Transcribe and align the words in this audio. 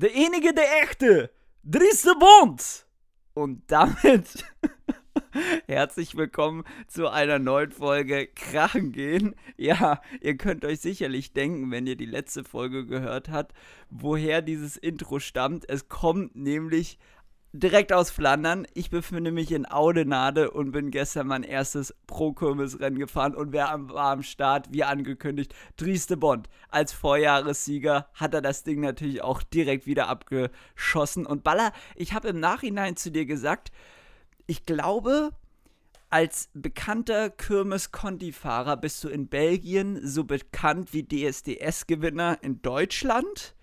der 0.00 0.14
enige, 0.14 0.54
der 0.54 0.82
echte, 0.84 1.30
Dries 1.64 2.02
de 2.02 2.12
Bond. 2.14 2.86
Und 3.34 3.62
damit 3.66 4.44
herzlich 5.66 6.16
willkommen 6.16 6.62
zu 6.86 7.08
einer 7.08 7.40
neuen 7.40 7.72
Folge 7.72 8.28
Krachen 8.28 8.92
gehen. 8.92 9.34
Ja, 9.56 10.00
ihr 10.20 10.36
könnt 10.36 10.64
euch 10.64 10.78
sicherlich 10.78 11.32
denken, 11.32 11.72
wenn 11.72 11.88
ihr 11.88 11.96
die 11.96 12.06
letzte 12.06 12.44
Folge 12.44 12.86
gehört 12.86 13.28
habt, 13.28 13.54
woher 13.90 14.40
dieses 14.40 14.76
Intro 14.76 15.18
stammt. 15.18 15.68
Es 15.68 15.88
kommt 15.88 16.36
nämlich 16.36 17.00
direkt 17.52 17.92
aus 17.92 18.10
Flandern. 18.10 18.66
Ich 18.74 18.90
befinde 18.90 19.32
mich 19.32 19.52
in 19.52 19.66
Audenade 19.66 20.50
und 20.50 20.72
bin 20.72 20.90
gestern 20.90 21.26
mein 21.26 21.42
erstes 21.42 21.94
Pro-Kirmes-Rennen 22.06 22.98
gefahren 22.98 23.34
und 23.34 23.52
wer 23.52 23.68
war 23.88 24.12
am 24.12 24.22
Start, 24.22 24.72
wie 24.72 24.84
angekündigt, 24.84 25.54
Drieste 25.76 26.16
Bond. 26.16 26.48
Als 26.68 26.92
Vorjahressieger 26.92 28.08
hat 28.14 28.34
er 28.34 28.42
das 28.42 28.64
Ding 28.64 28.80
natürlich 28.80 29.22
auch 29.22 29.42
direkt 29.42 29.86
wieder 29.86 30.08
abgeschossen. 30.08 31.26
Und 31.26 31.44
Baller, 31.44 31.72
ich 31.96 32.12
habe 32.12 32.28
im 32.28 32.40
Nachhinein 32.40 32.96
zu 32.96 33.10
dir 33.10 33.24
gesagt, 33.24 33.72
ich 34.46 34.66
glaube, 34.66 35.30
als 36.10 36.48
bekannter 36.54 37.28
Kirmes-Conti-Fahrer 37.30 38.76
bist 38.76 39.04
du 39.04 39.08
in 39.08 39.28
Belgien 39.28 40.06
so 40.06 40.24
bekannt 40.24 40.92
wie 40.92 41.06
DSDS-Gewinner 41.06 42.38
in 42.42 42.62
Deutschland. 42.62 43.54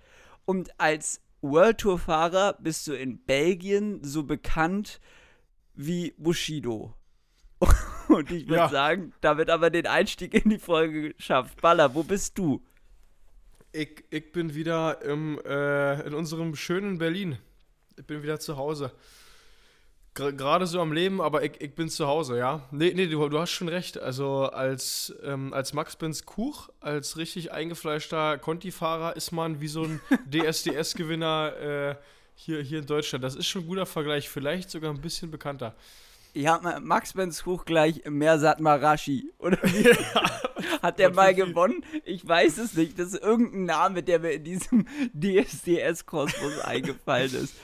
Und 0.46 0.80
als 0.80 1.22
World 1.52 1.80
Tour 1.80 2.00
Fahrer 2.00 2.58
bist 2.60 2.88
du 2.88 2.94
in 2.94 3.20
Belgien 3.20 4.04
so 4.04 4.24
bekannt 4.24 5.00
wie 5.74 6.14
Bushido. 6.18 6.94
Und 8.08 8.32
ich 8.32 8.48
würde 8.48 8.64
ja. 8.64 8.70
sagen, 8.70 9.14
damit 9.22 9.50
aber 9.50 9.70
den 9.70 9.88
Einstieg 9.88 10.34
in 10.34 10.50
die 10.50 10.60
Folge 10.60 11.14
geschafft. 11.14 11.62
Baller, 11.62 11.96
wo 11.96 12.04
bist 12.04 12.38
du? 12.38 12.64
Ich, 13.72 14.06
ich 14.10 14.32
bin 14.32 14.54
wieder 14.54 15.02
im, 15.02 15.40
äh, 15.46 16.06
in 16.08 16.14
unserem 16.14 16.56
schönen 16.56 16.98
Berlin. 16.98 17.38
Ich 17.98 18.06
bin 18.06 18.24
wieder 18.24 18.40
zu 18.40 18.58
Hause 18.58 18.92
gerade 20.16 20.66
so 20.66 20.82
am 20.82 20.94
Leben, 20.94 21.22
aber 21.22 21.44
ich, 21.44 21.60
ich 21.60 21.76
bin 21.76 21.90
zu 21.90 22.08
Hause, 22.08 22.38
ja. 22.38 22.62
Nee, 22.72 22.94
nee, 22.96 23.08
du, 23.08 23.28
du 23.28 23.40
hast 23.40 23.52
schon 23.52 23.68
recht. 23.68 24.00
Also 24.00 24.44
als, 24.46 25.14
ähm, 25.24 25.54
als 25.54 25.74
Max 25.74 25.96
Benz 25.96 26.26
Kuch, 26.26 26.70
als 26.80 27.18
richtig 27.18 27.52
eingefleischter 27.52 28.38
Conti-Fahrer 28.38 29.16
ist 29.16 29.32
man 29.32 29.62
wie 29.62 29.68
so 29.68 29.84
ein 29.84 30.02
DSDS-Gewinner 30.32 31.54
äh, 31.60 31.96
hier, 32.36 32.62
hier 32.62 32.80
in 32.80 32.86
Deutschland. 32.86 33.24
Das 33.24 33.36
ist 33.36 33.48
schon 33.48 33.64
ein 33.64 33.68
guter 33.68 33.86
Vergleich, 33.86 34.30
vielleicht 34.30 34.72
sogar 34.72 34.92
ein 34.92 35.02
bisschen 35.02 35.32
bekannter. 35.32 35.76
Ja, 36.34 36.60
Max 36.82 37.14
Benz 37.14 37.44
Kuch 37.44 37.64
gleich 37.64 38.02
Mersat 38.06 38.60
Marashi, 38.60 39.32
oder 39.38 39.58
wie? 39.64 39.90
Hat 40.82 41.00
der 41.00 41.14
mal 41.14 41.34
gewonnen? 41.34 41.84
Ich 42.04 42.28
weiß 42.28 42.58
es 42.58 42.74
nicht. 42.74 43.00
Das 43.00 43.14
ist 43.14 43.24
irgendein 43.24 43.66
Name, 43.66 44.04
der 44.04 44.20
mir 44.20 44.32
in 44.32 44.44
diesem 44.44 44.86
DSDS-Kosmos 45.14 46.60
eingefallen 46.60 47.34
ist. 47.34 47.56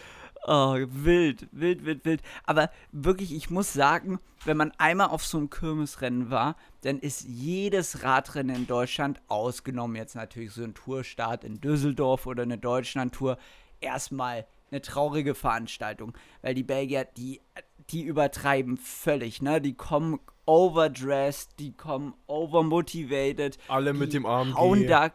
Oh, 0.48 0.76
wild, 0.76 1.48
wild, 1.52 1.86
wild, 1.86 2.04
wild. 2.04 2.22
Aber 2.46 2.72
wirklich, 2.92 3.34
ich 3.34 3.50
muss 3.50 3.74
sagen, 3.74 4.20
wenn 4.44 4.58
man 4.58 4.72
einmal 4.78 5.10
auf 5.10 5.24
so 5.24 5.38
einem 5.38 5.50
Kirmesrennen 5.52 6.32
war, 6.32 6.56
dann 6.82 7.00
ist 7.00 7.22
jedes 7.28 8.04
Radrennen 8.04 8.56
in 8.56 8.68
Deutschland, 8.68 9.22
ausgenommen 9.28 9.96
jetzt 9.96 10.16
natürlich 10.16 10.52
so 10.52 10.64
ein 10.64 10.74
Tourstart 10.74 11.44
in 11.44 11.62
Düsseldorf 11.62 12.26
oder 12.26 12.44
eine 12.44 12.58
Deutschlandtour, 12.58 13.38
erstmal 13.82 14.48
eine 14.72 14.82
traurige 14.82 15.36
Veranstaltung. 15.36 16.18
Weil 16.42 16.56
die 16.56 16.64
Belgier, 16.64 17.06
die, 17.06 17.42
die 17.90 18.04
übertreiben 18.04 18.78
völlig, 18.78 19.44
ne? 19.44 19.62
Die 19.62 19.76
kommen 19.76 20.20
overdressed, 20.46 21.60
die 21.60 21.74
kommen 21.74 22.16
overmotivated. 22.26 23.60
Alle 23.68 23.94
mit 23.94 24.14
dem 24.14 24.26
Arm. 24.26 24.56
Hauen 24.58 24.88
da, 24.88 25.12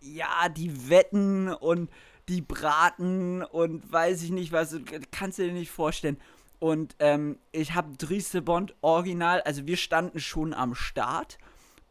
ja, 0.00 0.48
die 0.50 0.90
wetten 0.90 1.48
und 1.48 1.90
die 2.28 2.42
braten 2.42 3.42
und 3.42 3.90
weiß 3.90 4.22
ich 4.22 4.30
nicht 4.30 4.52
was, 4.52 4.76
kannst 5.10 5.38
du 5.38 5.44
dir 5.44 5.52
nicht 5.52 5.70
vorstellen. 5.70 6.18
Und 6.58 6.96
ähm, 6.98 7.38
ich 7.52 7.74
habe 7.74 7.96
Drieste 7.96 8.42
Bond 8.42 8.74
original, 8.80 9.40
also 9.42 9.66
wir 9.66 9.76
standen 9.76 10.18
schon 10.18 10.52
am 10.52 10.74
Start 10.74 11.38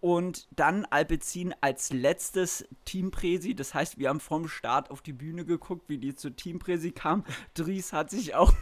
und 0.02 0.47
dann 0.52 0.86
Alpecin 0.86 1.56
als 1.62 1.92
letztes 1.92 2.68
Teampresi. 2.86 3.56
Das 3.56 3.74
heißt, 3.74 3.97
wir 3.97 4.09
haben 4.09 4.20
vom 4.20 4.47
Start 4.47 4.92
auf 4.92 5.02
die 5.02 5.14
Bühne 5.14 5.46
geguckt, 5.46 5.90
wie 5.90 5.97
die 5.97 6.16
zur 6.16 6.36
Teampresi 6.36 6.92
kam. 6.92 7.24
Dries 7.53 7.94
hat 7.94 8.09
sich 8.09 8.36
auch 8.36 8.53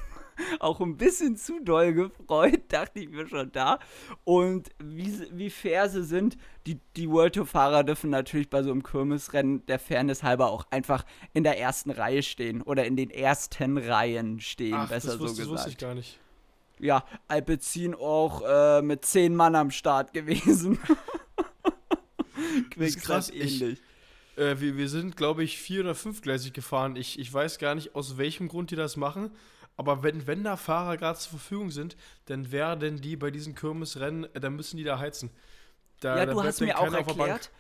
auch 0.60 0.82
ein 0.82 0.98
bisschen 0.98 1.38
zu 1.38 1.60
doll 1.62 1.94
gefreut, 1.94 2.62
dachte 2.70 3.00
ich 3.00 3.10
mir 3.10 3.28
schon 3.28 3.52
da. 3.52 3.80
Und 4.24 4.70
wie, 4.80 5.14
wie 5.32 5.50
fair 5.50 5.90
sie 5.90 6.04
sind, 6.04 6.38
die, 6.68 6.80
die 6.96 7.10
World 7.10 7.36
Tour-Fahrer 7.36 7.84
dürfen 7.84 8.10
natürlich 8.10 8.50
bei 8.50 8.64
so 8.64 8.72
einem 8.72 8.84
Kirmesrennen 8.84 9.66
der 9.68 9.80
Fairness 9.80 10.24
halber 10.24 10.52
auch 10.52 10.66
einfach 10.72 11.06
in 11.34 11.44
der 11.44 11.60
ersten 11.60 11.92
Reihe 11.92 12.24
stehen 12.24 12.62
oder 12.62 12.86
in 12.86 12.96
den 12.96 13.10
ersten 13.10 13.78
Reihen 13.78 14.40
stehen, 14.40 14.76
Ach, 14.76 14.90
besser 14.90 15.14
das 15.14 15.20
wusste, 15.20 15.44
so 15.44 15.52
gesagt. 15.52 15.60
Das 15.60 15.66
wusste 15.66 15.70
ich 15.70 15.78
gar 15.78 15.96
nicht. 15.96 16.20
Ja, 16.80 17.06
Alpecin 17.28 17.96
auch 17.96 18.42
äh, 18.46 18.82
mit 18.82 19.06
zehn 19.06 19.36
Mann 19.36 19.56
am 19.56 19.72
Start 19.72 20.14
gewesen. 20.14 20.78
krass 23.02 23.30
ähnlich. 23.30 23.80
Äh, 24.36 24.60
wir, 24.60 24.78
wir 24.78 24.90
sind, 24.90 25.18
glaube 25.18 25.44
ich, 25.44 25.58
vier- 25.58 25.82
oder 25.82 25.96
fünfgleisig 25.96 26.54
gefahren. 26.54 26.96
Ich, 26.96 27.20
ich 27.20 27.34
weiß 27.34 27.58
gar 27.58 27.76
nicht, 27.76 27.96
aus 27.96 28.18
welchem 28.18 28.48
Grund 28.48 28.72
die 28.72 28.76
das 28.76 28.98
machen. 28.98 29.32
Aber 29.78 30.04
wenn, 30.04 30.26
wenn 30.28 30.44
da 30.44 30.58
Fahrer 30.58 30.98
gerade 30.98 31.20
zur 31.20 31.32
Verfügung 31.32 31.72
sind, 31.72 31.98
dann 32.26 32.52
werden 32.52 33.02
die 33.02 33.16
bei 33.16 33.32
diesen 33.32 33.56
Kirmesrennen, 33.56 34.24
äh, 34.34 34.40
dann 34.40 34.56
müssen 34.56 34.78
die 34.78 34.84
da 34.84 35.00
heizen. 35.00 35.32
Da, 36.00 36.18
ja, 36.18 36.26
du 36.26 36.44
hast 36.44 36.62
mir 36.62 36.78
auch 36.80 36.92
erklärt, 36.92 37.52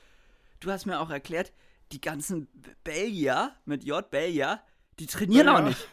du 0.59 0.71
hast 0.71 0.85
mir 0.85 0.99
auch 0.99 1.09
erklärt, 1.09 1.53
die 1.91 2.01
ganzen 2.01 2.47
Belgier 2.83 3.53
mit 3.65 3.83
J 3.83 4.09
Belgier, 4.09 4.61
die 4.99 5.07
trainieren 5.07 5.47
ja. 5.47 5.57
auch 5.57 5.63
nicht. 5.63 5.87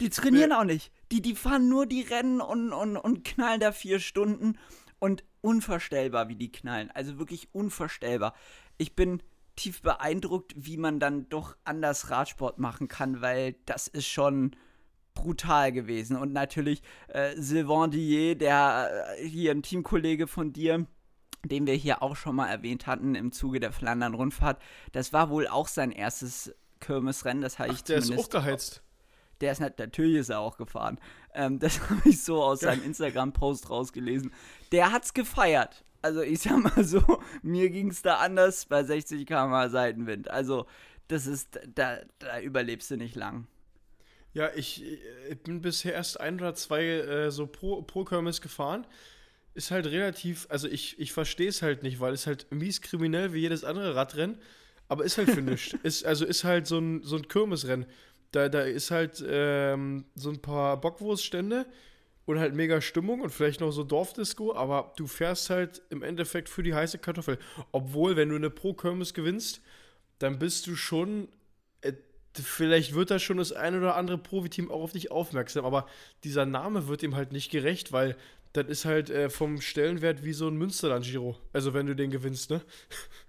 Die 0.00 0.10
trainieren 0.10 0.50
ja. 0.50 0.60
auch 0.60 0.64
nicht. 0.64 0.92
Die, 1.10 1.22
die 1.22 1.34
fahren 1.34 1.68
nur 1.68 1.86
die 1.86 2.02
Rennen 2.02 2.40
und, 2.40 2.72
und, 2.72 2.96
und 2.96 3.24
knallen 3.24 3.60
da 3.60 3.72
vier 3.72 3.98
Stunden 3.98 4.58
und 4.98 5.24
unvorstellbar, 5.40 6.28
wie 6.28 6.36
die 6.36 6.52
knallen. 6.52 6.90
Also 6.90 7.18
wirklich 7.18 7.48
unvorstellbar. 7.52 8.34
Ich 8.76 8.94
bin 8.94 9.22
tief 9.56 9.82
beeindruckt, 9.82 10.54
wie 10.56 10.76
man 10.76 11.00
dann 11.00 11.28
doch 11.28 11.56
anders 11.64 12.10
Radsport 12.10 12.58
machen 12.58 12.88
kann, 12.88 13.20
weil 13.20 13.56
das 13.64 13.88
ist 13.88 14.06
schon 14.06 14.54
brutal 15.14 15.72
gewesen. 15.72 16.16
Und 16.16 16.32
natürlich 16.32 16.82
äh, 17.08 17.34
Sylvain 17.36 17.90
Dillet, 17.90 18.40
der 18.40 19.16
äh, 19.18 19.26
hier 19.26 19.50
ein 19.50 19.62
Teamkollege 19.62 20.26
von 20.26 20.52
dir, 20.52 20.86
den 21.44 21.66
wir 21.66 21.74
hier 21.74 22.02
auch 22.02 22.16
schon 22.16 22.36
mal 22.36 22.48
erwähnt 22.48 22.86
hatten 22.86 23.14
im 23.14 23.32
Zuge 23.32 23.58
der 23.58 23.72
Flandern-Rundfahrt, 23.72 24.60
das 24.92 25.12
war 25.12 25.30
wohl 25.30 25.48
auch 25.48 25.68
sein 25.68 25.90
erstes 25.90 26.54
Kirmesrennen. 26.80 27.42
Das 27.42 27.58
habe 27.58 27.72
ich 27.72 27.78
Ach, 27.78 27.82
der 27.82 27.98
ist 27.98 28.16
auch 28.16 28.28
geheizt. 28.28 28.82
Der 29.40 29.52
ist 29.52 29.60
natürlich 29.60 30.16
ist 30.16 30.28
er 30.30 30.40
auch 30.40 30.56
gefahren. 30.56 30.98
Ähm, 31.34 31.58
das 31.60 31.80
habe 31.90 32.08
ich 32.08 32.22
so 32.22 32.42
aus 32.42 32.60
seinem 32.60 32.84
Instagram-Post 32.84 33.70
rausgelesen. 33.70 34.32
Der 34.72 34.92
hat's 34.92 35.14
gefeiert. 35.14 35.84
Also 36.06 36.22
ich 36.22 36.38
sag 36.38 36.62
mal 36.62 36.84
so, 36.84 37.02
mir 37.42 37.68
ging 37.68 37.90
es 37.90 38.00
da 38.00 38.18
anders 38.18 38.66
bei 38.66 38.84
60 38.84 39.26
km 39.26 39.68
Seitenwind. 39.68 40.30
Also 40.30 40.66
das 41.08 41.26
ist, 41.26 41.58
da, 41.74 41.98
da 42.20 42.40
überlebst 42.40 42.92
du 42.92 42.96
nicht 42.96 43.16
lang. 43.16 43.48
Ja, 44.32 44.50
ich, 44.54 44.84
ich 45.28 45.38
bin 45.42 45.62
bisher 45.62 45.94
erst 45.94 46.20
ein 46.20 46.36
oder 46.36 46.54
zwei 46.54 46.84
äh, 46.84 47.30
so 47.32 47.48
pro, 47.48 47.82
pro 47.82 48.04
Kirmes 48.04 48.40
gefahren. 48.40 48.86
Ist 49.54 49.72
halt 49.72 49.86
relativ, 49.86 50.46
also 50.48 50.68
ich, 50.68 50.96
ich 51.00 51.12
verstehe 51.12 51.48
es 51.48 51.60
halt 51.60 51.82
nicht, 51.82 51.98
weil 51.98 52.12
es 52.12 52.28
halt 52.28 52.46
mies 52.52 52.82
kriminell 52.82 53.32
wie 53.32 53.40
jedes 53.40 53.64
andere 53.64 53.96
Radrennen, 53.96 54.38
aber 54.86 55.04
ist 55.04 55.18
halt 55.18 55.30
für 55.30 55.42
nichts. 55.42 55.74
ist, 55.82 56.06
also 56.06 56.24
ist 56.24 56.44
halt 56.44 56.68
so 56.68 56.78
ein, 56.78 57.02
so 57.02 57.16
ein 57.16 57.26
Kirmesrennen. 57.26 57.86
Da, 58.30 58.48
da 58.48 58.60
ist 58.60 58.92
halt 58.92 59.24
ähm, 59.26 60.04
so 60.14 60.30
ein 60.30 60.40
paar 60.40 60.80
Bockwurststände 60.80 61.66
und 62.26 62.38
halt 62.38 62.54
mega 62.54 62.80
Stimmung 62.80 63.20
und 63.22 63.30
vielleicht 63.30 63.60
noch 63.60 63.72
so 63.72 63.84
Dorfdisco, 63.84 64.54
aber 64.54 64.92
du 64.96 65.06
fährst 65.06 65.48
halt 65.50 65.82
im 65.90 66.02
Endeffekt 66.02 66.48
für 66.48 66.62
die 66.62 66.74
heiße 66.74 66.98
Kartoffel. 66.98 67.38
Obwohl, 67.72 68.16
wenn 68.16 68.28
du 68.28 68.36
eine 68.36 68.50
Pro-Kirmes 68.50 69.14
gewinnst, 69.14 69.62
dann 70.18 70.38
bist 70.38 70.66
du 70.66 70.76
schon 70.76 71.28
vielleicht 72.42 72.94
wird 72.94 73.10
da 73.10 73.18
schon 73.18 73.38
das 73.38 73.52
ein 73.52 73.76
oder 73.76 73.96
andere 73.96 74.18
Profiteam 74.18 74.70
auch 74.70 74.82
auf 74.82 74.92
dich 74.92 75.10
aufmerksam, 75.10 75.64
aber 75.64 75.86
dieser 76.24 76.46
Name 76.46 76.88
wird 76.88 77.02
ihm 77.02 77.14
halt 77.14 77.32
nicht 77.32 77.50
gerecht, 77.50 77.92
weil 77.92 78.16
das 78.52 78.66
ist 78.66 78.84
halt 78.84 79.10
äh, 79.10 79.28
vom 79.30 79.60
Stellenwert 79.60 80.24
wie 80.24 80.32
so 80.32 80.48
ein 80.48 80.56
Münsterland-Giro. 80.56 81.36
Also 81.52 81.74
wenn 81.74 81.86
du 81.86 81.94
den 81.94 82.10
gewinnst, 82.10 82.50
ne? 82.50 82.62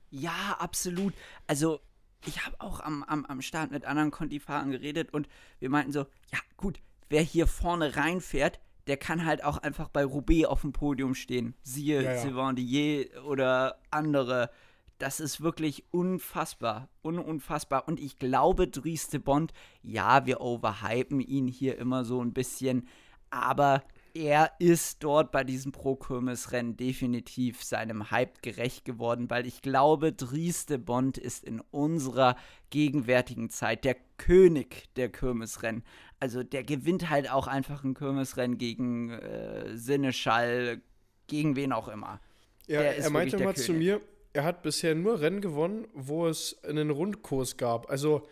Ja, 0.09 0.55
absolut. 0.59 1.13
Also 1.47 1.81
ich 2.25 2.45
habe 2.45 2.55
auch 2.59 2.79
am, 2.79 3.03
am, 3.03 3.25
am 3.25 3.41
Start 3.41 3.71
mit 3.71 3.85
anderen 3.85 4.11
Conti-Fahrern 4.11 4.71
geredet 4.71 5.13
und 5.13 5.27
wir 5.59 5.69
meinten 5.69 5.91
so, 5.91 6.05
ja 6.31 6.39
gut, 6.55 6.79
wer 7.09 7.21
hier 7.21 7.45
vorne 7.45 7.95
reinfährt, 7.97 8.59
der 8.87 8.97
kann 8.97 9.25
halt 9.25 9.43
auch 9.43 9.57
einfach 9.57 9.89
bei 9.89 10.03
Roubaix 10.03 10.45
auf 10.45 10.61
dem 10.61 10.73
Podium 10.73 11.13
stehen. 11.13 11.53
Siehe 11.61 12.01
ja, 12.01 12.13
ja. 12.13 12.21
Sylvain 12.21 13.05
oder 13.25 13.79
andere 13.91 14.49
das 14.97 15.19
ist 15.19 15.41
wirklich 15.41 15.85
unfassbar. 15.91 16.89
Un 17.03 17.19
unfassbar. 17.19 17.87
Und 17.87 17.99
ich 17.99 18.17
glaube, 18.17 18.67
Drieste 18.67 19.19
Bond, 19.19 19.53
ja, 19.83 20.25
wir 20.25 20.41
overhypen 20.41 21.21
ihn 21.21 21.47
hier 21.47 21.77
immer 21.77 22.03
so 22.03 22.21
ein 22.21 22.33
bisschen. 22.33 22.87
Aber 23.29 23.83
er 24.17 24.51
ist 24.57 25.03
dort 25.03 25.31
bei 25.31 25.43
diesem 25.43 25.71
Pro-Kirmes-Rennen 25.71 26.75
definitiv 26.75 27.63
seinem 27.63 28.09
Hype 28.09 28.41
gerecht 28.41 28.83
geworden, 28.83 29.29
weil 29.29 29.45
ich 29.45 29.61
glaube, 29.61 30.11
Dries 30.11 30.65
de 30.65 30.77
Bond 30.77 31.17
ist 31.17 31.43
in 31.43 31.61
unserer 31.71 32.35
gegenwärtigen 32.71 33.49
Zeit 33.51 33.85
der 33.85 33.95
König 34.17 34.85
der 34.95 35.09
Kirmesrennen. 35.09 35.83
Also 36.19 36.43
der 36.43 36.63
gewinnt 36.63 37.09
halt 37.09 37.31
auch 37.31 37.45
einfach 37.45 37.83
ein 37.83 37.93
Kirmesrennen 37.93 38.57
gegen 38.57 39.11
äh, 39.11 39.77
Sinneschall, 39.77 40.81
gegen 41.27 41.55
wen 41.55 41.71
auch 41.71 41.87
immer. 41.87 42.19
Ja, 42.65 42.81
er 42.81 43.09
meinte 43.11 43.37
mal 43.37 43.53
König. 43.53 43.65
zu 43.65 43.73
mir, 43.73 44.01
er 44.33 44.43
hat 44.43 44.63
bisher 44.63 44.95
nur 44.95 45.21
Rennen 45.21 45.41
gewonnen, 45.41 45.87
wo 45.93 46.27
es 46.27 46.63
einen 46.63 46.89
Rundkurs 46.89 47.57
gab. 47.57 47.89
Also 47.91 48.27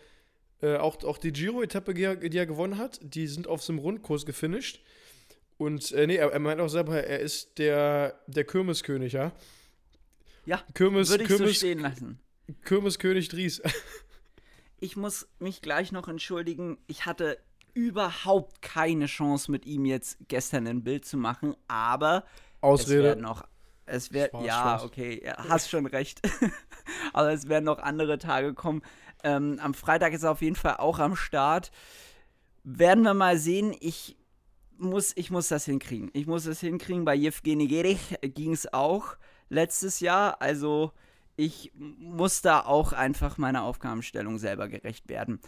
äh, 0.62 0.76
auch, 0.76 1.02
auch 1.04 1.18
die 1.18 1.32
Giro-Etappe, 1.32 1.94
die, 1.94 2.28
die, 2.28 2.38
er 2.38 2.46
gewonnen 2.46 2.76
hat, 2.76 2.98
die 3.02 3.28
sind 3.28 3.46
auf 3.46 3.62
so 3.62 3.72
einem 3.72 3.80
Rundkurs 3.80 4.26
gefinisht. 4.26 4.82
Und 5.58 5.92
äh, 5.92 6.06
nee, 6.06 6.16
er, 6.16 6.32
er 6.32 6.38
meint 6.38 6.60
auch 6.60 6.68
selber, 6.68 7.02
er 7.02 7.20
ist 7.20 7.58
der, 7.58 8.20
der 8.26 8.44
Kirmeskönig, 8.44 9.14
ja? 9.14 9.32
Ja, 10.44 10.62
Kirmes, 10.74 11.10
würde 11.10 11.24
ich 11.24 11.28
Kirmes, 11.28 11.48
so 11.48 11.54
stehen 11.54 11.80
lassen. 11.80 12.20
Kirmeskönig 12.64 13.28
Dries. 13.28 13.62
ich 14.80 14.96
muss 14.96 15.28
mich 15.38 15.62
gleich 15.62 15.92
noch 15.92 16.08
entschuldigen. 16.08 16.78
Ich 16.86 17.06
hatte 17.06 17.38
überhaupt 17.74 18.62
keine 18.62 19.06
Chance 19.06 19.50
mit 19.50 19.66
ihm 19.66 19.84
jetzt 19.84 20.18
gestern 20.28 20.66
ein 20.66 20.84
Bild 20.84 21.04
zu 21.04 21.16
machen, 21.16 21.56
aber 21.68 22.24
Ausrede. 22.60 22.98
es 22.98 23.04
werden 23.04 23.22
noch 23.22 23.44
es 23.86 24.12
wird 24.12 24.32
ja, 24.34 24.60
Spaß. 24.60 24.84
okay, 24.84 25.22
ja, 25.24 25.36
hast 25.48 25.70
schon 25.70 25.86
recht. 25.86 26.20
aber 27.12 27.32
es 27.32 27.48
werden 27.48 27.64
noch 27.64 27.78
andere 27.78 28.18
Tage 28.18 28.52
kommen. 28.52 28.82
Ähm, 29.22 29.58
am 29.62 29.74
Freitag 29.74 30.12
ist 30.12 30.24
er 30.24 30.32
auf 30.32 30.42
jeden 30.42 30.56
Fall 30.56 30.76
auch 30.78 30.98
am 30.98 31.14
Start. 31.14 31.70
Werden 32.64 33.04
wir 33.04 33.14
mal 33.14 33.38
sehen. 33.38 33.74
Ich 33.78 34.16
muss, 34.78 35.12
ich 35.16 35.30
muss 35.30 35.48
das 35.48 35.64
hinkriegen. 35.64 36.10
Ich 36.12 36.26
muss 36.26 36.44
das 36.44 36.60
hinkriegen. 36.60 37.04
Bei 37.04 37.14
Jevgeny 37.14 37.66
Gerich 37.66 38.16
ging 38.22 38.52
es 38.52 38.72
auch 38.72 39.16
letztes 39.48 40.00
Jahr. 40.00 40.40
Also 40.40 40.92
ich 41.36 41.72
muss 41.74 42.42
da 42.42 42.60
auch 42.60 42.92
einfach 42.92 43.38
meiner 43.38 43.62
Aufgabenstellung 43.62 44.38
selber 44.38 44.68
gerecht 44.68 45.08
werden. 45.08 45.40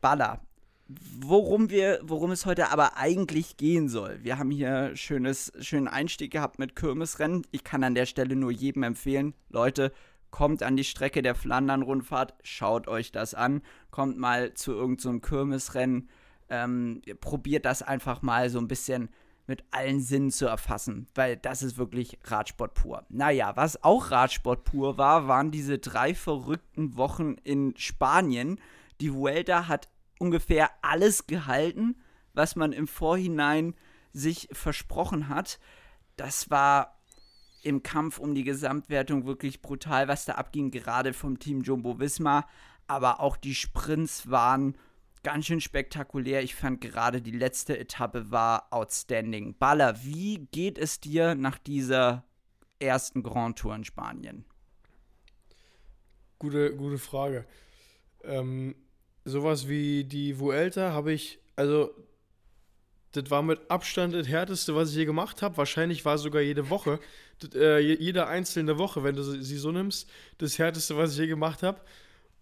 Baller. 0.00 0.40
Worum 0.88 1.68
wir, 1.68 1.98
worum 2.04 2.30
es 2.30 2.46
heute 2.46 2.70
aber 2.70 2.96
eigentlich 2.96 3.56
gehen 3.56 3.88
soll. 3.88 4.20
Wir 4.22 4.38
haben 4.38 4.52
hier 4.52 4.94
schönes, 4.94 5.52
schönen 5.58 5.88
Einstieg 5.88 6.30
gehabt 6.30 6.60
mit 6.60 6.76
Kirmesrennen. 6.76 7.44
Ich 7.50 7.64
kann 7.64 7.82
an 7.82 7.96
der 7.96 8.06
Stelle 8.06 8.36
nur 8.36 8.52
jedem 8.52 8.84
empfehlen, 8.84 9.34
Leute, 9.48 9.92
kommt 10.30 10.62
an 10.62 10.76
die 10.76 10.84
Strecke 10.84 11.22
der 11.22 11.34
Flandern-Rundfahrt, 11.34 12.34
schaut 12.42 12.88
euch 12.88 13.10
das 13.10 13.34
an, 13.34 13.62
kommt 13.90 14.18
mal 14.18 14.54
zu 14.54 14.72
irgendeinem 14.72 15.14
so 15.16 15.20
Kirmesrennen 15.20 16.08
ähm, 16.50 17.02
probiert 17.20 17.64
das 17.64 17.82
einfach 17.82 18.22
mal 18.22 18.50
so 18.50 18.58
ein 18.58 18.68
bisschen 18.68 19.08
mit 19.46 19.64
allen 19.70 20.00
Sinnen 20.00 20.30
zu 20.30 20.46
erfassen, 20.46 21.06
weil 21.14 21.36
das 21.36 21.62
ist 21.62 21.78
wirklich 21.78 22.18
Radsport 22.24 22.74
pur. 22.74 23.04
Naja, 23.08 23.56
was 23.56 23.82
auch 23.84 24.10
Radsport 24.10 24.64
pur 24.64 24.98
war, 24.98 25.28
waren 25.28 25.50
diese 25.50 25.78
drei 25.78 26.14
verrückten 26.14 26.96
Wochen 26.96 27.36
in 27.44 27.74
Spanien. 27.76 28.60
Die 29.00 29.14
Vuelta 29.14 29.68
hat 29.68 29.88
ungefähr 30.18 30.70
alles 30.82 31.26
gehalten, 31.26 31.96
was 32.34 32.56
man 32.56 32.72
im 32.72 32.88
Vorhinein 32.88 33.74
sich 34.12 34.48
versprochen 34.50 35.28
hat. 35.28 35.60
Das 36.16 36.50
war 36.50 36.98
im 37.62 37.82
Kampf 37.82 38.18
um 38.18 38.34
die 38.34 38.44
Gesamtwertung 38.44 39.26
wirklich 39.26 39.60
brutal, 39.60 40.08
was 40.08 40.24
da 40.24 40.34
abging, 40.34 40.70
gerade 40.70 41.12
vom 41.12 41.38
Team 41.38 41.62
Jumbo 41.62 41.98
Visma. 41.98 42.46
Aber 42.86 43.20
auch 43.20 43.36
die 43.36 43.54
Sprints 43.54 44.30
waren 44.30 44.76
ganz 45.26 45.46
schön 45.46 45.60
spektakulär. 45.60 46.44
Ich 46.44 46.54
fand 46.54 46.80
gerade 46.80 47.20
die 47.20 47.32
letzte 47.32 47.76
Etappe 47.76 48.30
war 48.30 48.68
outstanding. 48.70 49.56
Baller, 49.58 50.04
wie 50.04 50.46
geht 50.52 50.78
es 50.78 51.00
dir 51.00 51.34
nach 51.34 51.58
dieser 51.58 52.24
ersten 52.78 53.24
Grand 53.24 53.58
Tour 53.58 53.74
in 53.74 53.82
Spanien? 53.82 54.44
Gute, 56.38 56.76
gute 56.76 56.98
Frage. 56.98 57.44
Ähm, 58.22 58.76
sowas 59.24 59.66
wie 59.66 60.04
die 60.04 60.38
Vuelta 60.38 60.92
habe 60.92 61.12
ich, 61.12 61.40
also 61.56 61.90
das 63.10 63.28
war 63.28 63.42
mit 63.42 63.68
Abstand 63.68 64.14
das 64.14 64.28
härteste, 64.28 64.76
was 64.76 64.90
ich 64.90 64.96
je 64.96 65.06
gemacht 65.06 65.42
habe. 65.42 65.56
Wahrscheinlich 65.56 66.04
war 66.04 66.18
sogar 66.18 66.40
jede 66.40 66.70
Woche, 66.70 67.00
das, 67.40 67.50
äh, 67.56 67.80
jede 67.80 68.28
einzelne 68.28 68.78
Woche, 68.78 69.02
wenn 69.02 69.16
du 69.16 69.24
sie 69.24 69.58
so 69.58 69.72
nimmst, 69.72 70.08
das 70.38 70.56
härteste, 70.60 70.96
was 70.96 71.14
ich 71.14 71.18
je 71.18 71.26
gemacht 71.26 71.64
habe. 71.64 71.80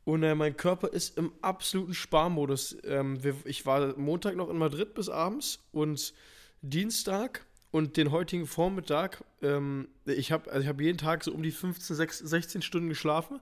Und 0.05 0.23
äh, 0.23 0.35
mein 0.35 0.57
Körper 0.57 0.89
ist 0.89 1.17
im 1.17 1.33
absoluten 1.41 1.95
Sparmodus. 1.95 2.77
Ähm, 2.85 3.23
wir, 3.25 3.35
ich 3.45 3.65
war 3.65 3.99
Montag 3.99 4.37
noch 4.37 4.51
in 4.51 4.59
Madrid 4.59 4.95
bis 4.95 5.09
abends 5.09 5.61
und 5.73 6.13
Dienstag 6.61 7.47
und 7.71 7.97
den 7.97 8.13
heutigen 8.13 8.47
Vormittag, 8.47 9.25
ähm, 9.43 9.89
ich 10.07 10.31
habe 10.31 10.51
also 10.53 10.69
hab 10.69 10.81
jeden 10.81 10.97
Tag 10.97 11.25
so 11.25 11.33
um 11.33 11.43
die 11.43 11.51
15, 11.51 11.97
16, 11.97 12.27
16 12.27 12.63
Stunden 12.63 12.89
geschlafen. 12.89 13.41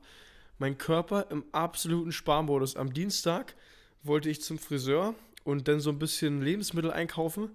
Mein 0.59 0.79
Körper 0.79 1.27
im 1.31 1.45
absoluten 1.53 2.13
Sparmodus. 2.13 2.77
Am 2.77 2.93
Dienstag 2.95 3.55
wollte 4.03 4.31
ich 4.31 4.41
zum 4.41 4.59
Friseur 4.59 5.15
und 5.45 5.69
dann 5.69 5.81
so 5.81 5.91
ein 5.91 5.99
bisschen 5.99 6.41
Lebensmittel 6.41 6.91
einkaufen. 6.91 7.51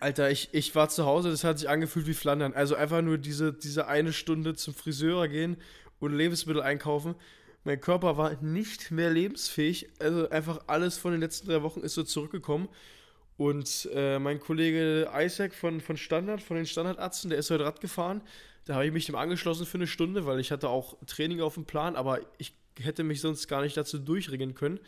Alter, 0.00 0.30
ich, 0.30 0.48
ich 0.52 0.74
war 0.74 0.88
zu 0.88 1.04
Hause, 1.04 1.30
das 1.30 1.44
hat 1.44 1.58
sich 1.58 1.68
angefühlt 1.68 2.06
wie 2.06 2.14
Flandern. 2.14 2.54
Also 2.54 2.76
einfach 2.76 3.02
nur 3.02 3.18
diese, 3.18 3.52
diese 3.52 3.86
eine 3.86 4.12
Stunde 4.12 4.54
zum 4.54 4.72
Friseur 4.72 5.28
gehen 5.28 5.56
und 5.98 6.14
Lebensmittel 6.14 6.62
einkaufen. 6.62 7.16
Mein 7.68 7.82
Körper 7.82 8.16
war 8.16 8.34
nicht 8.42 8.90
mehr 8.90 9.10
lebensfähig. 9.10 9.90
Also 9.98 10.30
einfach 10.30 10.62
alles 10.68 10.96
von 10.96 11.12
den 11.12 11.20
letzten 11.20 11.48
drei 11.48 11.62
Wochen 11.62 11.80
ist 11.80 11.92
so 11.92 12.02
zurückgekommen. 12.02 12.66
Und 13.36 13.90
äh, 13.92 14.18
mein 14.18 14.40
Kollege 14.40 15.10
Isaac 15.14 15.52
von, 15.52 15.82
von 15.82 15.98
Standard, 15.98 16.40
von 16.40 16.56
den 16.56 16.64
Standardarzten, 16.64 17.28
der 17.28 17.38
ist 17.38 17.50
heute 17.50 17.66
Rad 17.66 17.82
gefahren. 17.82 18.22
Da 18.64 18.72
habe 18.72 18.86
ich 18.86 18.92
mich 18.92 19.04
dem 19.04 19.16
angeschlossen 19.16 19.66
für 19.66 19.76
eine 19.76 19.86
Stunde, 19.86 20.24
weil 20.24 20.40
ich 20.40 20.50
hatte 20.50 20.70
auch 20.70 20.96
Training 21.06 21.42
auf 21.42 21.54
dem 21.54 21.66
Plan, 21.66 21.94
aber 21.94 22.20
ich 22.38 22.54
hätte 22.80 23.04
mich 23.04 23.20
sonst 23.20 23.48
gar 23.48 23.60
nicht 23.60 23.76
dazu 23.76 23.98
durchringen 23.98 24.54
können. 24.54 24.80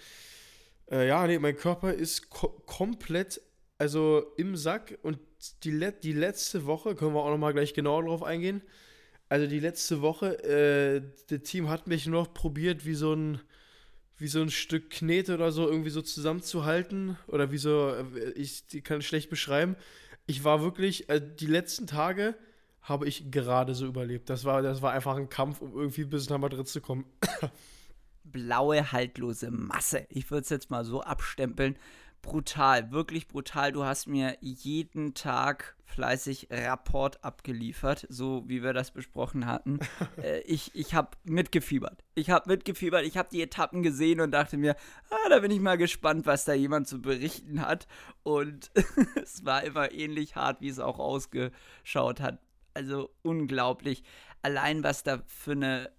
Äh, 0.91 1.06
ja, 1.06 1.26
nee, 1.26 1.38
mein 1.38 1.59
Körper 1.59 1.93
ist 1.93 2.31
ko 2.31 2.49
komplett, 2.65 3.43
also 3.76 4.33
im 4.38 4.56
Sack. 4.56 4.99
Und 5.03 5.19
die, 5.65 5.73
Let 5.73 6.03
die 6.03 6.15
letzte 6.15 6.65
Woche, 6.65 6.94
können 6.94 7.12
wir 7.12 7.23
auch 7.25 7.31
nochmal 7.31 7.53
gleich 7.53 7.75
genauer 7.75 8.05
drauf 8.05 8.23
eingehen, 8.23 8.62
also 9.31 9.47
die 9.47 9.61
letzte 9.61 10.03
Woche, 10.03 10.43
äh, 10.44 11.03
das 11.29 11.49
Team 11.49 11.71
hat 11.71 11.87
mich 11.87 12.06
noch 12.06 12.35
probiert, 12.35 12.85
wie 12.85 12.94
so 12.94 13.15
ein 13.15 13.41
wie 14.19 14.29
so 14.29 14.43
ein 14.43 14.50
Stück 14.50 14.91
Knete 14.91 15.32
oder 15.32 15.50
so 15.50 15.67
irgendwie 15.67 15.88
so 15.88 16.03
zusammenzuhalten 16.03 17.17
oder 17.27 17.50
wie 17.53 17.56
so, 17.56 17.94
äh, 17.94 18.31
ich 18.32 18.65
kann 18.85 19.00
ich 19.00 19.06
schlecht 19.06 19.31
beschreiben. 19.31 19.77
Ich 20.27 20.44
war 20.44 20.61
wirklich, 20.61 21.09
äh, 21.09 21.23
die 21.23 21.47
letzten 21.47 21.87
Tage 21.87 22.35
habe 22.82 23.09
ich 23.09 23.31
gerade 23.31 23.75
so 23.75 23.87
überlebt. 23.87 24.29
Das 24.29 24.44
war, 24.44 24.61
das 24.61 24.82
war 24.82 24.93
einfach 24.93 25.17
ein 25.17 25.31
Kampf, 25.31 25.62
um 25.62 25.73
irgendwie 25.75 26.05
bis 26.05 26.29
nach 26.29 26.37
Madrid 26.37 26.69
zu 26.69 26.83
kommen. 26.83 27.06
Blaue, 28.25 28.93
haltlose 28.93 29.50
Masse. 29.50 30.07
Ich 30.11 30.31
würde 30.31 30.43
es 30.43 30.50
jetzt 30.50 30.71
mal 30.71 30.85
so 30.85 31.00
abstempeln 31.00 31.76
brutal, 32.23 32.91
wirklich 32.91 33.29
brutal. 33.29 33.73
Du 33.73 33.85
hast 33.85 34.07
mir 34.07 34.37
jeden 34.41 35.15
Tag 35.15 35.77
fleißig 35.85 36.49
Rapport 36.50 37.25
abgeliefert, 37.25 38.07
so 38.09 38.45
wie 38.47 38.62
wir 38.62 38.73
das 38.73 38.91
besprochen 38.91 39.47
hatten. 39.47 39.81
äh, 40.23 40.41
ich 40.41 40.75
ich 40.75 40.95
habe 40.95 41.11
mitgefiebert. 41.25 42.05
Ich 42.15 42.31
habe 42.31 42.49
mitgefiebert. 42.49 43.05
Ich 43.05 43.17
habe 43.17 43.29
die 43.31 43.43
Etappen 43.43 43.83
gesehen 43.83 44.21
und 44.21 44.31
dachte 44.31 44.57
mir, 44.57 44.77
ah, 45.11 45.29
da 45.29 45.41
bin 45.41 45.50
ich 45.50 45.61
mal 45.61 45.79
gespannt, 45.79 46.27
was 46.27 46.45
da 46.45 46.53
jemand 46.53 46.89
zu 46.89 47.03
berichten 47.03 47.61
hat. 47.61 47.87
Und 48.23 48.71
es 49.23 49.45
war 49.45 49.65
immer 49.65 49.93
ähnlich 49.93 50.37
hart, 50.37 50.61
wie 50.61 50.69
es 50.69 50.79
auch 50.79 50.99
ausgeschaut 50.99 52.21
hat. 52.21 52.39
Also 52.75 53.11
unglaublich. 53.23 54.05
Allein 54.43 54.83
was 54.85 55.03
da 55.03 55.23
für 55.27 55.53
eine 55.53 55.91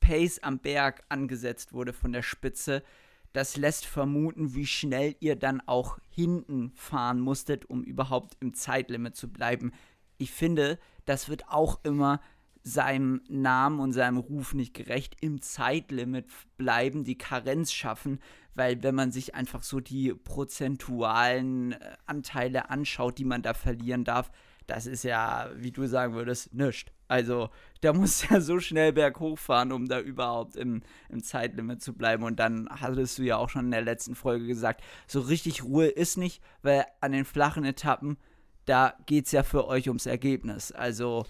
Pace 0.00 0.40
am 0.42 0.58
Berg 0.58 1.04
angesetzt 1.08 1.72
wurde 1.72 1.92
von 1.92 2.12
der 2.12 2.22
Spitze 2.22 2.82
das 3.32 3.56
lässt 3.56 3.86
vermuten, 3.86 4.54
wie 4.54 4.66
schnell 4.66 5.14
ihr 5.20 5.36
dann 5.36 5.60
auch 5.66 5.98
hinten 6.08 6.72
fahren 6.74 7.20
musstet, 7.20 7.68
um 7.68 7.82
überhaupt 7.82 8.36
im 8.40 8.54
Zeitlimit 8.54 9.16
zu 9.16 9.28
bleiben. 9.28 9.72
Ich 10.18 10.32
finde, 10.32 10.78
das 11.04 11.28
wird 11.28 11.48
auch 11.48 11.80
immer 11.84 12.20
seinem 12.62 13.22
Namen 13.28 13.80
und 13.80 13.92
seinem 13.92 14.18
Ruf 14.18 14.52
nicht 14.52 14.74
gerecht, 14.74 15.16
im 15.20 15.40
Zeitlimit 15.40 16.26
bleiben, 16.56 17.04
die 17.04 17.16
Karenz 17.16 17.72
schaffen, 17.72 18.20
weil 18.54 18.82
wenn 18.82 18.94
man 18.94 19.12
sich 19.12 19.34
einfach 19.34 19.62
so 19.62 19.80
die 19.80 20.12
prozentualen 20.12 21.72
äh, 21.72 21.78
Anteile 22.06 22.68
anschaut, 22.68 23.18
die 23.18 23.24
man 23.24 23.42
da 23.42 23.54
verlieren 23.54 24.04
darf, 24.04 24.30
das 24.66 24.86
ist 24.86 25.02
ja, 25.02 25.50
wie 25.56 25.70
du 25.70 25.86
sagen 25.86 26.14
würdest, 26.14 26.54
nichts. 26.54 26.90
Also, 27.08 27.50
der 27.82 27.92
muss 27.94 28.28
ja 28.28 28.40
so 28.40 28.60
schnell 28.60 28.92
berghoch 28.92 29.38
fahren, 29.38 29.72
um 29.72 29.88
da 29.88 30.00
überhaupt 30.00 30.56
im, 30.56 30.82
im 31.08 31.22
Zeitlimit 31.22 31.82
zu 31.82 31.92
bleiben. 31.92 32.22
Und 32.22 32.38
dann 32.38 32.68
hattest 32.70 33.18
du 33.18 33.22
ja 33.22 33.36
auch 33.36 33.48
schon 33.48 33.66
in 33.66 33.70
der 33.72 33.82
letzten 33.82 34.14
Folge 34.14 34.46
gesagt, 34.46 34.82
so 35.06 35.20
richtig 35.20 35.64
Ruhe 35.64 35.86
ist 35.86 36.16
nicht, 36.16 36.42
weil 36.62 36.84
an 37.00 37.12
den 37.12 37.24
flachen 37.24 37.64
Etappen, 37.64 38.16
da 38.64 38.94
geht 39.06 39.26
es 39.26 39.32
ja 39.32 39.42
für 39.42 39.66
euch 39.66 39.88
ums 39.88 40.06
Ergebnis. 40.06 40.70
Also, 40.70 41.26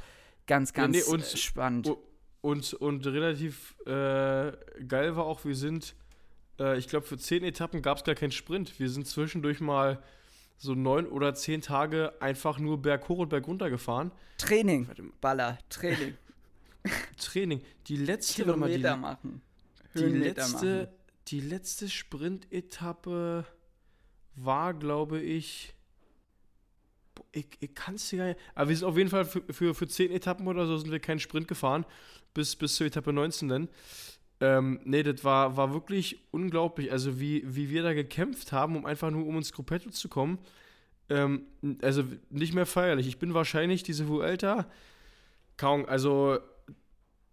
ganz, 0.46 0.72
ganz 0.72 0.96
nee, 0.96 1.12
und, 1.12 1.24
spannend. 1.24 1.90
Und, 2.42 2.74
und 2.74 3.06
relativ 3.06 3.74
äh, 3.86 4.52
geil 4.86 5.16
war 5.16 5.24
auch, 5.24 5.44
wir 5.44 5.54
sind, 5.54 5.94
äh, 6.58 6.78
ich 6.78 6.88
glaube, 6.88 7.06
für 7.06 7.18
zehn 7.18 7.44
Etappen 7.44 7.82
gab 7.82 7.98
es 7.98 8.04
gar 8.04 8.14
keinen 8.14 8.32
Sprint. 8.32 8.78
Wir 8.78 8.90
sind 8.90 9.06
zwischendurch 9.06 9.60
mal 9.60 10.02
so 10.60 10.74
neun 10.74 11.06
oder 11.06 11.34
zehn 11.34 11.62
Tage 11.62 12.12
einfach 12.20 12.58
nur 12.58 12.80
berghoch 12.80 13.18
und 13.18 13.30
bergunter 13.30 13.70
gefahren. 13.70 14.12
Training, 14.36 14.86
Baller, 15.20 15.58
Training. 15.70 16.14
Training. 17.16 17.62
Die 17.86 17.96
letzte, 17.96 18.42
Kilometer 18.42 18.94
die, 18.94 19.00
machen. 19.00 19.42
Die 19.94 20.00
letzte, 20.00 20.82
machen. 20.82 20.88
die 21.28 21.40
letzte 21.40 21.88
Sprint-Etappe 21.88 23.46
war, 24.36 24.74
glaube 24.74 25.20
ich, 25.20 25.74
ich, 27.32 27.46
ich 27.60 27.74
kann 27.74 27.94
es 27.94 28.10
ja. 28.10 28.34
Aber 28.54 28.68
wir 28.68 28.76
sind 28.76 28.86
auf 28.86 28.98
jeden 28.98 29.10
Fall 29.10 29.24
für, 29.24 29.42
für, 29.50 29.74
für 29.74 29.88
10 29.88 30.10
Etappen 30.10 30.46
oder 30.46 30.66
so 30.66 30.76
sind 30.76 30.92
wir 30.92 31.00
keinen 31.00 31.20
Sprint 31.20 31.48
gefahren. 31.48 31.86
Bis, 32.34 32.54
bis 32.54 32.76
zur 32.76 32.86
Etappe 32.86 33.12
19 33.14 33.48
dann. 33.48 33.68
Ähm, 34.40 34.80
nee, 34.84 35.02
das 35.02 35.22
war, 35.22 35.56
war 35.56 35.74
wirklich 35.74 36.18
unglaublich. 36.30 36.90
Also, 36.90 37.20
wie, 37.20 37.44
wie 37.46 37.68
wir 37.70 37.82
da 37.82 37.92
gekämpft 37.92 38.52
haben, 38.52 38.76
um 38.76 38.86
einfach 38.86 39.10
nur 39.10 39.26
um 39.26 39.36
ins 39.36 39.52
Gruppetto 39.52 39.90
zu 39.90 40.08
kommen. 40.08 40.38
Ähm, 41.10 41.42
also, 41.82 42.04
nicht 42.30 42.54
mehr 42.54 42.66
feierlich. 42.66 43.06
Ich 43.06 43.18
bin 43.18 43.34
wahrscheinlich 43.34 43.82
diese 43.82 44.08
Vuelta, 44.08 44.66
kaum, 45.58 45.84
also 45.86 46.38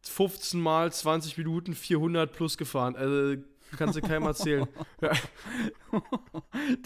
15 0.04 0.60
mal 0.60 0.92
20 0.92 1.38
Minuten 1.38 1.74
400 1.74 2.32
plus 2.34 2.58
gefahren. 2.58 2.98
Also, 2.98 3.42
kannst 3.78 3.96
du 3.96 4.02
keinem 4.02 4.24
erzählen. 4.24 4.68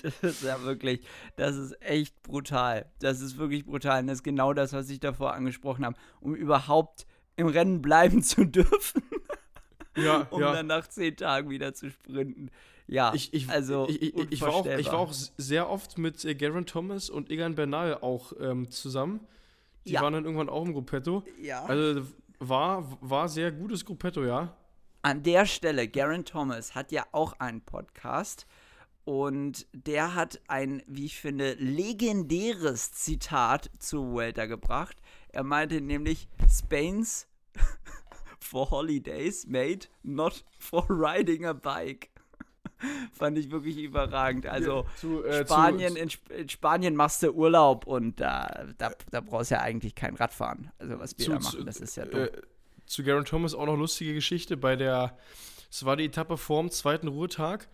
das 0.04 0.20
ist 0.22 0.44
ja 0.44 0.62
wirklich, 0.64 1.02
das 1.36 1.56
ist 1.56 1.82
echt 1.82 2.22
brutal. 2.22 2.92
Das 3.00 3.22
ist 3.22 3.38
wirklich 3.38 3.66
brutal. 3.66 4.02
Und 4.02 4.08
das 4.08 4.20
ist 4.20 4.24
genau 4.24 4.54
das, 4.54 4.74
was 4.74 4.90
ich 4.90 5.00
davor 5.00 5.34
angesprochen 5.34 5.84
habe, 5.86 5.98
um 6.20 6.36
überhaupt 6.36 7.08
im 7.36 7.48
Rennen 7.48 7.82
bleiben 7.82 8.22
zu 8.22 8.46
dürfen. 8.46 9.02
Ja, 9.96 10.22
um 10.30 10.42
ja. 10.42 10.54
dann 10.54 10.68
nach 10.68 10.88
zehn 10.88 11.16
Tagen 11.16 11.50
wieder 11.50 11.74
zu 11.74 11.90
sprinten. 11.90 12.50
Ja, 12.88 13.14
ich, 13.14 13.34
ich, 13.34 13.50
also 13.50 13.88
ich, 13.88 14.16
ich, 14.32 14.42
war 14.42 14.54
auch, 14.54 14.66
ich 14.66 14.88
war 14.88 15.00
auch 15.00 15.14
sehr 15.14 15.70
oft 15.70 15.98
mit 15.98 16.26
äh, 16.26 16.36
Garen 16.36 16.66
Thomas 16.66 17.10
und 17.10 17.30
Egan 17.30 17.56
Bernal 17.56 17.96
auch 18.02 18.34
ähm, 18.40 18.70
zusammen. 18.70 19.22
Die 19.86 19.94
ja. 19.94 20.02
waren 20.02 20.14
dann 20.14 20.26
irgendwann 20.26 20.50
auch 20.50 20.66
im 20.66 20.74
Gruppetto. 20.74 21.24
Ja. 21.42 21.64
Also 21.66 22.06
war, 22.40 22.98
war 23.02 23.30
sehr 23.30 23.52
gutes 23.52 23.86
Gruppetto, 23.86 24.26
ja. 24.26 24.56
An 25.04 25.24
der 25.24 25.46
Stelle, 25.46 25.88
Garen 25.88 26.26
Thomas 26.26 26.76
hat 26.76 26.92
ja 26.92 27.06
auch 27.12 27.34
einen 27.40 27.62
Podcast 27.62 28.46
und 29.04 29.66
der 29.74 30.14
hat 30.14 30.40
ein, 30.48 30.84
wie 30.86 31.06
ich 31.06 31.20
finde, 31.20 31.54
legendäres 31.54 32.92
Zitat 32.92 33.72
zu 33.80 34.16
Welter 34.16 34.48
gebracht. 34.48 34.98
Er 35.30 35.44
meinte 35.44 35.82
nämlich, 35.82 36.28
Spain's 36.48 37.28
for 38.44 38.70
holidays 38.70 39.46
made, 39.48 39.88
not 40.04 40.44
for 40.60 40.86
riding 40.90 41.46
a 41.46 41.54
bike. 41.54 42.10
Fand 43.14 43.38
ich 43.38 43.52
wirklich 43.52 43.78
überragend. 43.78 44.48
Also 44.48 44.86
zu, 44.96 45.24
äh, 45.24 45.46
Spanien, 45.46 45.94
zu, 45.94 46.00
in, 46.00 46.40
in, 46.40 46.50
Spanien 46.50 46.96
machst 46.96 47.24
du 47.24 47.32
Urlaub 47.32 47.86
und 47.86 48.20
da, 48.20 48.66
da, 48.78 48.92
da 49.12 49.22
brauchst 49.22 49.52
du 49.52 49.56
ja 49.56 49.62
eigentlich 49.62 49.96
kein 49.96 50.16
Radfahren. 50.16 50.72
Also 50.80 51.00
was 51.00 51.18
wir 51.18 51.26
zu, 51.26 51.32
da 51.32 51.40
machen, 51.40 51.66
das 51.66 51.78
ist 51.78 51.96
ja 51.96 52.06
dumm. 52.06 52.22
Äh, 52.22 52.32
zu 52.86 53.04
Garen 53.04 53.26
Thomas 53.26 53.54
auch 53.54 53.66
noch 53.66 53.78
lustige 53.78 54.14
Geschichte 54.14 54.58
bei 54.58 54.76
der, 54.76 55.18
es 55.70 55.86
war 55.86 55.96
die 55.96 56.06
Etappe 56.06 56.38
vorm 56.38 56.70
zweiten 56.72 57.08
Ruhetag, 57.08 57.70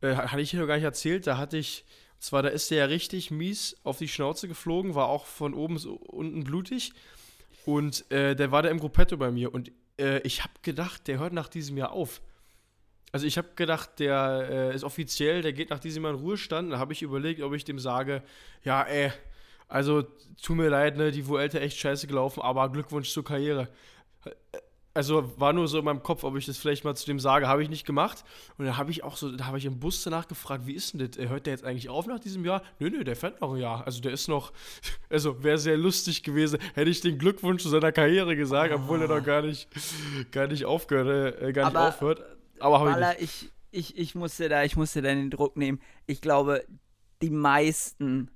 äh, 0.00 0.14
hatte 0.14 0.40
ich 0.40 0.50
hier 0.50 0.60
noch 0.60 0.66
gar 0.66 0.76
nicht 0.76 0.84
erzählt, 0.84 1.26
da 1.26 1.38
hatte 1.38 1.56
ich, 1.56 1.84
zwar 2.18 2.42
da 2.42 2.50
ist 2.50 2.70
der 2.70 2.78
ja 2.78 2.84
richtig 2.84 3.30
mies 3.30 3.76
auf 3.82 3.98
die 3.98 4.08
Schnauze 4.08 4.46
geflogen, 4.46 4.94
war 4.94 5.08
auch 5.08 5.24
von 5.24 5.54
oben 5.54 5.78
so 5.78 5.94
unten 5.94 6.44
blutig 6.44 6.92
und 7.64 8.08
äh, 8.12 8.36
der 8.36 8.52
war 8.52 8.62
da 8.62 8.68
im 8.68 8.78
Gruppetto 8.78 9.16
bei 9.16 9.30
mir 9.30 9.52
und 9.52 9.72
äh, 10.00 10.18
ich 10.20 10.42
habe 10.42 10.52
gedacht, 10.62 11.06
der 11.06 11.18
hört 11.18 11.32
nach 11.32 11.48
diesem 11.48 11.76
Jahr 11.76 11.92
auf. 11.92 12.20
Also 13.12 13.26
ich 13.26 13.38
habe 13.38 13.48
gedacht, 13.56 13.98
der 13.98 14.48
äh, 14.50 14.74
ist 14.74 14.84
offiziell, 14.84 15.42
der 15.42 15.52
geht 15.52 15.70
nach 15.70 15.80
diesem 15.80 16.04
Jahr 16.04 16.14
in 16.14 16.20
Ruhestand. 16.20 16.72
Da 16.72 16.78
habe 16.78 16.92
ich 16.92 17.02
überlegt, 17.02 17.42
ob 17.42 17.52
ich 17.54 17.64
dem 17.64 17.78
sage, 17.78 18.22
ja, 18.64 18.82
ey, 18.82 19.12
also 19.68 20.02
tut 20.42 20.56
mir 20.56 20.68
leid, 20.68 20.96
ne, 20.96 21.10
die 21.10 21.26
Vuelta 21.26 21.58
echt 21.58 21.78
scheiße 21.78 22.06
gelaufen, 22.06 22.42
aber 22.42 22.70
Glückwunsch 22.70 23.10
zur 23.10 23.24
Karriere 23.24 23.68
also 24.92 25.32
war 25.38 25.52
nur 25.52 25.68
so 25.68 25.78
in 25.78 25.84
meinem 25.84 26.02
Kopf, 26.02 26.24
ob 26.24 26.36
ich 26.36 26.46
das 26.46 26.58
vielleicht 26.58 26.84
mal 26.84 26.96
zu 26.96 27.06
dem 27.06 27.20
sage, 27.20 27.46
habe 27.46 27.62
ich 27.62 27.68
nicht 27.68 27.86
gemacht. 27.86 28.24
Und 28.58 28.64
dann 28.64 28.76
habe 28.76 28.90
ich 28.90 29.04
auch 29.04 29.16
so, 29.16 29.30
da 29.30 29.46
habe 29.46 29.58
ich 29.58 29.64
im 29.64 29.78
Bus 29.78 30.02
danach 30.02 30.26
gefragt, 30.26 30.66
wie 30.66 30.72
ist 30.72 30.94
denn 30.94 31.08
das? 31.08 31.28
Hört 31.28 31.46
der 31.46 31.52
jetzt 31.52 31.64
eigentlich 31.64 31.88
auf 31.88 32.06
nach 32.06 32.18
diesem 32.18 32.44
Jahr? 32.44 32.62
Nö, 32.78 32.90
nö, 32.90 33.04
der 33.04 33.14
fährt 33.14 33.40
noch 33.40 33.52
ein 33.52 33.60
Jahr. 33.60 33.86
Also 33.86 34.00
der 34.00 34.12
ist 34.12 34.28
noch, 34.28 34.52
also 35.10 35.42
wäre 35.44 35.58
sehr 35.58 35.76
lustig 35.76 36.22
gewesen, 36.22 36.58
hätte 36.74 36.90
ich 36.90 37.00
den 37.00 37.18
Glückwunsch 37.18 37.62
zu 37.62 37.68
seiner 37.68 37.92
Karriere 37.92 38.34
gesagt, 38.34 38.74
obwohl 38.74 39.00
er 39.02 39.08
noch 39.08 39.24
gar 39.24 39.42
nicht, 39.42 39.68
gar 40.32 40.48
nicht 40.48 40.64
aufgehört, 40.64 41.40
äh, 41.40 41.52
gar 41.52 41.66
nicht 41.66 41.76
Aber, 41.76 41.88
aufhört. 41.88 42.24
Aber 42.58 42.80
habe 42.80 42.90
ich 42.90 42.96
nicht. 42.96 43.52
Ich, 43.72 43.92
ich, 43.92 43.98
ich 43.98 44.14
musste 44.16 44.48
da, 44.48 44.64
ich 44.64 44.76
musste 44.76 45.02
da 45.02 45.08
den 45.08 45.30
Druck 45.30 45.56
nehmen. 45.56 45.80
Ich 46.06 46.20
glaube, 46.20 46.64
die 47.22 47.30
meisten 47.30 48.30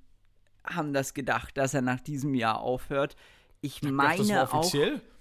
haben 0.65 0.93
das 0.93 1.15
gedacht, 1.15 1.57
dass 1.57 1.75
er 1.75 1.83
nach 1.83 2.01
diesem 2.01 2.35
Jahr 2.35 2.61
aufhört. 2.61 3.17
Ich 3.61 3.83
meine 3.83 4.19
das 4.19 4.29
war 4.29 4.55
offiziell? 4.55 4.97
auch. 4.97 5.13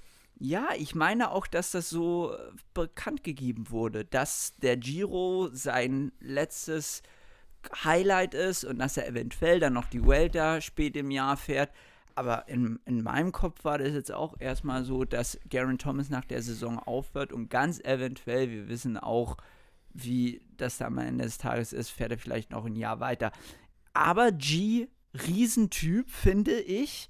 Ja, 0.45 0.71
ich 0.77 0.93
meine 0.93 1.31
auch, 1.31 1.47
dass 1.47 1.71
das 1.71 1.89
so 1.89 2.33
äh, 2.33 2.51
bekannt 2.73 3.23
gegeben 3.23 3.69
wurde, 3.69 4.03
dass 4.03 4.53
der 4.57 4.75
Giro 4.75 5.47
sein 5.53 6.11
letztes 6.19 7.01
Highlight 7.85 8.33
ist 8.33 8.65
und 8.65 8.77
dass 8.79 8.97
er 8.97 9.07
eventuell 9.07 9.61
dann 9.61 9.71
noch 9.71 9.85
die 9.85 10.05
Welter 10.05 10.59
spät 10.59 10.97
im 10.97 11.11
Jahr 11.11 11.37
fährt. 11.37 11.71
Aber 12.15 12.49
in, 12.49 12.77
in 12.83 13.03
meinem 13.03 13.31
Kopf 13.31 13.63
war 13.63 13.77
das 13.77 13.93
jetzt 13.93 14.11
auch 14.11 14.35
erstmal 14.37 14.83
so, 14.83 15.05
dass 15.05 15.39
Garen 15.49 15.77
Thomas 15.77 16.09
nach 16.09 16.25
der 16.25 16.41
Saison 16.41 16.77
aufhört 16.77 17.31
und 17.31 17.49
ganz 17.49 17.79
eventuell, 17.79 18.49
wir 18.49 18.67
wissen 18.67 18.97
auch, 18.97 19.37
wie 19.93 20.41
das 20.57 20.81
am 20.81 20.97
Ende 20.97 21.23
des 21.23 21.37
Tages 21.37 21.71
ist, 21.71 21.89
fährt 21.89 22.11
er 22.11 22.17
vielleicht 22.17 22.51
noch 22.51 22.65
ein 22.65 22.75
Jahr 22.75 22.99
weiter. 22.99 23.31
Aber 23.93 24.33
G, 24.33 24.89
Riesentyp, 25.13 26.11
finde 26.11 26.59
ich. 26.59 27.07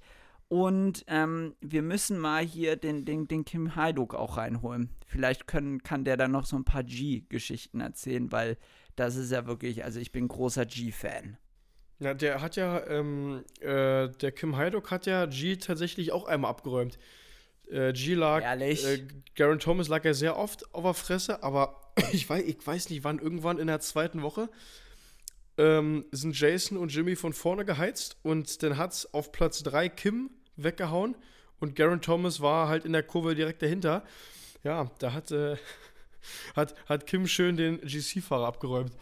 Und 0.54 1.04
ähm, 1.08 1.56
wir 1.60 1.82
müssen 1.82 2.16
mal 2.16 2.44
hier 2.44 2.76
den, 2.76 3.04
den, 3.04 3.26
den 3.26 3.44
Kim 3.44 3.74
Haiduk 3.74 4.14
auch 4.14 4.36
reinholen. 4.36 4.88
Vielleicht 5.04 5.48
können, 5.48 5.82
kann 5.82 6.04
der 6.04 6.16
dann 6.16 6.30
noch 6.30 6.46
so 6.46 6.54
ein 6.54 6.64
paar 6.64 6.84
G-Geschichten 6.84 7.80
erzählen, 7.80 8.30
weil 8.30 8.56
das 8.94 9.16
ist 9.16 9.32
ja 9.32 9.48
wirklich, 9.48 9.82
also 9.82 9.98
ich 9.98 10.12
bin 10.12 10.28
großer 10.28 10.64
G-Fan. 10.64 11.38
Ja, 11.98 12.14
der 12.14 12.40
hat 12.40 12.54
ja, 12.54 12.86
ähm, 12.86 13.42
äh, 13.62 14.08
der 14.10 14.30
Kim 14.30 14.56
Haiduk 14.56 14.92
hat 14.92 15.06
ja 15.06 15.26
G 15.26 15.56
tatsächlich 15.56 16.12
auch 16.12 16.24
einmal 16.24 16.52
abgeräumt. 16.52 17.00
Äh, 17.68 17.92
G 17.92 18.14
lag, 18.14 18.44
Ehrlich? 18.44 18.86
äh, 18.86 19.08
Garen 19.34 19.58
Thomas 19.58 19.88
lag 19.88 20.04
ja 20.04 20.14
sehr 20.14 20.36
oft 20.36 20.72
auf 20.72 20.84
der 20.84 20.94
Fresse, 20.94 21.42
aber 21.42 21.92
ich 22.12 22.30
weiß, 22.30 22.44
ich 22.44 22.64
weiß 22.64 22.90
nicht, 22.90 23.02
wann 23.02 23.18
irgendwann 23.18 23.58
in 23.58 23.66
der 23.66 23.80
zweiten 23.80 24.22
Woche 24.22 24.48
ähm, 25.58 26.04
sind 26.12 26.38
Jason 26.38 26.78
und 26.78 26.94
Jimmy 26.94 27.16
von 27.16 27.32
vorne 27.32 27.64
geheizt 27.64 28.18
und 28.22 28.62
dann 28.62 28.76
hat 28.76 28.92
es 28.92 29.12
auf 29.12 29.32
Platz 29.32 29.64
3 29.64 29.88
Kim 29.88 30.30
weggehauen 30.56 31.16
und 31.60 31.76
Garen 31.76 32.00
Thomas 32.00 32.40
war 32.40 32.68
halt 32.68 32.84
in 32.84 32.92
der 32.92 33.02
Kurve 33.02 33.34
direkt 33.34 33.62
dahinter. 33.62 34.04
Ja, 34.62 34.90
da 34.98 35.12
hat, 35.12 35.30
äh, 35.30 35.56
hat, 36.56 36.74
hat 36.88 37.06
Kim 37.06 37.26
schön 37.26 37.56
den 37.56 37.80
GC-Fahrer 37.80 38.46
abgeräumt. 38.46 38.92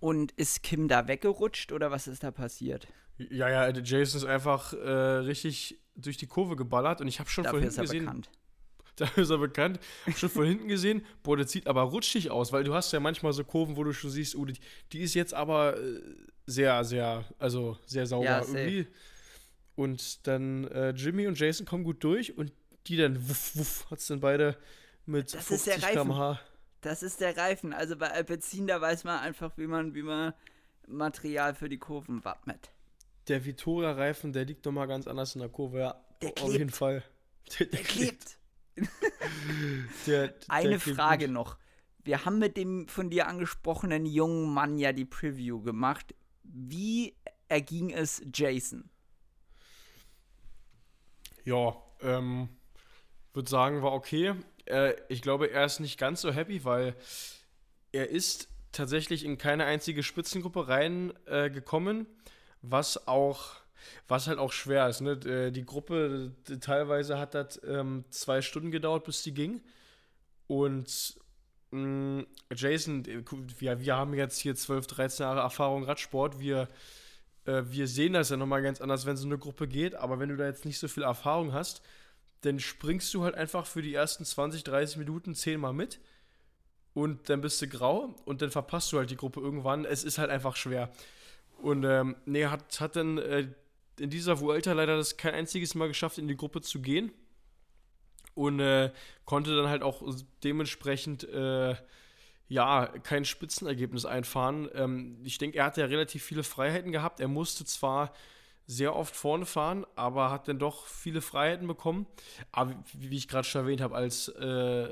Und 0.00 0.32
ist 0.32 0.62
Kim 0.62 0.88
da 0.88 1.06
weggerutscht 1.06 1.70
oder 1.72 1.90
was 1.90 2.08
ist 2.08 2.24
da 2.24 2.30
passiert? 2.30 2.88
Ja, 3.18 3.48
ja, 3.48 3.68
Jason 3.70 4.18
ist 4.18 4.24
einfach 4.24 4.72
äh, 4.72 4.88
richtig 4.88 5.78
durch 5.94 6.16
die 6.16 6.26
Kurve 6.26 6.56
geballert 6.56 7.00
und 7.00 7.08
ich 7.08 7.20
habe 7.20 7.30
schon 7.30 7.44
Dafür 7.44 7.60
von 7.60 7.62
hinten 7.62 7.72
ist 7.72 7.78
er 7.78 7.82
gesehen. 7.84 8.04
Bekannt. 8.06 8.30
Dafür 8.96 9.22
ist 9.22 9.30
er 9.30 9.38
bekannt. 9.38 9.80
Schon 10.16 10.28
von 10.28 10.44
hinten 10.44 10.68
gesehen, 10.68 11.04
boah, 11.22 11.36
das 11.36 11.50
sieht 11.50 11.66
aber 11.66 11.82
rutschig 11.82 12.30
aus, 12.30 12.52
weil 12.52 12.64
du 12.64 12.74
hast 12.74 12.92
ja 12.92 13.00
manchmal 13.00 13.32
so 13.32 13.44
Kurven, 13.44 13.76
wo 13.76 13.84
du 13.84 13.92
schon 13.92 14.10
siehst, 14.10 14.34
oh, 14.34 14.44
die, 14.44 14.54
die 14.92 15.00
ist 15.00 15.14
jetzt 15.14 15.34
aber 15.34 15.78
äh, 15.78 16.00
sehr, 16.46 16.82
sehr, 16.84 17.24
also 17.38 17.78
sehr 17.86 18.06
sauber. 18.06 18.24
Ja, 18.24 18.40
Irgendwie. 18.40 18.86
Und 19.74 20.26
dann 20.26 20.64
äh, 20.68 20.90
Jimmy 20.90 21.26
und 21.26 21.38
Jason 21.38 21.66
kommen 21.66 21.84
gut 21.84 22.04
durch 22.04 22.36
und 22.36 22.52
die 22.86 22.96
dann, 22.96 23.28
wuff, 23.28 23.56
wuff, 23.56 23.90
hat 23.90 23.98
es 24.00 24.06
dann 24.06 24.20
beide 24.20 24.56
mit 25.06 25.32
das 25.32 25.46
50 25.46 25.80
km/h. 25.80 26.40
Das 26.80 27.02
ist 27.02 27.20
der 27.20 27.36
Reifen. 27.36 27.72
Also 27.72 27.96
bei 27.96 28.10
Alpecin, 28.10 28.66
da 28.66 28.80
weiß 28.80 29.04
man 29.04 29.20
einfach, 29.20 29.56
wie 29.56 29.66
man, 29.66 29.94
wie 29.94 30.02
man 30.02 30.34
Material 30.86 31.54
für 31.54 31.68
die 31.68 31.78
Kurven 31.78 32.24
wappnet. 32.24 32.70
Der 33.28 33.44
Vittoria-Reifen, 33.44 34.32
der 34.32 34.44
liegt 34.44 34.64
nochmal 34.64 34.88
ganz 34.88 35.06
anders 35.06 35.34
in 35.34 35.40
der 35.40 35.48
Kurve, 35.48 35.78
ja. 35.78 36.04
Der 36.20 36.32
Auf 36.40 36.52
jeden 36.52 36.70
Fall. 36.70 37.02
Der, 37.58 37.66
der, 37.66 37.80
der 37.80 37.84
klebt. 37.84 38.38
der, 40.06 40.34
Eine 40.46 40.78
Frage 40.78 41.26
gut. 41.26 41.34
noch. 41.34 41.58
Wir 42.04 42.24
haben 42.24 42.38
mit 42.38 42.56
dem 42.56 42.86
von 42.86 43.10
dir 43.10 43.26
angesprochenen 43.26 44.06
jungen 44.06 44.54
Mann 44.54 44.78
ja 44.78 44.92
die 44.92 45.04
Preview 45.04 45.60
gemacht. 45.60 46.14
Wie 46.44 47.16
erging 47.48 47.90
es 47.90 48.22
Jason? 48.32 48.91
Ja, 51.44 51.76
ähm, 52.00 52.48
würde 53.32 53.50
sagen, 53.50 53.82
war 53.82 53.92
okay. 53.92 54.34
Äh, 54.66 54.94
ich 55.08 55.22
glaube, 55.22 55.50
er 55.50 55.64
ist 55.64 55.80
nicht 55.80 55.98
ganz 55.98 56.20
so 56.20 56.32
happy, 56.32 56.64
weil 56.64 56.94
er 57.92 58.08
ist 58.08 58.48
tatsächlich 58.72 59.24
in 59.24 59.38
keine 59.38 59.64
einzige 59.64 60.02
Spitzengruppe 60.02 60.68
reingekommen, 60.68 62.02
äh, 62.02 62.06
was 62.62 63.06
auch 63.06 63.62
was 64.08 64.26
halt 64.28 64.38
auch 64.38 64.52
schwer 64.52 64.88
ist. 64.88 65.00
Ne? 65.00 65.12
Äh, 65.12 65.50
die 65.50 65.64
Gruppe 65.64 66.32
teilweise 66.60 67.18
hat 67.18 67.34
das 67.34 67.60
ähm, 67.66 68.04
zwei 68.10 68.42
Stunden 68.42 68.70
gedauert, 68.70 69.04
bis 69.04 69.22
die 69.22 69.34
ging. 69.34 69.60
Und 70.46 71.16
mh, 71.70 72.20
mm, 72.20 72.26
Jason, 72.54 73.04
wir, 73.58 73.80
wir 73.80 73.96
haben 73.96 74.14
jetzt 74.14 74.38
hier 74.38 74.54
12, 74.54 74.86
13 74.86 75.24
Jahre 75.24 75.40
Erfahrung 75.40 75.84
Radsport. 75.84 76.38
Wir 76.40 76.68
äh, 77.44 77.62
wir 77.66 77.88
sehen 77.88 78.12
das 78.12 78.30
ja 78.30 78.36
nochmal 78.36 78.62
ganz 78.62 78.80
anders, 78.80 79.06
wenn 79.06 79.16
so 79.16 79.26
eine 79.26 79.38
Gruppe 79.38 79.68
geht, 79.68 79.94
aber 79.94 80.18
wenn 80.18 80.28
du 80.28 80.36
da 80.36 80.46
jetzt 80.46 80.64
nicht 80.64 80.78
so 80.78 80.88
viel 80.88 81.02
Erfahrung 81.02 81.52
hast, 81.52 81.82
dann 82.42 82.58
springst 82.58 83.12
du 83.14 83.24
halt 83.24 83.34
einfach 83.34 83.66
für 83.66 83.82
die 83.82 83.94
ersten 83.94 84.24
20, 84.24 84.64
30 84.64 84.96
Minuten 84.98 85.34
zehnmal 85.34 85.72
mit 85.72 86.00
und 86.94 87.28
dann 87.28 87.40
bist 87.40 87.62
du 87.62 87.68
grau 87.68 88.14
und 88.24 88.42
dann 88.42 88.50
verpasst 88.50 88.92
du 88.92 88.98
halt 88.98 89.10
die 89.10 89.16
Gruppe 89.16 89.40
irgendwann. 89.40 89.84
Es 89.84 90.04
ist 90.04 90.18
halt 90.18 90.30
einfach 90.30 90.56
schwer. 90.56 90.92
Und 91.62 91.84
ähm, 91.84 92.16
nee, 92.26 92.46
hat, 92.46 92.80
hat 92.80 92.96
dann 92.96 93.18
äh, 93.18 93.46
in 93.98 94.10
dieser 94.10 94.40
Vuelta 94.40 94.72
leider 94.72 94.96
das 94.96 95.16
kein 95.16 95.34
einziges 95.34 95.74
Mal 95.74 95.88
geschafft, 95.88 96.18
in 96.18 96.28
die 96.28 96.36
Gruppe 96.36 96.60
zu 96.60 96.80
gehen. 96.80 97.12
Und 98.34 98.60
äh, 98.60 98.90
konnte 99.24 99.54
dann 99.54 99.68
halt 99.68 99.82
auch 99.82 100.02
dementsprechend 100.42 101.24
äh, 101.24 101.76
ja 102.52 102.86
kein 103.02 103.24
Spitzenergebnis 103.24 104.04
einfahren. 104.04 104.68
Ähm, 104.74 105.18
ich 105.24 105.38
denke, 105.38 105.58
er 105.58 105.64
hatte 105.64 105.80
ja 105.80 105.86
relativ 105.86 106.22
viele 106.22 106.42
Freiheiten 106.42 106.92
gehabt. 106.92 107.20
Er 107.20 107.28
musste 107.28 107.64
zwar 107.64 108.12
sehr 108.66 108.94
oft 108.94 109.16
vorne 109.16 109.46
fahren, 109.46 109.86
aber 109.96 110.30
hat 110.30 110.48
dann 110.48 110.58
doch 110.58 110.86
viele 110.86 111.20
Freiheiten 111.20 111.66
bekommen. 111.66 112.06
Aber 112.52 112.74
wie 112.92 113.16
ich 113.16 113.26
gerade 113.26 113.46
schon 113.46 113.62
erwähnt 113.62 113.80
habe, 113.80 113.94
als 113.94 114.28
äh, 114.28 114.88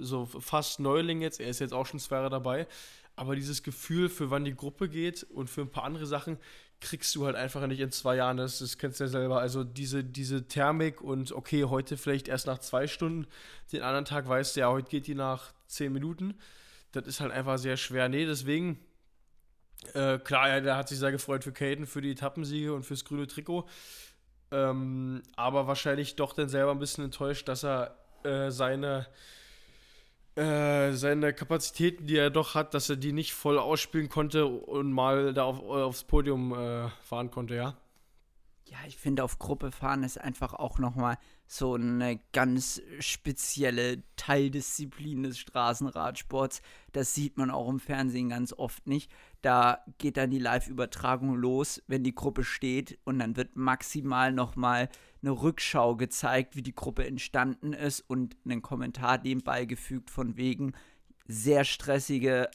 so 0.00 0.26
fast 0.26 0.80
Neuling 0.80 1.20
jetzt, 1.22 1.40
er 1.40 1.48
ist 1.48 1.60
jetzt 1.60 1.72
auch 1.72 1.86
schon 1.86 2.00
zwei 2.00 2.16
Jahre 2.16 2.30
dabei, 2.30 2.66
aber 3.16 3.36
dieses 3.36 3.62
Gefühl, 3.62 4.08
für 4.08 4.30
wann 4.30 4.44
die 4.44 4.56
Gruppe 4.56 4.88
geht 4.88 5.22
und 5.22 5.48
für 5.48 5.60
ein 5.60 5.70
paar 5.70 5.84
andere 5.84 6.06
Sachen, 6.06 6.38
kriegst 6.80 7.14
du 7.14 7.24
halt 7.24 7.36
einfach 7.36 7.66
nicht 7.66 7.80
in 7.80 7.92
zwei 7.92 8.16
Jahren. 8.16 8.36
Das, 8.36 8.58
das 8.58 8.76
kennst 8.78 8.98
du 8.98 9.04
ja 9.04 9.08
selber. 9.08 9.40
Also 9.40 9.62
diese, 9.64 10.02
diese 10.02 10.48
Thermik 10.48 11.00
und 11.00 11.32
okay, 11.32 11.64
heute 11.64 11.96
vielleicht 11.96 12.28
erst 12.28 12.46
nach 12.46 12.58
zwei 12.58 12.88
Stunden, 12.88 13.26
den 13.72 13.82
anderen 13.82 14.04
Tag 14.04 14.28
weißt 14.28 14.56
du 14.56 14.60
ja, 14.60 14.70
heute 14.70 14.90
geht 14.90 15.06
die 15.06 15.14
nach 15.14 15.54
zehn 15.66 15.92
Minuten. 15.92 16.34
Das 16.94 17.06
ist 17.06 17.20
halt 17.20 17.32
einfach 17.32 17.58
sehr 17.58 17.76
schwer. 17.76 18.08
Nee, 18.08 18.26
deswegen 18.26 18.78
äh, 19.92 20.18
klar, 20.18 20.48
ja, 20.48 20.60
der 20.60 20.76
hat 20.76 20.88
sich 20.88 20.98
sehr 20.98 21.12
gefreut 21.12 21.44
für 21.44 21.52
Caden, 21.52 21.86
für 21.86 22.00
die 22.00 22.12
Etappensiege 22.12 22.72
und 22.72 22.84
fürs 22.84 23.04
grüne 23.04 23.26
Trikot. 23.26 23.68
Ähm, 24.50 25.22
aber 25.36 25.66
wahrscheinlich 25.66 26.16
doch 26.16 26.32
dann 26.32 26.48
selber 26.48 26.70
ein 26.70 26.78
bisschen 26.78 27.04
enttäuscht, 27.04 27.48
dass 27.48 27.64
er 27.64 27.96
äh, 28.22 28.50
seine, 28.50 29.06
äh, 30.36 30.92
seine 30.92 31.34
Kapazitäten, 31.34 32.06
die 32.06 32.16
er 32.16 32.30
doch 32.30 32.54
hat, 32.54 32.72
dass 32.72 32.88
er 32.88 32.96
die 32.96 33.12
nicht 33.12 33.34
voll 33.34 33.58
ausspielen 33.58 34.08
konnte 34.08 34.46
und 34.46 34.92
mal 34.92 35.34
da 35.34 35.44
auf, 35.44 35.60
aufs 35.60 36.04
Podium 36.04 36.52
äh, 36.54 36.88
fahren 37.02 37.30
konnte, 37.30 37.54
ja. 37.54 37.76
Ja, 38.66 38.78
ich 38.86 38.96
finde, 38.96 39.22
auf 39.22 39.38
Gruppe 39.38 39.70
fahren 39.72 40.04
ist 40.04 40.18
einfach 40.20 40.54
auch 40.54 40.78
nochmal 40.78 41.18
so 41.46 41.74
eine 41.74 42.20
ganz 42.32 42.80
spezielle 43.00 44.02
Teildisziplin 44.16 45.22
des 45.24 45.38
Straßenradsports. 45.38 46.62
Das 46.92 47.14
sieht 47.14 47.36
man 47.36 47.50
auch 47.50 47.68
im 47.68 47.80
Fernsehen 47.80 48.30
ganz 48.30 48.52
oft 48.52 48.86
nicht. 48.86 49.10
Da 49.42 49.84
geht 49.98 50.16
dann 50.16 50.30
die 50.30 50.38
Live-Übertragung 50.38 51.34
los, 51.34 51.82
wenn 51.86 52.02
die 52.02 52.14
Gruppe 52.14 52.44
steht 52.44 52.98
und 53.04 53.18
dann 53.18 53.36
wird 53.36 53.56
maximal 53.56 54.32
nochmal 54.32 54.88
eine 55.22 55.30
Rückschau 55.32 55.96
gezeigt, 55.96 56.56
wie 56.56 56.62
die 56.62 56.74
Gruppe 56.74 57.06
entstanden 57.06 57.72
ist 57.72 58.00
und 58.00 58.36
einen 58.44 58.62
Kommentar 58.62 59.18
dem 59.18 59.42
beigefügt 59.42 60.10
von 60.10 60.36
wegen 60.36 60.72
sehr 61.26 61.64
stressige 61.64 62.50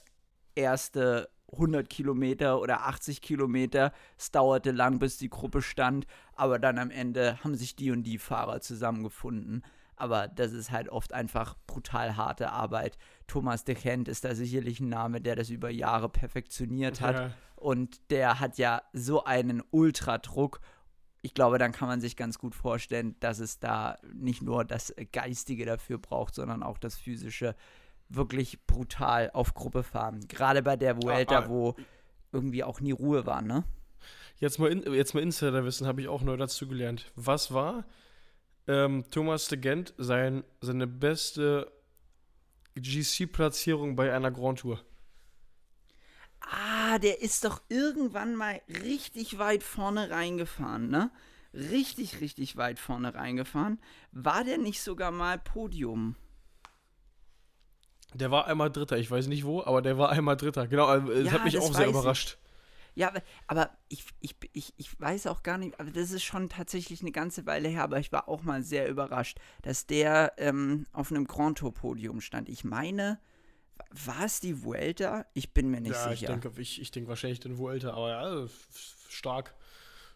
erste 0.55 1.29
100 1.53 1.89
Kilometer 1.89 2.59
oder 2.59 2.87
80 2.87 3.21
Kilometer. 3.21 3.91
Es 4.17 4.31
dauerte 4.31 4.71
lang, 4.71 4.99
bis 4.99 5.17
die 5.17 5.29
Gruppe 5.29 5.61
stand, 5.61 6.05
aber 6.35 6.59
dann 6.59 6.77
am 6.77 6.91
Ende 6.91 7.43
haben 7.43 7.55
sich 7.55 7.75
die 7.75 7.91
und 7.91 8.03
die 8.03 8.17
Fahrer 8.17 8.61
zusammengefunden. 8.61 9.63
Aber 9.95 10.29
das 10.29 10.53
ist 10.53 10.71
halt 10.71 10.87
oft 10.89 11.13
einfach 11.13 11.57
brutal 11.67 12.15
harte 12.15 12.51
Arbeit. 12.51 12.97
Thomas 13.27 13.65
de 13.65 13.75
Gent 13.75 14.07
ist 14.07 14.23
da 14.23 14.33
sicherlich 14.33 14.79
ein 14.79 14.87
Name, 14.87 15.19
der 15.19 15.35
das 15.35 15.49
über 15.49 15.69
Jahre 15.69 16.07
perfektioniert 16.07 17.01
hat. 17.01 17.15
Ja. 17.15 17.31
Und 17.57 18.09
der 18.09 18.39
hat 18.39 18.57
ja 18.57 18.81
so 18.93 19.25
einen 19.25 19.61
Ultradruck. 19.71 20.61
Ich 21.21 21.33
glaube, 21.33 21.57
dann 21.57 21.73
kann 21.73 21.89
man 21.89 21.99
sich 21.99 22.15
ganz 22.15 22.39
gut 22.39 22.55
vorstellen, 22.55 23.17
dass 23.19 23.39
es 23.39 23.59
da 23.59 23.97
nicht 24.13 24.41
nur 24.41 24.63
das 24.63 24.93
Geistige 25.11 25.65
dafür 25.65 25.97
braucht, 25.97 26.33
sondern 26.33 26.63
auch 26.63 26.77
das 26.77 26.95
Physische 26.95 27.55
wirklich 28.09 28.65
brutal 28.65 29.29
auf 29.33 29.53
Gruppe 29.53 29.83
fahren. 29.83 30.27
Gerade 30.27 30.61
bei 30.63 30.75
der 30.75 31.01
Vuelta, 31.01 31.39
ah, 31.39 31.43
ah, 31.45 31.49
wo 31.49 31.75
irgendwie 32.31 32.63
auch 32.63 32.81
nie 32.81 32.91
Ruhe 32.91 33.25
war, 33.25 33.41
ne? 33.41 33.63
Jetzt 34.37 34.57
mal, 34.57 34.71
in, 34.71 34.93
jetzt 34.93 35.13
mal 35.13 35.21
Insiderwissen 35.21 35.85
habe 35.85 36.01
ich 36.01 36.07
auch 36.07 36.21
neu 36.21 36.37
dazu 36.37 36.67
gelernt. 36.67 37.11
Was 37.15 37.53
war 37.53 37.85
ähm, 38.67 39.05
Thomas 39.11 39.47
de 39.47 39.59
Gent 39.59 39.93
sein, 39.97 40.43
seine 40.61 40.87
beste 40.87 41.71
GC-Platzierung 42.75 43.95
bei 43.95 44.13
einer 44.13 44.31
Grand 44.31 44.59
Tour? 44.59 44.79
Ah, 46.39 46.97
der 46.99 47.21
ist 47.21 47.43
doch 47.43 47.61
irgendwann 47.67 48.35
mal 48.35 48.61
richtig 48.83 49.37
weit 49.37 49.61
vorne 49.61 50.09
reingefahren, 50.09 50.89
ne? 50.89 51.11
Richtig, 51.53 52.21
richtig 52.21 52.57
weit 52.57 52.79
vorne 52.79 53.15
reingefahren. 53.15 53.79
War 54.11 54.43
der 54.43 54.57
nicht 54.57 54.81
sogar 54.81 55.11
mal 55.11 55.37
Podium? 55.37 56.15
Der 58.13 58.31
war 58.31 58.47
einmal 58.47 58.71
Dritter, 58.71 58.97
ich 58.97 59.09
weiß 59.09 59.27
nicht 59.27 59.45
wo, 59.45 59.61
aber 59.63 59.81
der 59.81 59.97
war 59.97 60.09
einmal 60.09 60.35
Dritter. 60.35 60.67
Genau, 60.67 60.93
äh, 60.93 61.23
das 61.23 61.25
ja, 61.25 61.31
hat 61.31 61.43
mich 61.43 61.57
auch 61.59 61.73
sehr 61.73 61.87
überrascht. 61.87 62.37
Ja, 62.95 63.13
aber 63.47 63.69
ich, 63.87 64.03
ich, 64.19 64.35
ich, 64.51 64.73
ich 64.77 64.99
weiß 64.99 65.27
auch 65.27 65.43
gar 65.43 65.57
nicht, 65.57 65.79
aber 65.79 65.91
das 65.91 66.11
ist 66.11 66.23
schon 66.23 66.49
tatsächlich 66.49 67.01
eine 67.01 67.11
ganze 67.11 67.45
Weile 67.45 67.69
her, 67.69 67.83
aber 67.83 67.99
ich 67.99 68.11
war 68.11 68.27
auch 68.27 68.43
mal 68.43 68.63
sehr 68.63 68.89
überrascht, 68.89 69.39
dass 69.61 69.85
der 69.85 70.33
ähm, 70.37 70.85
auf 70.91 71.11
einem 71.11 71.25
Grand 71.25 71.59
Tour 71.59 71.73
Podium 71.73 72.19
stand. 72.19 72.49
Ich 72.49 72.63
meine, 72.63 73.19
war 73.91 74.25
es 74.25 74.39
die 74.39 74.63
Vuelta? 74.63 75.25
Ich 75.33 75.53
bin 75.53 75.69
mir 75.69 75.81
nicht 75.81 75.93
ja, 75.93 76.09
sicher. 76.09 76.33
Ich 76.33 76.41
denke, 76.41 76.51
ich, 76.59 76.81
ich 76.81 76.91
denke 76.91 77.09
wahrscheinlich 77.09 77.39
den 77.39 77.57
Vuelta, 77.57 77.91
aber 77.91 78.09
ja, 78.09 78.47
stark. 79.07 79.53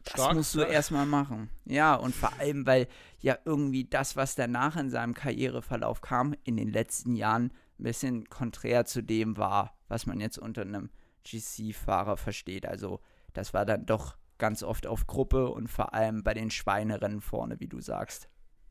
Stark, 0.05 0.17
das 0.17 0.33
musst 0.35 0.55
du 0.55 0.59
ja. 0.61 0.67
erstmal 0.67 1.05
machen. 1.05 1.49
Ja, 1.65 1.95
und 1.95 2.13
vor 2.13 2.33
allem, 2.39 2.65
weil 2.65 2.87
ja 3.19 3.37
irgendwie 3.45 3.85
das, 3.85 4.15
was 4.17 4.35
danach 4.35 4.75
in 4.75 4.89
seinem 4.89 5.13
Karriereverlauf 5.13 6.01
kam, 6.01 6.35
in 6.43 6.57
den 6.57 6.71
letzten 6.71 7.15
Jahren 7.15 7.53
ein 7.83 7.85
bisschen 7.85 8.29
konträr 8.29 8.85
zu 8.85 9.03
dem 9.03 9.35
war, 9.35 9.77
was 9.89 10.05
man 10.05 10.21
jetzt 10.21 10.37
unter 10.37 10.61
einem 10.61 10.89
GC-Fahrer 11.25 12.15
versteht. 12.15 12.65
Also 12.65 13.01
das 13.33 13.53
war 13.53 13.65
dann 13.65 13.85
doch 13.85 14.17
ganz 14.37 14.63
oft 14.63 14.87
auf 14.87 15.05
Gruppe 15.05 15.49
und 15.49 15.67
vor 15.67 15.93
allem 15.93 16.23
bei 16.23 16.33
den 16.33 16.49
Schweinerennen 16.49 17.19
vorne, 17.19 17.59
wie 17.59 17.67
du 17.67 17.81
sagst. 17.81 18.29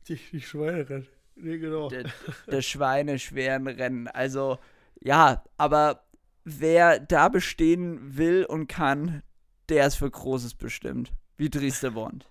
Die, 0.09 0.17
die 0.17 0.41
Schweinerennen, 0.41 1.07
nee, 1.37 1.59
genau. 1.59 1.89
Der, 1.91 2.05
der 2.51 2.63
Schweineschweren 2.63 3.67
Rennen. 3.67 4.09
Also 4.09 4.59
ja, 4.99 5.45
aber 5.59 6.05
wer 6.45 6.99
da 6.99 7.29
bestehen 7.29 8.17
will 8.17 8.47
und 8.47 8.67
kann, 8.67 9.23
der 9.69 9.87
ist 9.87 9.97
für 9.97 10.11
Großes 10.11 10.55
bestimmt. 10.55 11.13
Wie 11.37 11.51
Drieste 11.51 11.91
Bond. 11.91 12.31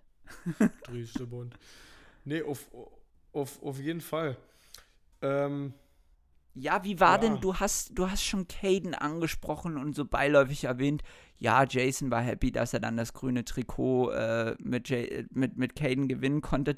Drieste 0.85 1.27
Bond. 1.27 1.53
Nee, 2.25 2.41
auf, 2.41 2.69
auf, 3.33 3.61
auf 3.61 3.79
jeden 3.79 4.01
Fall. 4.01 4.35
Ähm, 5.21 5.73
ja, 6.53 6.83
wie 6.83 6.99
war 6.99 7.21
ja. 7.21 7.29
denn, 7.29 7.41
du 7.41 7.55
hast, 7.55 7.97
du 7.97 8.09
hast 8.09 8.23
schon 8.23 8.47
Caden 8.47 8.93
angesprochen 8.93 9.77
und 9.77 9.95
so 9.95 10.05
beiläufig 10.05 10.65
erwähnt, 10.65 11.03
ja, 11.37 11.63
Jason 11.63 12.11
war 12.11 12.21
happy, 12.21 12.51
dass 12.51 12.73
er 12.73 12.79
dann 12.79 12.97
das 12.97 13.13
grüne 13.13 13.43
Trikot 13.43 14.11
äh, 14.11 14.55
mit, 14.59 14.89
Jay, 14.89 15.25
mit, 15.31 15.57
mit 15.57 15.75
Caden 15.75 16.07
gewinnen 16.07 16.41
konnte. 16.41 16.75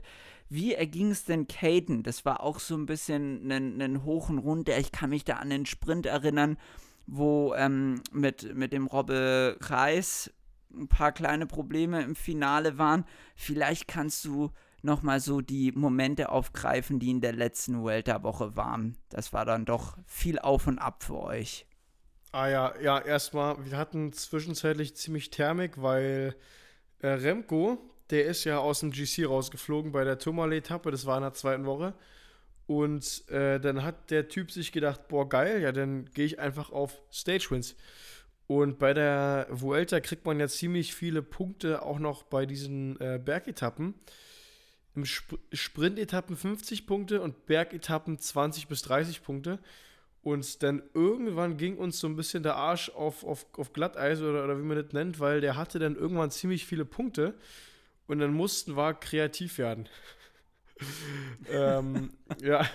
Wie 0.48 0.74
erging 0.74 1.12
es 1.12 1.26
denn 1.26 1.48
Caden? 1.48 2.04
Das 2.04 2.24
war 2.24 2.42
auch 2.42 2.60
so 2.60 2.76
ein 2.76 2.86
bisschen 2.86 3.52
ein, 3.52 3.82
ein 3.82 4.06
Hoch 4.06 4.30
und 4.30 4.38
Runter. 4.38 4.78
Ich 4.78 4.92
kann 4.92 5.10
mich 5.10 5.26
da 5.26 5.36
an 5.36 5.50
den 5.50 5.66
Sprint 5.66 6.06
erinnern, 6.06 6.58
wo 7.08 7.54
ähm, 7.56 8.02
mit, 8.12 8.56
mit 8.56 8.72
dem 8.72 8.88
Robbe 8.88 9.58
Reis 9.60 10.32
ein 10.74 10.88
paar 10.88 11.12
kleine 11.12 11.46
Probleme 11.46 12.02
im 12.02 12.16
Finale 12.16 12.78
waren. 12.78 13.06
Vielleicht 13.36 13.88
kannst 13.88 14.24
du 14.26 14.52
nochmal 14.84 15.20
so 15.20 15.42
die 15.42 15.72
Momente 15.72 16.30
aufgreifen, 16.30 17.00
die 17.00 17.10
in 17.10 17.22
der 17.22 17.34
letzten 17.34 17.82
Vuelta-Woche 17.82 18.56
waren. 18.56 18.98
Das 19.10 19.34
war 19.34 19.46
dann 19.46 19.66
doch 19.66 19.98
viel 20.06 20.40
auf 20.40 20.68
und 20.68 20.80
ab 20.80 21.04
für 21.04 21.20
euch. 21.20 21.66
Ah 22.32 22.48
ja, 22.48 22.74
ja, 22.82 23.00
erstmal, 23.00 23.64
wir 23.66 23.78
hatten 23.78 24.12
zwischenzeitlich 24.12 24.96
ziemlich 24.96 25.30
Thermik, 25.30 25.82
weil 25.82 26.36
äh, 27.00 27.08
Remco, 27.08 27.78
der 28.10 28.26
ist 28.26 28.44
ja 28.44 28.58
aus 28.58 28.80
dem 28.80 28.92
GC 28.92 29.28
rausgeflogen 29.28 29.92
bei 29.92 30.04
der 30.04 30.18
Tourmalet-Etappe, 30.18 30.92
das 30.92 31.06
war 31.06 31.18
in 31.18 31.24
der 31.24 31.34
zweiten 31.34 31.66
Woche. 31.66 31.94
Und 32.66 33.30
äh, 33.30 33.60
dann 33.60 33.84
hat 33.84 34.10
der 34.10 34.30
Typ 34.30 34.52
sich 34.52 34.72
gedacht, 34.72 35.08
boah, 35.10 35.28
geil, 35.28 35.62
ja, 35.62 35.72
dann 35.72 36.06
gehe 36.14 36.26
ich 36.26 36.40
einfach 36.40 36.72
auf 36.72 37.02
Stage 37.12 37.48
Wins. 37.52 37.76
Und 38.48 38.80
bei 38.80 38.94
der 38.94 39.48
Vuelta 39.50 40.00
kriegt 40.00 40.26
man 40.26 40.40
ja 40.40 40.48
ziemlich 40.48 40.96
viele 40.96 41.22
Punkte 41.22 41.84
auch 41.84 42.00
noch 42.00 42.24
bei 42.24 42.46
diesen 42.46 43.00
äh, 43.00 43.20
Bergetappen 43.24 43.94
im 44.96 45.04
Sp 45.04 45.40
Sprint-Etappen 45.52 46.36
50 46.36 46.86
Punkte 46.86 47.22
und 47.22 47.46
Bergetappen 47.46 48.20
20 48.20 48.68
bis 48.68 48.82
30 48.84 49.24
Punkte. 49.24 49.60
Und 50.22 50.64
dann 50.64 50.82
irgendwann 50.94 51.58
ging 51.58 51.78
uns 51.78 52.00
so 52.00 52.08
ein 52.08 52.16
bisschen 52.16 52.44
der 52.44 52.56
Arsch 52.56 52.90
auf, 52.90 53.26
auf, 53.26 53.46
auf 53.58 53.74
Glatteis 53.74 54.22
oder, 54.22 54.46
oder 54.46 54.58
wie 54.58 54.64
man 54.64 54.82
das 54.82 54.94
nennt, 54.94 55.20
weil 55.20 55.42
der 55.42 55.58
hatte 55.58 55.80
dann 55.80 55.96
irgendwann 55.96 56.32
ziemlich 56.32 56.66
viele 56.66 56.86
Punkte 56.86 57.34
und 58.08 58.20
dann 58.20 58.34
mussten 58.34 58.78
wir 58.78 58.94
kreativ 58.94 59.58
werden. 59.58 59.90
ähm, 61.50 62.12
ja. 62.42 62.66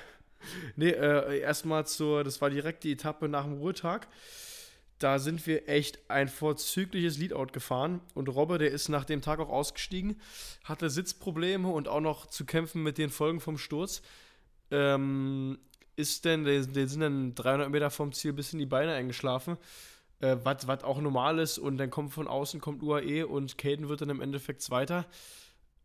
Nee, 0.76 0.90
äh, 0.90 1.40
erstmal 1.40 1.86
zur, 1.86 2.22
das 2.22 2.40
war 2.40 2.50
direkt 2.50 2.84
die 2.84 2.92
Etappe 2.92 3.28
nach 3.28 3.44
dem 3.44 3.54
Ruhetag. 3.54 4.08
Da 4.98 5.18
sind 5.18 5.46
wir 5.46 5.68
echt 5.68 6.10
ein 6.10 6.28
vorzügliches 6.28 7.18
Leadout 7.18 7.52
gefahren. 7.52 8.00
Und 8.14 8.28
Robbe, 8.28 8.58
der 8.58 8.70
ist 8.70 8.88
nach 8.88 9.04
dem 9.04 9.22
Tag 9.22 9.38
auch 9.38 9.48
ausgestiegen, 9.48 10.20
hatte 10.64 10.90
Sitzprobleme 10.90 11.68
und 11.68 11.88
auch 11.88 12.00
noch 12.00 12.26
zu 12.26 12.44
kämpfen 12.44 12.82
mit 12.82 12.98
den 12.98 13.10
Folgen 13.10 13.40
vom 13.40 13.58
Sturz. 13.58 14.02
Ähm, 14.70 15.58
ist 15.96 16.24
denn, 16.24 16.44
der 16.44 16.62
sind 16.62 17.00
dann 17.00 17.34
300 17.34 17.70
Meter 17.70 17.90
vom 17.90 18.12
Ziel 18.12 18.32
bis 18.32 18.52
in 18.52 18.58
die 18.58 18.66
Beine 18.66 18.92
eingeschlafen. 18.94 19.56
Äh, 20.20 20.36
was 20.42 20.84
auch 20.84 21.00
normal 21.00 21.38
ist. 21.38 21.58
Und 21.58 21.78
dann 21.78 21.90
kommt 21.90 22.12
von 22.12 22.26
außen 22.26 22.60
kommt 22.60 22.82
UAE 22.82 23.26
und 23.26 23.56
Caden 23.56 23.88
wird 23.88 24.00
dann 24.00 24.10
im 24.10 24.20
Endeffekt 24.20 24.62
Zweiter. 24.62 25.06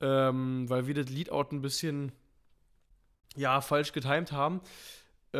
Ähm, 0.01 0.69
weil 0.69 0.87
wir 0.87 0.95
das 0.95 1.09
Leadout 1.09 1.47
ein 1.51 1.61
bisschen 1.61 2.11
ja, 3.35 3.61
falsch 3.61 3.93
getimt 3.93 4.31
haben 4.31 4.61
äh, 5.33 5.37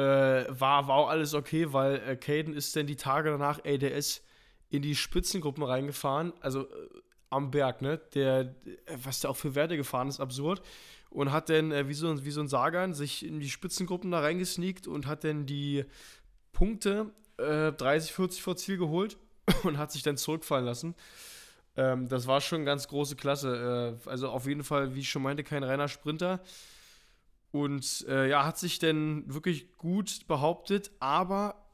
war, 0.49 0.87
war 0.87 0.95
auch 0.95 1.09
alles 1.09 1.33
okay, 1.33 1.71
weil 1.71 1.95
äh, 2.07 2.15
Caden 2.15 2.53
ist 2.53 2.75
dann 2.75 2.87
die 2.87 2.95
Tage 2.95 3.29
danach, 3.29 3.59
ey, 3.63 3.77
in 4.69 4.81
die 4.81 4.95
Spitzengruppen 4.95 5.63
reingefahren, 5.63 6.33
also 6.41 6.63
äh, 6.63 6.89
am 7.29 7.51
Berg, 7.51 7.81
ne? 7.81 7.99
Der, 8.15 8.39
äh, 8.41 8.97
was 9.03 9.19
der 9.19 9.29
auch 9.29 9.37
für 9.37 9.55
Werte 9.55 9.77
gefahren 9.77 10.07
ist, 10.07 10.19
absurd. 10.19 10.61
Und 11.11 11.31
hat 11.31 11.49
dann, 11.49 11.71
äh, 11.71 11.87
wie, 11.87 11.93
so, 11.93 12.25
wie 12.25 12.31
so 12.31 12.41
ein 12.41 12.47
Sagan, 12.47 12.93
sich 12.95 13.25
in 13.25 13.39
die 13.39 13.49
Spitzengruppen 13.49 14.09
da 14.09 14.21
reingesneakt 14.21 14.87
und 14.87 15.05
hat 15.05 15.23
dann 15.23 15.45
die 15.45 15.85
Punkte 16.53 17.11
30, 17.37 18.09
äh, 18.09 18.13
40 18.13 18.41
vor 18.41 18.55
Ziel 18.55 18.77
geholt 18.77 19.17
und 19.63 19.77
hat 19.77 19.91
sich 19.91 20.01
dann 20.01 20.17
zurückfallen 20.17 20.65
lassen. 20.65 20.95
Ähm, 21.75 22.07
das 22.07 22.25
war 22.25 22.41
schon 22.41 22.65
ganz 22.65 22.87
große 22.87 23.15
Klasse. 23.15 23.99
also 24.05 24.29
auf 24.29 24.47
jeden 24.47 24.63
Fall, 24.63 24.95
wie 24.95 25.01
ich 25.01 25.09
schon 25.09 25.21
meinte, 25.21 25.43
kein 25.43 25.63
reiner 25.63 25.87
Sprinter. 25.87 26.41
Und 27.53 28.07
äh, 28.09 28.27
ja, 28.29 28.45
hat 28.45 28.57
sich 28.57 28.79
denn 28.79 29.31
wirklich 29.31 29.71
gut 29.77 30.25
behauptet, 30.27 30.89
aber 30.99 31.67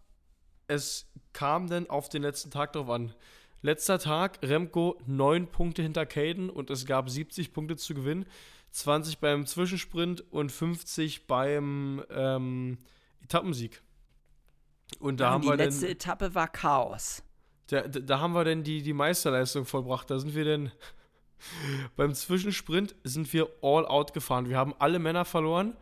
es 0.67 1.09
kam 1.31 1.69
dann 1.69 1.89
auf 1.89 2.09
den 2.09 2.21
letzten 2.21 2.51
Tag 2.51 2.73
drauf 2.73 2.89
an. 2.89 3.15
Letzter 3.61 3.97
Tag, 3.97 4.39
Remco 4.41 4.99
9 5.07 5.47
Punkte 5.47 5.81
hinter 5.81 6.05
Caden 6.05 6.49
und 6.49 6.69
es 6.69 6.85
gab 6.85 7.09
70 7.09 7.53
Punkte 7.53 7.77
zu 7.77 7.93
gewinnen. 7.93 8.25
20 8.71 9.19
beim 9.19 9.45
Zwischensprint 9.45 10.21
und 10.33 10.51
50 10.51 11.27
beim 11.27 12.03
ähm, 12.09 12.79
Etappensieg. 13.23 13.81
Und 14.99 15.21
da 15.21 15.27
ja, 15.27 15.31
haben 15.31 15.43
die 15.43 15.47
wir 15.47 15.55
letzte 15.55 15.85
dann, 15.85 15.91
Etappe 15.91 16.35
war 16.35 16.49
Chaos. 16.49 17.23
Da, 17.67 17.87
da 17.87 18.19
haben 18.19 18.33
wir 18.33 18.43
dann 18.43 18.63
die, 18.63 18.81
die 18.81 18.91
Meisterleistung 18.91 19.63
vollbracht. 19.63 20.09
Da 20.09 20.19
sind 20.19 20.35
wir 20.35 20.43
dann 20.43 20.73
beim 21.95 22.13
Zwischensprint 22.13 22.95
sind 23.03 23.31
wir 23.33 23.47
all 23.61 23.85
out 23.85 24.13
gefahren. 24.13 24.49
Wir 24.49 24.57
haben 24.57 24.73
alle 24.79 24.99
Männer 24.99 25.25
verloren 25.25 25.75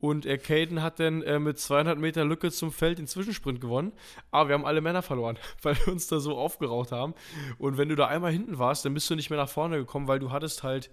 und 0.00 0.26
äh, 0.26 0.36
Caden 0.36 0.82
hat 0.82 1.00
dann 1.00 1.22
äh, 1.22 1.38
mit 1.38 1.58
200 1.58 1.98
Meter 1.98 2.26
Lücke 2.26 2.50
zum 2.50 2.72
Feld 2.72 2.98
den 2.98 3.06
Zwischensprint 3.06 3.60
gewonnen. 3.60 3.92
Aber 4.30 4.50
wir 4.50 4.54
haben 4.54 4.66
alle 4.66 4.82
Männer 4.82 5.00
verloren, 5.00 5.38
weil 5.62 5.76
wir 5.76 5.92
uns 5.92 6.06
da 6.08 6.20
so 6.20 6.36
aufgeraucht 6.36 6.92
haben. 6.92 7.14
Und 7.56 7.78
wenn 7.78 7.88
du 7.88 7.96
da 7.96 8.06
einmal 8.06 8.30
hinten 8.30 8.58
warst, 8.58 8.84
dann 8.84 8.92
bist 8.92 9.08
du 9.08 9.14
nicht 9.14 9.30
mehr 9.30 9.38
nach 9.38 9.48
vorne 9.48 9.78
gekommen, 9.78 10.06
weil 10.06 10.18
du 10.18 10.30
hattest 10.30 10.62
halt 10.62 10.90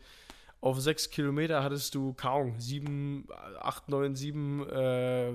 auf 0.61 0.79
6 0.79 1.09
Kilometer 1.09 1.63
hattest 1.63 1.93
du 1.95 2.13
kaum 2.13 2.59
7, 2.59 3.27
8, 3.59 3.89
9, 3.89 4.15
7, 4.15 4.69
äh, 4.69 5.33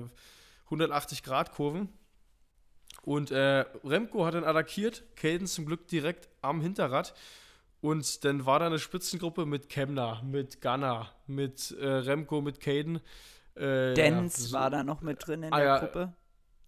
180 0.65 1.21
Grad 1.21 1.51
Kurven. 1.51 1.89
Und 3.03 3.29
äh, 3.29 3.65
Remco 3.83 4.25
hat 4.25 4.33
dann 4.33 4.43
attackiert, 4.43 5.03
Caden 5.15 5.45
zum 5.45 5.65
Glück 5.65 5.87
direkt 5.87 6.29
am 6.41 6.61
Hinterrad. 6.61 7.13
Und 7.87 8.25
dann 8.25 8.45
war 8.45 8.59
da 8.59 8.65
eine 8.65 8.79
Spitzengruppe 8.79 9.45
mit 9.45 9.69
Kemner, 9.69 10.21
mit 10.21 10.59
Gunner, 10.59 11.09
mit 11.25 11.71
äh, 11.79 11.87
Remco, 11.87 12.41
mit 12.41 12.59
Caden. 12.59 12.99
Äh, 13.55 13.93
Dance 13.93 14.41
ja, 14.41 14.47
so, 14.49 14.57
war 14.57 14.69
da 14.69 14.83
noch 14.83 14.99
mit 14.99 15.25
drin 15.25 15.43
in 15.43 15.53
ah, 15.53 15.57
der 15.57 15.65
ja, 15.65 15.79
Gruppe. 15.79 16.13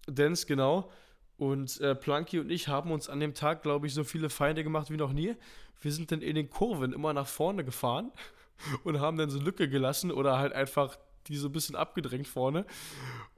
Dance, 0.06 0.46
genau. 0.46 0.90
Und 1.36 1.78
äh, 1.82 1.94
Planky 1.94 2.38
und 2.38 2.48
ich 2.50 2.68
haben 2.68 2.90
uns 2.90 3.10
an 3.10 3.20
dem 3.20 3.34
Tag, 3.34 3.60
glaube 3.60 3.86
ich, 3.86 3.92
so 3.92 4.02
viele 4.02 4.30
Feinde 4.30 4.64
gemacht 4.64 4.90
wie 4.90 4.96
noch 4.96 5.12
nie. 5.12 5.36
Wir 5.82 5.92
sind 5.92 6.10
dann 6.10 6.22
in 6.22 6.36
den 6.36 6.48
Kurven 6.48 6.94
immer 6.94 7.12
nach 7.12 7.26
vorne 7.26 7.66
gefahren 7.66 8.12
und 8.84 8.98
haben 8.98 9.18
dann 9.18 9.28
so 9.28 9.38
Lücke 9.38 9.68
gelassen 9.68 10.10
oder 10.12 10.38
halt 10.38 10.54
einfach 10.54 10.96
die 11.26 11.36
so 11.36 11.48
ein 11.48 11.52
bisschen 11.52 11.76
abgedrängt 11.76 12.28
vorne. 12.28 12.64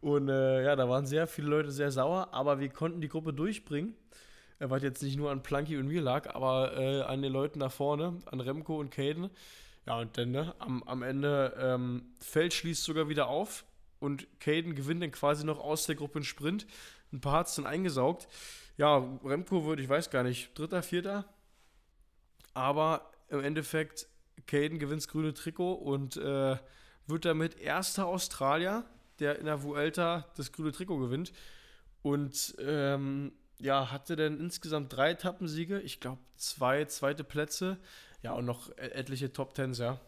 Und 0.00 0.28
äh, 0.28 0.62
ja, 0.62 0.76
da 0.76 0.88
waren 0.88 1.04
sehr 1.04 1.26
viele 1.26 1.48
Leute 1.48 1.72
sehr 1.72 1.90
sauer, 1.90 2.28
aber 2.30 2.60
wir 2.60 2.68
konnten 2.68 3.00
die 3.00 3.08
Gruppe 3.08 3.32
durchbringen 3.32 3.96
was 4.70 4.82
jetzt 4.82 5.02
nicht 5.02 5.16
nur 5.16 5.30
an 5.30 5.42
Planky 5.42 5.76
und 5.76 5.88
mir 5.88 6.00
lag, 6.00 6.34
aber 6.34 6.76
äh, 6.76 7.02
an 7.02 7.22
den 7.22 7.32
Leuten 7.32 7.60
da 7.60 7.68
vorne, 7.68 8.18
an 8.26 8.40
Remco 8.40 8.78
und 8.78 8.90
Caden. 8.90 9.30
Ja, 9.86 9.98
und 9.98 10.16
dann 10.16 10.30
ne, 10.30 10.54
am, 10.58 10.82
am 10.84 11.02
Ende 11.02 11.54
ähm, 11.58 12.14
Feld 12.20 12.54
schließt 12.54 12.84
sogar 12.84 13.08
wieder 13.08 13.26
auf 13.26 13.64
und 13.98 14.26
Caden 14.40 14.74
gewinnt 14.74 15.02
dann 15.02 15.10
quasi 15.10 15.44
noch 15.44 15.58
aus 15.58 15.86
der 15.86 15.96
Gruppe 15.96 16.16
einen 16.16 16.24
Sprint. 16.24 16.66
Ein 17.12 17.20
paar 17.20 17.40
hat 17.40 17.48
es 17.48 17.56
dann 17.56 17.66
eingesaugt. 17.66 18.28
Ja, 18.76 18.98
Remco 19.24 19.64
würde, 19.64 19.82
ich 19.82 19.88
weiß 19.88 20.10
gar 20.10 20.22
nicht, 20.22 20.56
dritter, 20.58 20.82
vierter. 20.82 21.24
Aber 22.54 23.10
im 23.28 23.40
Endeffekt, 23.40 24.06
Caden 24.46 24.78
gewinnt 24.78 25.02
das 25.02 25.08
grüne 25.08 25.34
Trikot 25.34 25.74
und 25.74 26.16
äh, 26.16 26.56
wird 27.06 27.24
damit 27.24 27.58
erster 27.58 28.06
Australier, 28.06 28.84
der 29.18 29.38
in 29.38 29.46
der 29.46 29.62
Vuelta 29.62 30.26
das 30.36 30.52
grüne 30.52 30.72
Trikot 30.72 30.98
gewinnt. 30.98 31.32
Und 32.02 32.54
ähm, 32.58 33.32
ja, 33.62 33.90
hatte 33.90 34.16
dann 34.16 34.38
insgesamt 34.40 34.94
drei 34.94 35.10
Etappensiege, 35.12 35.80
ich 35.80 36.00
glaube 36.00 36.20
zwei 36.36 36.84
zweite 36.84 37.24
Plätze, 37.24 37.78
ja 38.22 38.32
und 38.32 38.44
noch 38.44 38.70
e-, 38.70 38.88
etliche 38.88 39.32
Top 39.32 39.54
Tens, 39.54 39.78
ja, 39.78 39.98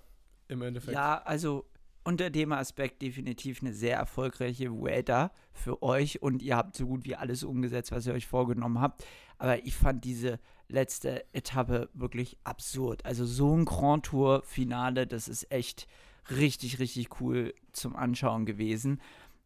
im 0.48 0.62
Endeffekt. 0.62 0.94
Ja, 0.94 1.22
also 1.22 1.64
unter 2.04 2.28
dem 2.28 2.52
Aspekt 2.52 3.00
definitiv 3.00 3.62
eine 3.62 3.72
sehr 3.72 3.96
erfolgreiche 3.96 4.70
Vuelta 4.70 5.32
für 5.52 5.82
euch 5.82 6.20
und 6.20 6.42
ihr 6.42 6.56
habt 6.56 6.76
so 6.76 6.86
gut 6.86 7.04
wie 7.04 7.16
alles 7.16 7.42
umgesetzt, 7.44 7.92
was 7.92 8.06
ihr 8.06 8.12
euch 8.12 8.26
vorgenommen 8.26 8.80
habt. 8.80 9.04
Aber 9.38 9.64
ich 9.64 9.74
fand 9.74 10.04
diese 10.04 10.38
letzte 10.68 11.24
Etappe 11.32 11.88
wirklich 11.94 12.36
absurd. 12.44 13.04
Also 13.06 13.24
so 13.24 13.56
ein 13.56 13.64
Grand 13.64 14.06
Tour 14.06 14.42
Finale, 14.42 15.06
das 15.06 15.28
ist 15.28 15.50
echt 15.50 15.86
richtig, 16.30 16.78
richtig 16.78 17.20
cool 17.20 17.54
zum 17.72 17.96
Anschauen 17.96 18.44
gewesen. 18.44 19.00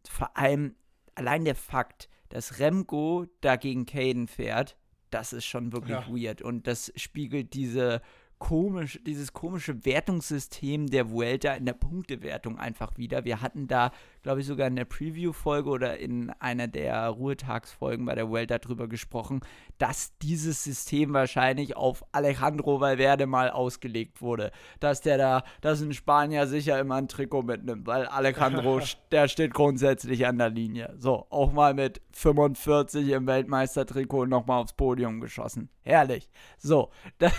Vor 0.09 0.37
allem 0.37 0.75
allein 1.14 1.44
der 1.44 1.55
Fakt, 1.55 2.09
dass 2.29 2.59
Remco 2.59 3.27
dagegen 3.41 3.87
Caden 3.87 4.27
fährt, 4.29 4.77
das 5.11 5.33
ist 5.33 5.47
schon 5.47 5.73
wirklich 5.73 5.99
ja. 5.99 6.09
weird. 6.09 6.43
Und 6.43 6.67
das 6.67 6.93
spiegelt 6.97 7.55
diese 7.55 8.03
komisch, 8.38 9.01
dieses 9.05 9.33
komische 9.33 9.85
Wertungssystem 9.85 10.87
der 10.88 11.11
Vuelta 11.11 11.55
in 11.55 11.67
der 11.67 11.73
Punktewertung 11.73 12.59
einfach 12.59 12.97
wieder. 12.97 13.25
Wir 13.25 13.41
hatten 13.41 13.67
da, 13.67 13.91
glaube 14.29 14.43
ich, 14.43 14.47
sogar 14.47 14.67
in 14.67 14.77
der 14.77 14.85
Preview-Folge 14.85 15.71
oder 15.71 15.97
in 15.97 16.29
einer 16.38 16.69
der 16.69 17.09
Ruhetagsfolgen 17.09 18.05
bei 18.05 18.14
der 18.14 18.29
Vuelta 18.29 18.59
drüber 18.59 18.87
gesprochen, 18.87 19.41
dass 19.79 20.19
dieses 20.19 20.62
System 20.62 21.14
wahrscheinlich 21.14 21.79
auf 21.79 22.05
Alejandro 22.12 22.79
Valverde 22.79 23.25
mal 23.25 23.49
ausgelegt 23.49 24.21
wurde. 24.21 24.51
Dass 24.81 25.01
der 25.01 25.17
da, 25.17 25.45
dass 25.62 25.81
ein 25.81 25.95
Spanier 25.95 26.47
sicher 26.47 26.79
immer 26.79 26.97
ein 26.97 27.09
Trikot 27.09 27.41
mitnimmt, 27.41 27.87
weil 27.87 28.05
Alejandro, 28.05 28.83
der 29.12 29.29
steht 29.29 29.55
grundsätzlich 29.55 30.27
an 30.27 30.37
der 30.37 30.51
Linie. 30.51 30.95
So, 30.99 31.27
auch 31.31 31.51
mal 31.55 31.73
mit 31.73 32.03
45 32.12 33.09
im 33.09 33.27
Weltmeistertrikot 33.27 34.27
nochmal 34.27 34.61
aufs 34.61 34.75
Podium 34.75 35.21
geschossen. 35.23 35.71
Herrlich. 35.85 36.29
So, 36.59 36.91
das, 37.19 37.33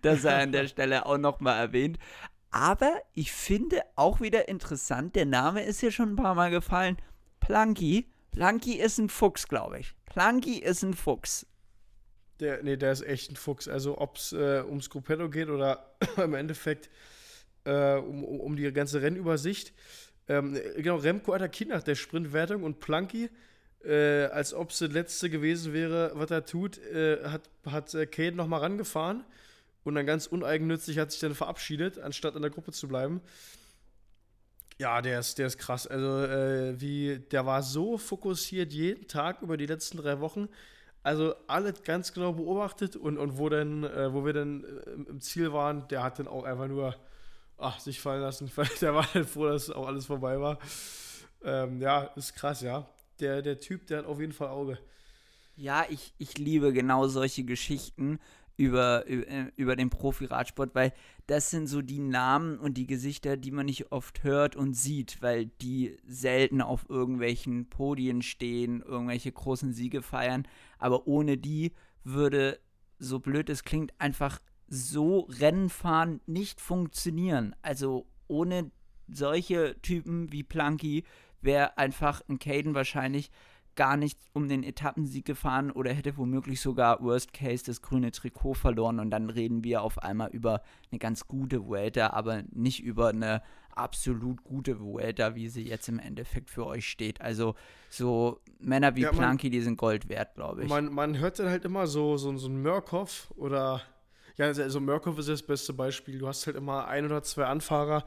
das 0.00 0.22
sei 0.22 0.42
an 0.42 0.52
der 0.52 0.68
Stelle 0.68 1.04
auch 1.04 1.18
nochmal 1.18 1.58
erwähnt. 1.58 1.98
Aber 2.54 3.02
ich 3.14 3.32
finde 3.32 3.82
auch 3.96 4.20
wieder 4.20 4.46
interessant, 4.46 5.16
der 5.16 5.26
Name 5.26 5.64
ist 5.64 5.80
hier 5.80 5.90
schon 5.90 6.10
ein 6.10 6.16
paar 6.16 6.36
Mal 6.36 6.52
gefallen. 6.52 6.96
Planky. 7.40 8.06
Planky 8.30 8.74
ist 8.74 8.98
ein 8.98 9.08
Fuchs, 9.08 9.48
glaube 9.48 9.80
ich. 9.80 9.92
Planky 10.06 10.60
ist 10.60 10.84
ein 10.84 10.94
Fuchs. 10.94 11.48
Der, 12.38 12.62
nee, 12.62 12.76
der 12.76 12.92
ist 12.92 13.02
echt 13.02 13.32
ein 13.32 13.34
Fuchs. 13.34 13.66
Also 13.66 13.98
ob 13.98 14.18
es 14.18 14.32
äh, 14.32 14.62
ums 14.68 14.88
Gruppetto 14.88 15.28
geht 15.28 15.48
oder 15.48 15.96
im 16.16 16.34
Endeffekt 16.34 16.90
äh, 17.64 17.96
um, 17.96 18.22
um 18.22 18.54
die 18.54 18.72
ganze 18.72 19.02
Rennübersicht. 19.02 19.72
Ähm, 20.28 20.56
genau, 20.76 20.98
Remco 20.98 21.32
attackiert 21.32 21.70
nach 21.70 21.82
der 21.82 21.96
Sprintwertung 21.96 22.62
und 22.62 22.78
Planky, 22.78 23.30
äh, 23.84 24.26
als 24.26 24.54
ob 24.54 24.70
es 24.70 24.78
das 24.78 24.92
letzte 24.92 25.28
gewesen 25.28 25.72
wäre, 25.72 26.12
was 26.14 26.30
er 26.30 26.46
tut, 26.46 26.78
äh, 26.78 27.24
hat, 27.24 27.50
hat 27.66 27.92
äh, 27.94 28.06
Kate 28.06 28.36
nochmal 28.36 28.60
rangefahren 28.60 29.24
und 29.84 29.94
dann 29.94 30.06
ganz 30.06 30.26
uneigennützig 30.26 30.98
hat 30.98 31.12
sich 31.12 31.20
dann 31.20 31.34
verabschiedet, 31.34 31.98
anstatt 31.98 32.34
in 32.34 32.42
der 32.42 32.50
Gruppe 32.50 32.72
zu 32.72 32.88
bleiben. 32.88 33.20
Ja, 34.78 35.00
der 35.02 35.20
ist, 35.20 35.38
der 35.38 35.46
ist 35.46 35.58
krass. 35.58 35.86
Also, 35.86 36.24
äh, 36.24 36.80
wie, 36.80 37.20
der 37.30 37.46
war 37.46 37.62
so 37.62 37.96
fokussiert 37.96 38.72
jeden 38.72 39.06
Tag 39.06 39.42
über 39.42 39.56
die 39.56 39.66
letzten 39.66 39.98
drei 39.98 40.20
Wochen. 40.20 40.48
Also 41.04 41.34
alles 41.46 41.82
ganz 41.82 42.12
genau 42.12 42.32
beobachtet 42.32 42.96
und, 42.96 43.18
und 43.18 43.38
wo 43.38 43.50
dann, 43.50 43.84
äh, 43.84 44.12
wo 44.12 44.24
wir 44.24 44.32
dann 44.32 44.64
äh, 44.64 45.10
im 45.10 45.20
Ziel 45.20 45.52
waren, 45.52 45.86
der 45.88 46.02
hat 46.02 46.18
dann 46.18 46.26
auch 46.26 46.44
einfach 46.44 46.66
nur 46.66 46.96
ach, 47.58 47.78
sich 47.78 48.00
fallen 48.00 48.22
lassen. 48.22 48.50
Der 48.80 48.94
war 48.94 49.12
halt 49.12 49.28
froh, 49.28 49.46
dass 49.46 49.70
auch 49.70 49.86
alles 49.86 50.06
vorbei 50.06 50.40
war. 50.40 50.58
Ähm, 51.44 51.80
ja, 51.80 52.04
ist 52.16 52.34
krass, 52.34 52.62
ja. 52.62 52.88
Der, 53.20 53.42
der 53.42 53.60
Typ, 53.60 53.86
der 53.86 53.98
hat 53.98 54.06
auf 54.06 54.18
jeden 54.18 54.32
Fall 54.32 54.48
Auge. 54.48 54.78
Ja, 55.56 55.86
ich, 55.88 56.12
ich 56.18 56.36
liebe 56.36 56.72
genau 56.72 57.06
solche 57.06 57.44
Geschichten 57.44 58.18
über, 58.56 59.06
äh, 59.08 59.50
über 59.56 59.76
den 59.76 59.90
Profi-Radsport, 59.90 60.74
weil 60.74 60.92
das 61.26 61.50
sind 61.50 61.66
so 61.66 61.82
die 61.82 61.98
Namen 61.98 62.58
und 62.58 62.74
die 62.74 62.86
Gesichter, 62.86 63.36
die 63.36 63.50
man 63.50 63.66
nicht 63.66 63.92
oft 63.92 64.22
hört 64.22 64.56
und 64.56 64.74
sieht, 64.74 65.22
weil 65.22 65.46
die 65.46 65.96
selten 66.06 66.60
auf 66.60 66.88
irgendwelchen 66.88 67.68
Podien 67.68 68.22
stehen, 68.22 68.82
irgendwelche 68.82 69.32
großen 69.32 69.72
Siege 69.72 70.02
feiern. 70.02 70.46
Aber 70.78 71.06
ohne 71.06 71.38
die 71.38 71.72
würde, 72.04 72.60
so 72.98 73.18
blöd 73.18 73.48
es 73.48 73.64
klingt, 73.64 73.92
einfach 73.98 74.40
so 74.68 75.20
Rennenfahren 75.20 76.20
nicht 76.26 76.60
funktionieren. 76.60 77.54
Also 77.62 78.06
ohne 78.28 78.70
solche 79.08 79.80
Typen 79.82 80.32
wie 80.32 80.42
Planky 80.42 81.04
wäre 81.40 81.76
einfach 81.78 82.22
ein 82.28 82.38
Caden 82.38 82.74
wahrscheinlich 82.74 83.30
gar 83.76 83.96
nicht 83.96 84.18
um 84.32 84.48
den 84.48 84.62
Etappensieg 84.62 85.24
gefahren 85.24 85.70
oder 85.70 85.92
hätte 85.92 86.16
womöglich 86.16 86.60
sogar 86.60 87.02
Worst 87.02 87.32
Case 87.32 87.64
das 87.64 87.82
grüne 87.82 88.12
Trikot 88.12 88.54
verloren 88.54 89.00
und 89.00 89.10
dann 89.10 89.30
reden 89.30 89.64
wir 89.64 89.82
auf 89.82 89.98
einmal 90.02 90.30
über 90.30 90.62
eine 90.90 90.98
ganz 90.98 91.26
gute 91.26 91.66
Vuelta, 91.66 92.10
aber 92.10 92.42
nicht 92.52 92.82
über 92.82 93.08
eine 93.08 93.42
absolut 93.76 94.44
gute 94.44 94.80
Vuelta, 94.80 95.34
wie 95.34 95.48
sie 95.48 95.62
jetzt 95.62 95.88
im 95.88 95.98
Endeffekt 95.98 96.50
für 96.50 96.66
euch 96.66 96.88
steht. 96.88 97.20
Also 97.20 97.54
so 97.90 98.40
Männer 98.58 98.94
wie 98.96 99.02
ja, 99.02 99.10
Planky, 99.10 99.50
die 99.50 99.60
sind 99.60 99.76
Gold 99.76 100.08
wert, 100.08 100.34
glaube 100.34 100.62
ich. 100.62 100.68
Man, 100.68 100.92
man 100.92 101.18
hört 101.18 101.38
dann 101.38 101.48
halt 101.48 101.64
immer 101.64 101.86
so, 101.86 102.16
so, 102.16 102.36
so 102.36 102.48
ein 102.48 102.62
Murkoff 102.62 103.32
oder 103.36 103.82
ja, 104.36 104.46
also 104.46 104.80
Murkoff 104.80 105.18
ist 105.18 105.28
das 105.28 105.42
beste 105.42 105.72
Beispiel. 105.72 106.18
Du 106.18 106.26
hast 106.26 106.46
halt 106.46 106.56
immer 106.56 106.88
ein 106.88 107.04
oder 107.04 107.22
zwei 107.22 107.44
Anfahrer, 107.44 108.04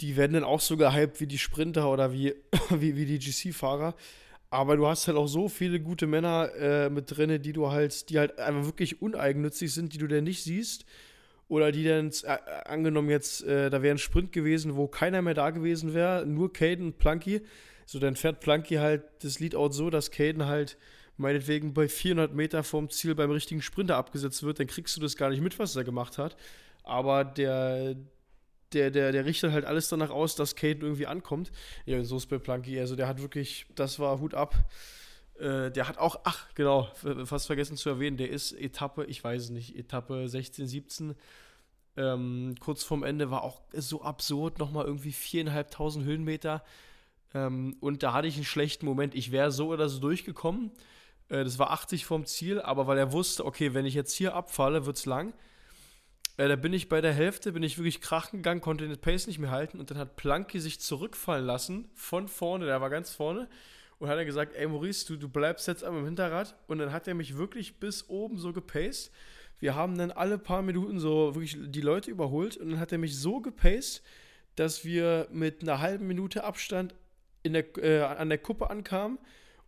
die 0.00 0.16
werden 0.16 0.32
dann 0.32 0.44
auch 0.44 0.60
so 0.60 0.76
gehypt 0.76 1.20
wie 1.20 1.26
die 1.26 1.38
Sprinter 1.38 1.90
oder 1.90 2.12
wie, 2.12 2.34
wie, 2.70 2.96
wie 2.96 3.06
die 3.06 3.18
GC-Fahrer. 3.18 3.94
Aber 4.52 4.76
du 4.76 4.86
hast 4.86 5.08
halt 5.08 5.16
auch 5.16 5.28
so 5.28 5.48
viele 5.48 5.80
gute 5.80 6.06
Männer 6.06 6.50
äh, 6.54 6.90
mit 6.90 7.16
drin, 7.16 7.40
die 7.40 7.54
du 7.54 7.70
halt, 7.70 8.10
die 8.10 8.18
halt 8.18 8.38
einfach 8.38 8.66
wirklich 8.66 9.00
uneigennützig 9.00 9.72
sind, 9.72 9.94
die 9.94 9.98
du 9.98 10.06
dann 10.06 10.24
nicht 10.24 10.44
siehst. 10.44 10.84
Oder 11.48 11.72
die 11.72 11.84
dann, 11.84 12.10
äh, 12.24 12.36
angenommen 12.66 13.08
jetzt, 13.08 13.42
äh, 13.44 13.70
da 13.70 13.80
wäre 13.80 13.94
ein 13.94 13.98
Sprint 13.98 14.30
gewesen, 14.30 14.76
wo 14.76 14.88
keiner 14.88 15.22
mehr 15.22 15.32
da 15.32 15.48
gewesen 15.48 15.94
wäre, 15.94 16.26
nur 16.26 16.52
Caden 16.52 16.88
und 16.88 16.98
Plunky. 16.98 17.40
So, 17.86 17.98
dann 17.98 18.14
fährt 18.14 18.40
Plunky 18.40 18.74
halt 18.74 19.04
das 19.22 19.40
Leadout 19.40 19.72
so, 19.72 19.88
dass 19.88 20.10
Caden 20.10 20.44
halt 20.44 20.76
meinetwegen 21.16 21.72
bei 21.72 21.88
400 21.88 22.34
Meter 22.34 22.62
vom 22.62 22.90
Ziel 22.90 23.14
beim 23.14 23.30
richtigen 23.30 23.62
Sprinter 23.62 23.96
abgesetzt 23.96 24.42
wird, 24.42 24.60
dann 24.60 24.66
kriegst 24.66 24.94
du 24.94 25.00
das 25.00 25.16
gar 25.16 25.30
nicht 25.30 25.40
mit, 25.40 25.58
was 25.58 25.76
er 25.76 25.84
gemacht 25.84 26.18
hat. 26.18 26.36
Aber 26.84 27.24
der, 27.24 27.96
der, 28.74 28.90
der, 28.90 29.12
der 29.12 29.24
richtet 29.24 29.52
halt 29.52 29.64
alles 29.64 29.88
danach 29.88 30.10
aus, 30.10 30.34
dass 30.34 30.56
Kate 30.56 30.80
irgendwie 30.80 31.06
ankommt. 31.06 31.52
Ja, 31.86 31.98
und 31.98 32.04
so 32.04 32.16
ist 32.16 32.26
bei 32.26 32.38
Plunky. 32.38 32.78
Also 32.78 32.96
der 32.96 33.08
hat 33.08 33.20
wirklich, 33.20 33.66
das 33.74 33.98
war 33.98 34.20
Hut 34.20 34.34
ab. 34.34 34.54
Äh, 35.38 35.70
der 35.70 35.88
hat 35.88 35.98
auch, 35.98 36.20
ach 36.24 36.52
genau, 36.54 36.88
fast 37.24 37.46
vergessen 37.46 37.76
zu 37.76 37.88
erwähnen, 37.88 38.16
der 38.16 38.30
ist 38.30 38.52
Etappe, 38.52 39.04
ich 39.04 39.22
weiß 39.22 39.44
es 39.44 39.50
nicht, 39.50 39.76
Etappe 39.76 40.28
16, 40.28 40.66
17. 40.66 41.14
Ähm, 41.96 42.54
kurz 42.60 42.82
vorm 42.84 43.02
Ende 43.02 43.30
war 43.30 43.42
auch 43.42 43.60
so 43.72 44.02
absurd, 44.02 44.58
nochmal 44.58 44.86
irgendwie 44.86 45.12
viereinhalbtausend 45.12 46.04
Höhenmeter. 46.04 46.62
Ähm, 47.34 47.76
und 47.80 48.02
da 48.02 48.12
hatte 48.12 48.28
ich 48.28 48.36
einen 48.36 48.44
schlechten 48.44 48.86
Moment. 48.86 49.14
Ich 49.14 49.32
wäre 49.32 49.50
so 49.50 49.68
oder 49.68 49.88
so 49.88 50.00
durchgekommen. 50.00 50.70
Äh, 51.28 51.44
das 51.44 51.58
war 51.58 51.70
80 51.70 52.06
vom 52.06 52.24
Ziel, 52.24 52.60
aber 52.60 52.86
weil 52.86 52.98
er 52.98 53.12
wusste, 53.12 53.44
okay, 53.44 53.74
wenn 53.74 53.86
ich 53.86 53.94
jetzt 53.94 54.14
hier 54.14 54.34
abfalle, 54.34 54.86
wird 54.86 54.96
es 54.96 55.06
lang 55.06 55.34
äh, 56.36 56.48
da 56.48 56.56
bin 56.56 56.72
ich 56.72 56.88
bei 56.88 57.00
der 57.00 57.12
Hälfte, 57.12 57.52
bin 57.52 57.62
ich 57.62 57.78
wirklich 57.78 58.00
krachen 58.00 58.38
gegangen, 58.38 58.60
konnte 58.60 58.88
den 58.88 58.98
Pace 58.98 59.26
nicht 59.26 59.38
mehr 59.38 59.50
halten 59.50 59.78
und 59.78 59.90
dann 59.90 59.98
hat 59.98 60.16
Planky 60.16 60.60
sich 60.60 60.80
zurückfallen 60.80 61.46
lassen 61.46 61.90
von 61.94 62.28
vorne, 62.28 62.66
der 62.66 62.80
war 62.80 62.90
ganz 62.90 63.10
vorne 63.10 63.48
und 63.98 64.08
hat 64.08 64.18
er 64.18 64.24
gesagt, 64.24 64.54
ey 64.54 64.66
Maurice, 64.66 65.06
du, 65.06 65.16
du 65.16 65.28
bleibst 65.28 65.68
jetzt 65.68 65.84
am 65.84 66.04
Hinterrad 66.04 66.56
und 66.66 66.78
dann 66.78 66.92
hat 66.92 67.06
er 67.06 67.14
mich 67.14 67.36
wirklich 67.36 67.78
bis 67.78 68.08
oben 68.08 68.38
so 68.38 68.52
gepaced. 68.52 69.12
Wir 69.60 69.76
haben 69.76 69.96
dann 69.96 70.10
alle 70.10 70.38
paar 70.38 70.62
Minuten 70.62 70.98
so 70.98 71.36
wirklich 71.36 71.56
die 71.60 71.80
Leute 71.80 72.10
überholt 72.10 72.56
und 72.56 72.70
dann 72.70 72.80
hat 72.80 72.90
er 72.90 72.98
mich 72.98 73.16
so 73.16 73.40
gepaced, 73.40 74.02
dass 74.56 74.84
wir 74.84 75.28
mit 75.30 75.62
einer 75.62 75.80
halben 75.80 76.08
Minute 76.08 76.42
Abstand 76.42 76.94
in 77.44 77.52
der, 77.52 77.76
äh, 77.78 78.02
an 78.02 78.28
der 78.28 78.38
Kuppe 78.38 78.70
ankamen 78.70 79.18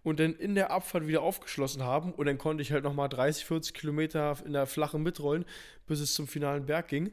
und 0.04 0.20
dann 0.20 0.34
in 0.34 0.54
der 0.54 0.70
Abfahrt 0.70 1.08
wieder 1.08 1.22
aufgeschlossen 1.22 1.82
haben. 1.82 2.12
Und 2.12 2.26
dann 2.26 2.38
konnte 2.38 2.62
ich 2.62 2.70
halt 2.70 2.84
nochmal 2.84 3.08
30, 3.08 3.44
40 3.46 3.74
Kilometer 3.74 4.36
in 4.44 4.52
der 4.52 4.66
flachen 4.66 5.02
mitrollen, 5.02 5.44
bis 5.86 5.98
es 5.98 6.14
zum 6.14 6.28
finalen 6.28 6.66
Berg 6.66 6.88
ging. 6.88 7.10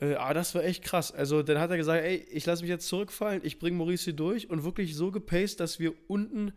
Äh, 0.00 0.14
aber 0.14 0.34
das 0.34 0.54
war 0.54 0.64
echt 0.64 0.82
krass. 0.82 1.12
Also 1.12 1.42
dann 1.42 1.58
hat 1.58 1.70
er 1.70 1.76
gesagt, 1.76 2.02
ey, 2.02 2.16
ich 2.32 2.44
lasse 2.46 2.62
mich 2.62 2.70
jetzt 2.70 2.88
zurückfallen, 2.88 3.42
ich 3.44 3.58
bringe 3.58 3.76
Maurice 3.76 4.04
hier 4.04 4.12
durch 4.14 4.50
und 4.50 4.64
wirklich 4.64 4.96
so 4.96 5.12
gepaced, 5.12 5.60
dass 5.60 5.78
wir 5.78 5.92
unten 6.08 6.52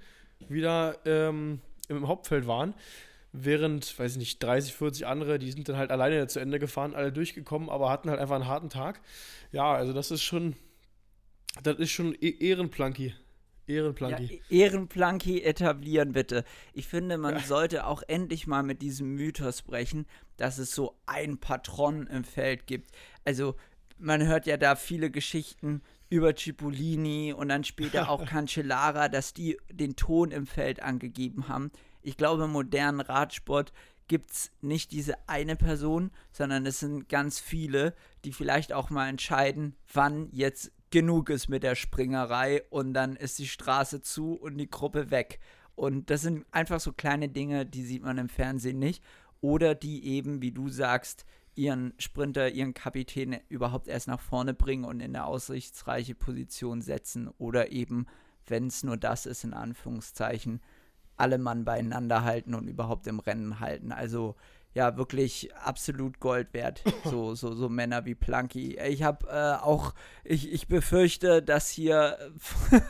wieder 0.47 0.97
ähm, 1.05 1.59
im 1.89 2.07
Hauptfeld 2.07 2.47
waren. 2.47 2.73
Während, 3.33 3.99
weiß 3.99 4.13
ich 4.13 4.17
nicht, 4.17 4.41
30, 4.41 4.73
40 4.73 5.05
andere, 5.05 5.39
die 5.39 5.51
sind 5.51 5.67
dann 5.67 5.75
halt 5.75 5.91
alleine 5.91 6.25
zu 6.27 6.39
Ende 6.39 6.57
gefahren, 6.57 6.95
alle 6.95 7.11
durchgekommen, 7.11 7.69
aber 7.69 7.89
hatten 7.89 8.09
halt 8.09 8.21
einfach 8.21 8.35
einen 8.35 8.47
harten 8.47 8.69
Tag. 8.69 9.01
Ja, 9.51 9.73
also 9.73 9.91
das 9.91 10.09
ist 10.09 10.23
schon, 10.23 10.55
das 11.61 11.77
ist 11.79 11.91
schon 11.91 12.15
e 12.21 12.29
Ehrenplanki. 12.29 13.13
Ehrenplanki. 13.67 14.41
Ja, 14.49 14.57
Ehrenplanki 14.57 15.41
etablieren, 15.41 16.13
bitte. 16.13 16.43
Ich 16.73 16.87
finde, 16.87 17.17
man 17.17 17.35
ja. 17.35 17.41
sollte 17.41 17.85
auch 17.87 18.03
endlich 18.07 18.47
mal 18.47 18.63
mit 18.63 18.81
diesem 18.81 19.15
Mythos 19.15 19.61
brechen, 19.61 20.05
dass 20.37 20.57
es 20.57 20.73
so 20.73 20.95
ein 21.05 21.37
Patron 21.37 22.07
im 22.07 22.23
Feld 22.23 22.67
gibt. 22.67 22.91
Also, 23.23 23.55
man 23.97 24.25
hört 24.25 24.45
ja 24.45 24.57
da 24.57 24.75
viele 24.75 25.09
Geschichten 25.09 25.81
über 26.09 26.35
Cipollini 26.35 27.33
und 27.33 27.49
dann 27.49 27.63
später 27.63 28.09
auch 28.09 28.25
Cancellara, 28.27 29.09
dass 29.09 29.33
die 29.33 29.57
den 29.71 29.95
Ton 29.95 30.31
im 30.31 30.45
Feld 30.45 30.81
angegeben 30.81 31.47
haben. 31.47 31.71
Ich 32.01 32.17
glaube, 32.17 32.43
im 32.43 32.51
modernen 32.51 33.01
Radsport 33.01 33.73
gibt 34.07 34.31
es 34.31 34.51
nicht 34.61 34.91
diese 34.91 35.15
eine 35.27 35.55
Person, 35.55 36.11
sondern 36.31 36.65
es 36.65 36.79
sind 36.79 37.09
ganz 37.09 37.39
viele, 37.39 37.95
die 38.23 38.33
vielleicht 38.33 38.73
auch 38.73 38.89
mal 38.89 39.09
entscheiden, 39.09 39.75
wann 39.91 40.29
jetzt 40.31 40.71
genug 40.95 41.29
ist 41.29 41.49
mit 41.49 41.63
der 41.63 41.75
Springerei 41.75 42.63
und 42.69 42.93
dann 42.93 43.17
ist 43.17 43.37
die 43.37 43.47
Straße 43.47 44.01
zu 44.01 44.31
und 44.31 44.57
die 44.57 44.69
Gruppe 44.69 45.11
weg. 45.11 45.41
Und 45.75 46.09
das 46.09 46.21
sind 46.21 46.45
einfach 46.51 46.79
so 46.79 46.93
kleine 46.93 47.27
Dinge, 47.27 47.65
die 47.65 47.83
sieht 47.83 48.01
man 48.01 48.17
im 48.17 48.29
Fernsehen 48.29 48.79
nicht. 48.79 49.03
Oder 49.41 49.75
die 49.75 50.05
eben, 50.05 50.41
wie 50.41 50.53
du 50.53 50.69
sagst, 50.69 51.25
ihren 51.53 51.93
Sprinter, 51.97 52.49
ihren 52.49 52.73
Kapitän 52.73 53.41
überhaupt 53.49 53.89
erst 53.89 54.07
nach 54.07 54.21
vorne 54.21 54.53
bringen 54.53 54.85
und 54.85 55.01
in 55.01 55.13
eine 55.13 55.25
aussichtsreiche 55.25 56.15
Position 56.15 56.81
setzen. 56.81 57.27
Oder 57.39 57.73
eben, 57.73 58.05
wenn 58.47 58.67
es 58.67 58.81
nur 58.83 58.95
das 58.95 59.25
ist, 59.25 59.43
in 59.43 59.53
Anführungszeichen, 59.53 60.61
alle 61.17 61.39
Mann 61.39 61.65
beieinander 61.65 62.23
halten 62.23 62.55
und 62.55 62.69
überhaupt 62.69 63.05
im 63.07 63.19
Rennen 63.19 63.59
halten. 63.59 63.91
Also 63.91 64.37
ja 64.75 64.97
wirklich 64.97 65.49
absolut 65.55 66.19
Gold 66.19 66.53
wert. 66.53 66.83
So, 67.05 67.35
so, 67.35 67.53
so 67.53 67.69
Männer 67.69 68.05
wie 68.05 68.15
Plunky. 68.15 68.79
Ich 68.79 69.03
habe 69.03 69.27
äh, 69.27 69.63
auch, 69.63 69.93
ich, 70.23 70.51
ich 70.51 70.67
befürchte, 70.67 71.43
dass 71.43 71.69
hier 71.69 72.17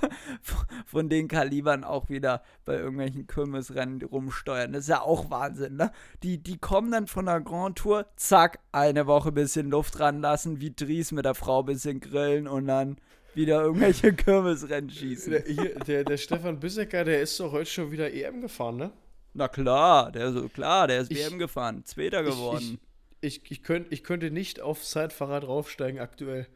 von 0.86 1.10
den 1.10 1.28
Kalibern 1.28 1.84
auch 1.84 2.10
wieder 2.10 2.41
bei 2.63 2.76
irgendwelchen 2.76 3.28
Kirmesrennen 3.28 4.02
rumsteuern. 4.02 4.71
Das 4.71 4.84
ist 4.84 4.89
ja 4.89 5.02
auch 5.02 5.30
Wahnsinn, 5.30 5.76
ne? 5.76 5.91
Die, 6.24 6.41
die 6.41 6.58
kommen 6.58 6.91
dann 6.91 7.08
von 7.08 7.26
der 7.26 7.41
Grand 7.41 7.78
Tour, 7.78 8.06
zack, 8.15 8.60
eine 8.71 9.06
Woche 9.06 9.34
bisschen 9.34 9.69
Luft 9.69 10.00
ranlassen, 10.00 10.62
wie 10.62 10.74
Dries 10.74 11.12
mit 11.12 11.26
der 11.26 11.36
Frau 11.36 11.62
bisschen 11.63 12.00
grillen 12.00 12.48
und 12.48 12.67
dann 12.67 12.98
wieder 13.34 13.62
irgendwelche 13.62 14.13
Kirmesrennen 14.13 14.89
schießen. 14.89 15.32
Der, 15.34 15.43
hier, 15.43 15.76
der, 15.80 16.04
der 16.06 16.17
Stefan 16.17 16.60
Bissecker, 16.60 17.04
der 17.04 17.21
ist 17.21 17.39
doch 17.39 17.52
heute 17.52 17.69
schon 17.69 17.91
wieder 17.91 18.12
EM 18.13 18.41
gefahren, 18.41 18.78
ne? 18.78 18.91
Na 19.38 19.50
klar, 19.50 20.13
der 20.13 20.32
so 20.32 20.48
klar, 20.48 20.88
der 20.88 21.02
ist 21.02 21.12
ich, 21.12 21.17
WM 21.17 21.38
gefahren, 21.38 21.84
Zweiter 21.84 22.24
geworden. 22.24 22.80
Ich, 23.19 23.43
ich, 23.43 23.52
ich, 23.52 23.63
könnt, 23.63 23.91
ich 23.91 24.02
könnte 24.06 24.32
nicht 24.32 24.62
auf 24.62 24.82
Zeitfahrrad 24.82 25.43
draufsteigen 25.43 26.00
aktuell. 26.00 26.48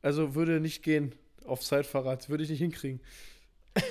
Also 0.00 0.36
würde 0.36 0.60
nicht 0.60 0.84
gehen 0.84 1.16
auf 1.44 1.60
Zeitfahrrad, 1.60 2.28
würde 2.28 2.44
ich 2.44 2.50
nicht 2.50 2.60
hinkriegen. 2.60 3.00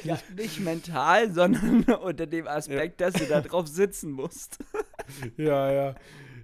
Ja, 0.04 0.20
nicht 0.36 0.60
mental, 0.60 1.32
sondern 1.34 1.84
unter 2.04 2.28
dem 2.28 2.48
Aspekt, 2.48 3.00
ja. 3.00 3.10
dass 3.10 3.22
du 3.22 3.28
da 3.28 3.40
drauf 3.50 3.66
sitzen 3.68 4.12
musst. 4.12 4.58
Ja, 5.38 5.72
ja. 5.72 5.96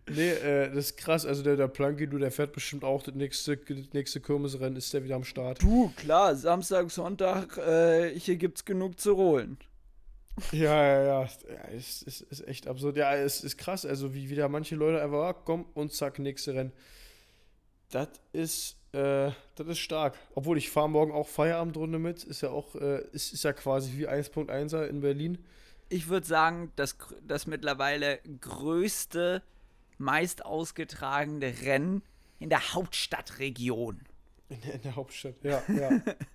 Nee, 0.10 0.32
äh, 0.32 0.70
das 0.70 0.92
ist 0.92 0.98
krass. 0.98 1.26
Also 1.26 1.44
der, 1.44 1.58
der 1.58 1.68
Planky, 1.68 2.08
du, 2.08 2.18
der 2.18 2.32
fährt 2.32 2.54
bestimmt 2.54 2.86
auch 2.86 3.04
das 3.04 3.14
nächste, 3.14 3.58
das 3.58 3.92
nächste 3.92 4.22
Kirmesrennen, 4.22 4.78
ist 4.78 4.94
der 4.94 5.04
wieder 5.04 5.16
am 5.16 5.26
Start. 5.26 5.62
Du, 5.62 5.92
klar, 5.98 6.36
Samstag, 6.36 6.90
Sonntag, 6.92 7.58
äh, 7.58 8.18
hier 8.18 8.38
gibt's 8.38 8.64
genug 8.64 9.00
zu 9.00 9.18
holen. 9.18 9.58
Ja, 10.52 10.84
ja, 10.84 11.04
ja. 11.04 11.30
ja 11.48 11.62
ist, 11.70 12.04
ist, 12.04 12.22
ist 12.22 12.48
echt 12.48 12.68
absurd. 12.68 12.98
Ja, 12.98 13.16
es 13.16 13.44
ist 13.44 13.58
krass. 13.58 13.86
Also, 13.86 14.14
wie 14.14 14.30
wieder 14.30 14.50
manche 14.50 14.76
Leute 14.76 15.02
einfach, 15.02 15.24
ah, 15.24 15.34
komm 15.34 15.66
und 15.74 15.94
zack, 15.94 16.20
nächste 16.20 16.54
Rennen. 16.54 16.74
Das 17.92 18.10
ist, 18.34 18.78
äh, 18.92 19.32
das 19.56 19.68
ist 19.68 19.80
stark. 19.80 20.18
Obwohl 20.34 20.58
ich 20.58 20.70
fahre 20.70 20.90
morgen 20.90 21.12
auch 21.12 21.28
Feierabendrunde 21.28 22.00
mit. 22.00 22.24
Ist 22.24 22.42
ja 22.42 22.50
auch, 22.50 22.76
äh, 22.76 23.02
ist, 23.12 23.34
ist 23.34 23.44
ja 23.44 23.54
quasi 23.54 23.98
wie 23.98 24.08
1.1er 24.08 24.86
in 24.88 25.02
Berlin. 25.02 25.38
Ich 25.90 26.10
würde 26.10 26.26
sagen, 26.26 26.72
das, 26.76 26.98
das 27.26 27.48
mittlerweile 27.48 28.20
größte, 28.42 29.44
meist 29.98 30.46
ausgetragene 30.46 31.54
Rennen 31.62 32.02
in 32.40 32.50
der 32.50 32.74
Hauptstadtregion. 32.74 34.02
In 34.50 34.62
der, 34.62 34.74
in 34.76 34.82
der 34.82 34.96
Hauptstadt, 34.96 35.36
ja, 35.44 35.62
ja. 35.70 35.90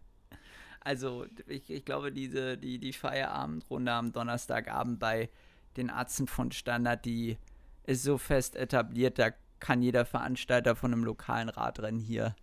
Also 0.81 1.27
ich, 1.47 1.71
ich 1.71 1.85
glaube, 1.85 2.11
diese, 2.11 2.57
die, 2.57 2.79
die 2.79 2.93
Feierabendrunde 2.93 3.93
am 3.93 4.13
Donnerstagabend 4.13 4.99
bei 4.99 5.29
den 5.77 5.91
Arzten 5.91 6.27
von 6.27 6.51
Standard, 6.53 7.05
die, 7.05 7.37
ist 7.85 8.03
so 8.03 8.19
fest 8.19 8.57
etabliert, 8.57 9.19
da 9.19 9.31
kann 9.59 9.83
jeder 9.83 10.05
Veranstalter 10.05 10.75
von 10.77 10.93
einem 10.93 11.05
lokalen 11.05 11.49
Radrennen 11.49 12.01
hier 12.01 12.35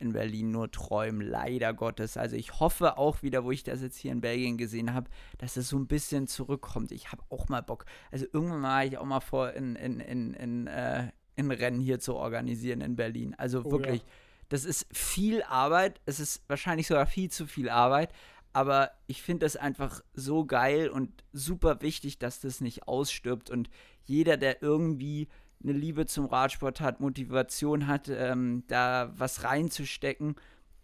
in 0.00 0.12
Berlin 0.12 0.50
nur 0.50 0.70
träumen, 0.70 1.20
leider 1.20 1.74
Gottes. 1.74 2.16
Also 2.16 2.36
ich 2.36 2.60
hoffe 2.60 2.98
auch 2.98 3.22
wieder, 3.22 3.44
wo 3.44 3.50
ich 3.50 3.64
das 3.64 3.82
jetzt 3.82 3.96
hier 3.96 4.12
in 4.12 4.20
Belgien 4.20 4.56
gesehen 4.56 4.94
habe, 4.94 5.10
dass 5.38 5.56
es 5.56 5.68
so 5.68 5.78
ein 5.78 5.86
bisschen 5.86 6.28
zurückkommt. 6.28 6.92
Ich 6.92 7.10
habe 7.10 7.22
auch 7.30 7.48
mal 7.48 7.62
Bock. 7.62 7.84
Also 8.12 8.26
irgendwann 8.32 8.60
mal 8.60 8.86
ich 8.86 8.98
auch 8.98 9.04
mal 9.04 9.20
vor, 9.20 9.52
in, 9.52 9.74
in, 9.76 9.98
in, 10.00 10.34
in, 10.34 10.66
äh, 10.68 11.08
in 11.34 11.50
Rennen 11.50 11.80
hier 11.80 11.98
zu 11.98 12.14
organisieren 12.14 12.80
in 12.80 12.96
Berlin. 12.96 13.34
Also 13.38 13.62
oh, 13.64 13.72
wirklich, 13.72 14.02
ja. 14.02 14.08
Das 14.48 14.64
ist 14.64 14.86
viel 14.92 15.42
Arbeit. 15.42 16.00
Es 16.06 16.20
ist 16.20 16.42
wahrscheinlich 16.48 16.86
sogar 16.86 17.06
viel 17.06 17.30
zu 17.30 17.46
viel 17.46 17.68
Arbeit. 17.68 18.12
Aber 18.52 18.90
ich 19.06 19.22
finde 19.22 19.44
das 19.44 19.56
einfach 19.56 20.02
so 20.14 20.44
geil 20.44 20.88
und 20.88 21.22
super 21.32 21.80
wichtig, 21.82 22.18
dass 22.18 22.40
das 22.40 22.60
nicht 22.60 22.88
ausstirbt. 22.88 23.50
Und 23.50 23.68
jeder, 24.04 24.36
der 24.36 24.62
irgendwie 24.62 25.28
eine 25.62 25.72
Liebe 25.72 26.06
zum 26.06 26.26
Radsport 26.26 26.80
hat, 26.80 27.00
Motivation 27.00 27.86
hat, 27.86 28.08
ähm, 28.08 28.64
da 28.68 29.12
was 29.16 29.44
reinzustecken, 29.44 30.36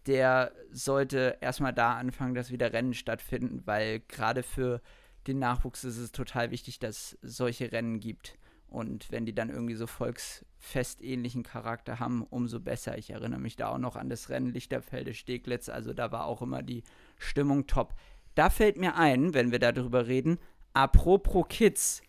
der 0.05 0.51
sollte 0.71 1.37
erstmal 1.41 1.73
da 1.73 1.95
anfangen, 1.95 2.35
dass 2.35 2.51
wieder 2.51 2.71
Rennen 2.71 2.93
stattfinden, 2.93 3.63
weil 3.65 4.01
gerade 4.01 4.43
für 4.43 4.81
den 5.25 5.39
Nachwuchs 5.39 5.83
ist 5.83 5.97
es 5.97 6.11
total 6.11 6.51
wichtig, 6.51 6.77
dass 6.77 7.17
es 7.21 7.37
solche 7.37 7.71
Rennen 7.71 7.99
gibt. 7.99 8.37
Und 8.67 9.11
wenn 9.11 9.25
die 9.25 9.33
dann 9.33 9.49
irgendwie 9.49 9.75
so 9.75 9.87
volksfestähnlichen 9.87 11.43
Charakter 11.43 11.99
haben, 11.99 12.23
umso 12.29 12.59
besser. 12.59 12.97
Ich 12.97 13.11
erinnere 13.11 13.39
mich 13.39 13.55
da 13.55 13.69
auch 13.69 13.77
noch 13.77 13.95
an 13.95 14.09
das 14.09 14.29
Rennen 14.29 14.51
Lichterfelde 14.51 15.13
Steglitz, 15.13 15.69
also 15.69 15.93
da 15.93 16.11
war 16.11 16.25
auch 16.25 16.41
immer 16.41 16.61
die 16.61 16.83
Stimmung 17.17 17.67
top. 17.67 17.93
Da 18.33 18.49
fällt 18.49 18.77
mir 18.77 18.95
ein, 18.95 19.33
wenn 19.33 19.51
wir 19.51 19.59
darüber 19.59 20.07
reden, 20.07 20.39
apropos 20.73 21.45
Kids, 21.47 22.01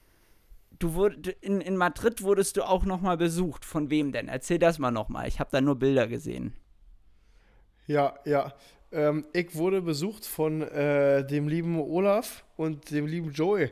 du 0.78 0.94
wurde, 0.94 1.30
in, 1.40 1.60
in 1.60 1.76
Madrid 1.76 2.22
wurdest 2.22 2.56
du 2.56 2.64
auch 2.64 2.84
nochmal 2.84 3.16
besucht. 3.16 3.64
Von 3.64 3.90
wem 3.90 4.12
denn? 4.12 4.28
Erzähl 4.28 4.58
das 4.58 4.78
mal 4.78 4.90
nochmal. 4.90 5.28
Ich 5.28 5.40
habe 5.40 5.50
da 5.52 5.60
nur 5.60 5.76
Bilder 5.76 6.06
gesehen. 6.06 6.52
Ja, 7.86 8.14
ja. 8.24 8.52
Ähm, 8.92 9.26
ich 9.32 9.54
wurde 9.54 9.82
besucht 9.82 10.24
von 10.24 10.62
äh, 10.62 11.24
dem 11.26 11.48
lieben 11.48 11.78
Olaf 11.78 12.44
und 12.56 12.90
dem 12.90 13.06
lieben 13.06 13.32
Joey. 13.32 13.70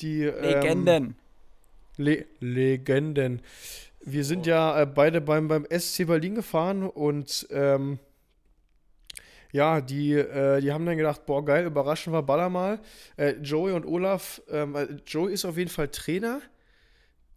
Die, 0.00 0.22
ähm, 0.22 0.42
Legenden. 0.42 1.16
Le 2.00 2.26
Legenden. 2.40 3.42
Wir 4.00 4.24
sind 4.24 4.46
oh. 4.46 4.50
ja 4.50 4.82
äh, 4.82 4.86
beide 4.86 5.20
beim, 5.20 5.48
beim 5.48 5.66
SC 5.70 6.06
Berlin 6.06 6.34
gefahren 6.34 6.82
und 6.82 7.46
ähm, 7.50 7.98
ja, 9.52 9.80
die, 9.80 10.14
äh, 10.14 10.60
die 10.60 10.72
haben 10.72 10.86
dann 10.86 10.96
gedacht, 10.96 11.26
boah, 11.26 11.44
geil, 11.44 11.66
überraschen 11.66 12.12
wir 12.12 12.22
Baller 12.22 12.48
mal. 12.48 12.80
Äh, 13.16 13.32
Joey 13.42 13.72
und 13.72 13.84
Olaf, 13.84 14.40
ähm, 14.50 14.76
äh, 14.76 14.86
Joey 15.06 15.32
ist 15.32 15.44
auf 15.44 15.58
jeden 15.58 15.70
Fall 15.70 15.88
Trainer 15.88 16.40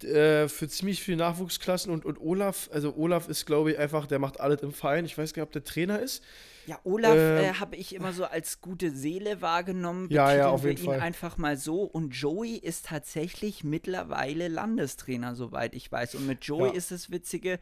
äh, 0.04 0.48
für 0.48 0.68
ziemlich 0.68 1.02
viele 1.02 1.18
Nachwuchsklassen 1.18 1.92
und, 1.92 2.04
und 2.04 2.20
Olaf, 2.20 2.68
also 2.72 2.94
Olaf 2.96 3.28
ist, 3.28 3.46
glaube 3.46 3.72
ich, 3.72 3.78
einfach, 3.78 4.06
der 4.06 4.18
macht 4.18 4.40
alles 4.40 4.62
im 4.62 4.72
Verein. 4.72 5.04
Ich 5.04 5.16
weiß 5.16 5.34
gar 5.34 5.42
nicht, 5.42 5.48
ob 5.48 5.52
der 5.52 5.64
Trainer 5.64 6.00
ist. 6.00 6.22
Ja, 6.66 6.78
Olaf 6.84 7.14
äh, 7.14 7.48
ähm, 7.48 7.60
habe 7.60 7.76
ich 7.76 7.94
immer 7.94 8.12
so 8.12 8.24
als 8.24 8.60
gute 8.60 8.90
Seele 8.90 9.42
wahrgenommen. 9.42 10.08
Ja, 10.10 10.34
ja, 10.34 10.48
auf 10.48 10.64
jeden 10.64 10.78
ihn 10.78 10.84
Fall. 10.86 11.00
einfach 11.00 11.36
mal 11.36 11.56
so. 11.56 11.82
Und 11.82 12.10
Joey 12.10 12.56
ist 12.56 12.86
tatsächlich 12.86 13.64
mittlerweile 13.64 14.48
Landestrainer, 14.48 15.34
soweit 15.34 15.74
ich 15.74 15.90
weiß. 15.90 16.14
Und 16.14 16.26
mit 16.26 16.44
Joey 16.44 16.70
ja. 16.70 16.74
ist 16.74 16.90
das 16.90 17.10
Witzige, 17.10 17.58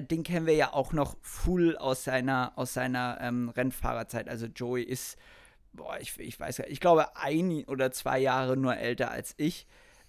den 0.00 0.22
kennen 0.22 0.46
wir 0.46 0.54
ja 0.54 0.72
auch 0.72 0.92
noch 0.92 1.16
full 1.22 1.76
aus 1.76 2.04
seiner, 2.04 2.52
aus 2.56 2.74
seiner 2.74 3.18
ähm, 3.20 3.48
Rennfahrerzeit. 3.50 4.28
Also 4.28 4.46
Joey 4.46 4.82
ist, 4.82 5.16
boah, 5.72 5.98
ich, 6.00 6.18
ich 6.18 6.38
weiß 6.38 6.58
ja, 6.58 6.64
ich 6.68 6.80
glaube 6.80 7.16
ein 7.16 7.64
oder 7.66 7.92
zwei 7.92 8.18
Jahre 8.18 8.56
nur 8.56 8.76
älter 8.76 9.10
als 9.10 9.34
ich. 9.36 9.66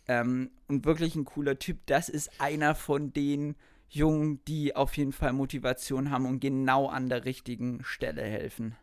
Ähm, 0.08 0.52
und 0.68 0.86
wirklich 0.86 1.16
ein 1.16 1.26
cooler 1.26 1.60
Typ. 1.60 1.78
Das 1.86 2.10
ist 2.10 2.30
einer 2.40 2.76
von 2.76 3.14
den 3.14 3.56
Jungen, 3.90 4.44
die 4.46 4.76
auf 4.76 4.98
jeden 4.98 5.12
Fall 5.12 5.34
Motivation 5.34 6.10
haben 6.10 6.26
und 6.26 6.40
genau 6.40 6.88
an 6.88 7.10
der 7.10 7.26
richtigen 7.26 7.84
Stelle 7.84 8.24
helfen. 8.24 8.76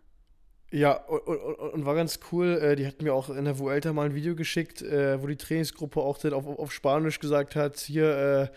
Ja, 0.72 0.92
und, 0.92 1.20
und, 1.26 1.54
und, 1.56 1.85
war 1.85 1.96
ganz 1.96 2.20
cool. 2.30 2.59
Äh, 2.62 2.76
die 2.76 2.87
hatten 2.87 3.02
mir 3.02 3.12
auch 3.12 3.28
in 3.28 3.44
der 3.44 3.59
Vuelta 3.59 3.92
mal 3.92 4.06
ein 4.06 4.14
Video 4.14 4.37
geschickt, 4.37 4.83
äh, 4.83 5.20
wo 5.20 5.26
die 5.26 5.37
Trainingsgruppe 5.37 6.00
auch 6.00 6.24
auf, 6.24 6.46
auf 6.46 6.72
Spanisch 6.72 7.18
gesagt 7.18 7.56
hat: 7.56 7.80
Hier, 7.80 8.50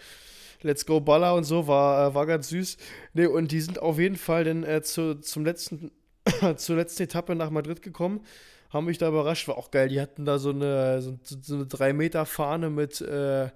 äh, 0.63 0.65
Let's 0.65 0.86
Go 0.86 1.02
Baller 1.02 1.34
und 1.34 1.43
so, 1.43 1.67
war, 1.67 2.13
war 2.13 2.28
ganz 2.28 2.49
süß. 2.49 2.78
Ne, 3.13 3.30
und 3.30 3.52
die 3.52 3.62
sind 3.62 3.82
auf 3.82 3.97
jeden 3.97 4.15
Fall 4.15 4.43
dann 4.43 4.84
zu, 4.84 5.19
zum 5.19 5.43
letzten, 5.43 5.91
zur 6.58 6.76
letzten 6.76 7.04
Etappe 7.04 7.36
nach 7.36 7.49
Madrid 7.49 7.82
gekommen. 7.82 8.21
Haben 8.73 8.86
mich 8.86 8.97
da 8.97 9.07
überrascht, 9.07 9.47
war 9.47 9.57
auch 9.57 9.69
geil. 9.69 9.88
Die 9.88 10.01
hatten 10.01 10.25
da 10.25 10.39
so 10.39 10.49
eine, 10.49 10.99
so, 11.01 11.15
eine 11.53 11.65
3-Meter-Fahne 11.65 12.71
mit, 12.71 13.01
äh, 13.01 13.45
äh, 13.45 13.51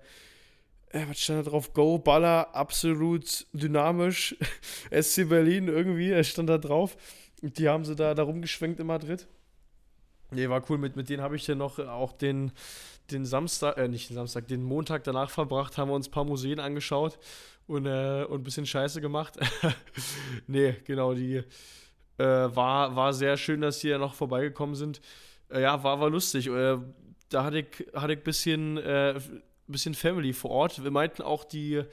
was 1.10 1.20
stand 1.20 1.46
da 1.46 1.50
drauf? 1.50 1.74
Go, 1.74 1.98
Baller, 1.98 2.56
absolut 2.56 3.48
dynamisch. 3.52 4.36
SC 4.92 5.28
Berlin 5.28 5.68
irgendwie, 5.68 6.24
stand 6.24 6.50
da 6.50 6.60
drauf. 6.60 6.96
Und 7.42 7.58
die 7.58 7.68
haben 7.68 7.84
sie 7.84 7.96
da, 7.96 8.14
da 8.14 8.24
rumgeschwenkt 8.24 8.80
in 8.80 8.86
Madrid. 8.86 9.28
Nee, 10.32 10.50
war 10.50 10.64
cool. 10.70 10.78
Mit, 10.78 10.96
mit 10.96 11.10
denen 11.10 11.24
habe 11.24 11.36
ich 11.36 11.46
dann 11.46 11.58
noch 11.58 11.80
auch 11.80 12.14
den, 12.14 12.52
den 13.10 13.26
Samstag, 13.26 13.78
äh, 13.78 13.88
nicht 13.88 14.10
den 14.10 14.16
Samstag, 14.16 14.48
den 14.48 14.62
Montag 14.62 15.04
danach 15.04 15.32
verbracht, 15.32 15.80
haben 15.80 15.90
wir 15.90 15.96
uns 15.96 16.10
ein 16.10 16.12
paar 16.12 16.26
Museen 16.26 16.60
angeschaut 16.60 17.18
und, 17.66 17.88
äh, 17.88 18.24
und 18.30 18.42
ein 18.42 18.44
bisschen 18.44 18.68
Scheiße 18.68 19.02
gemacht. 19.02 19.38
nee, 20.48 20.76
genau, 20.86 21.14
die 21.14 21.44
äh, 22.18 22.24
war, 22.24 22.96
war 22.96 23.14
sehr 23.14 23.38
schön, 23.38 23.62
dass 23.62 23.80
die 23.80 23.90
ja 23.90 23.98
noch 23.98 24.14
vorbeigekommen 24.14 24.76
sind. 24.76 25.02
Äh, 25.50 25.62
ja, 25.62 25.84
war, 25.84 26.00
war 26.00 26.10
lustig. 26.10 26.48
Äh, 26.48 26.78
da 27.30 27.44
hatte 27.44 27.60
ich, 27.60 27.88
hatte 27.94 28.14
ich 28.14 28.20
ein 28.20 28.24
bisschen, 28.24 28.78
äh, 28.78 29.20
bisschen 29.68 29.94
Family 29.94 30.34
vor 30.34 30.52
Ort. 30.52 30.84
Wir 30.84 30.92
meinten 30.92 31.22
auch 31.22 31.44
die 31.44 31.84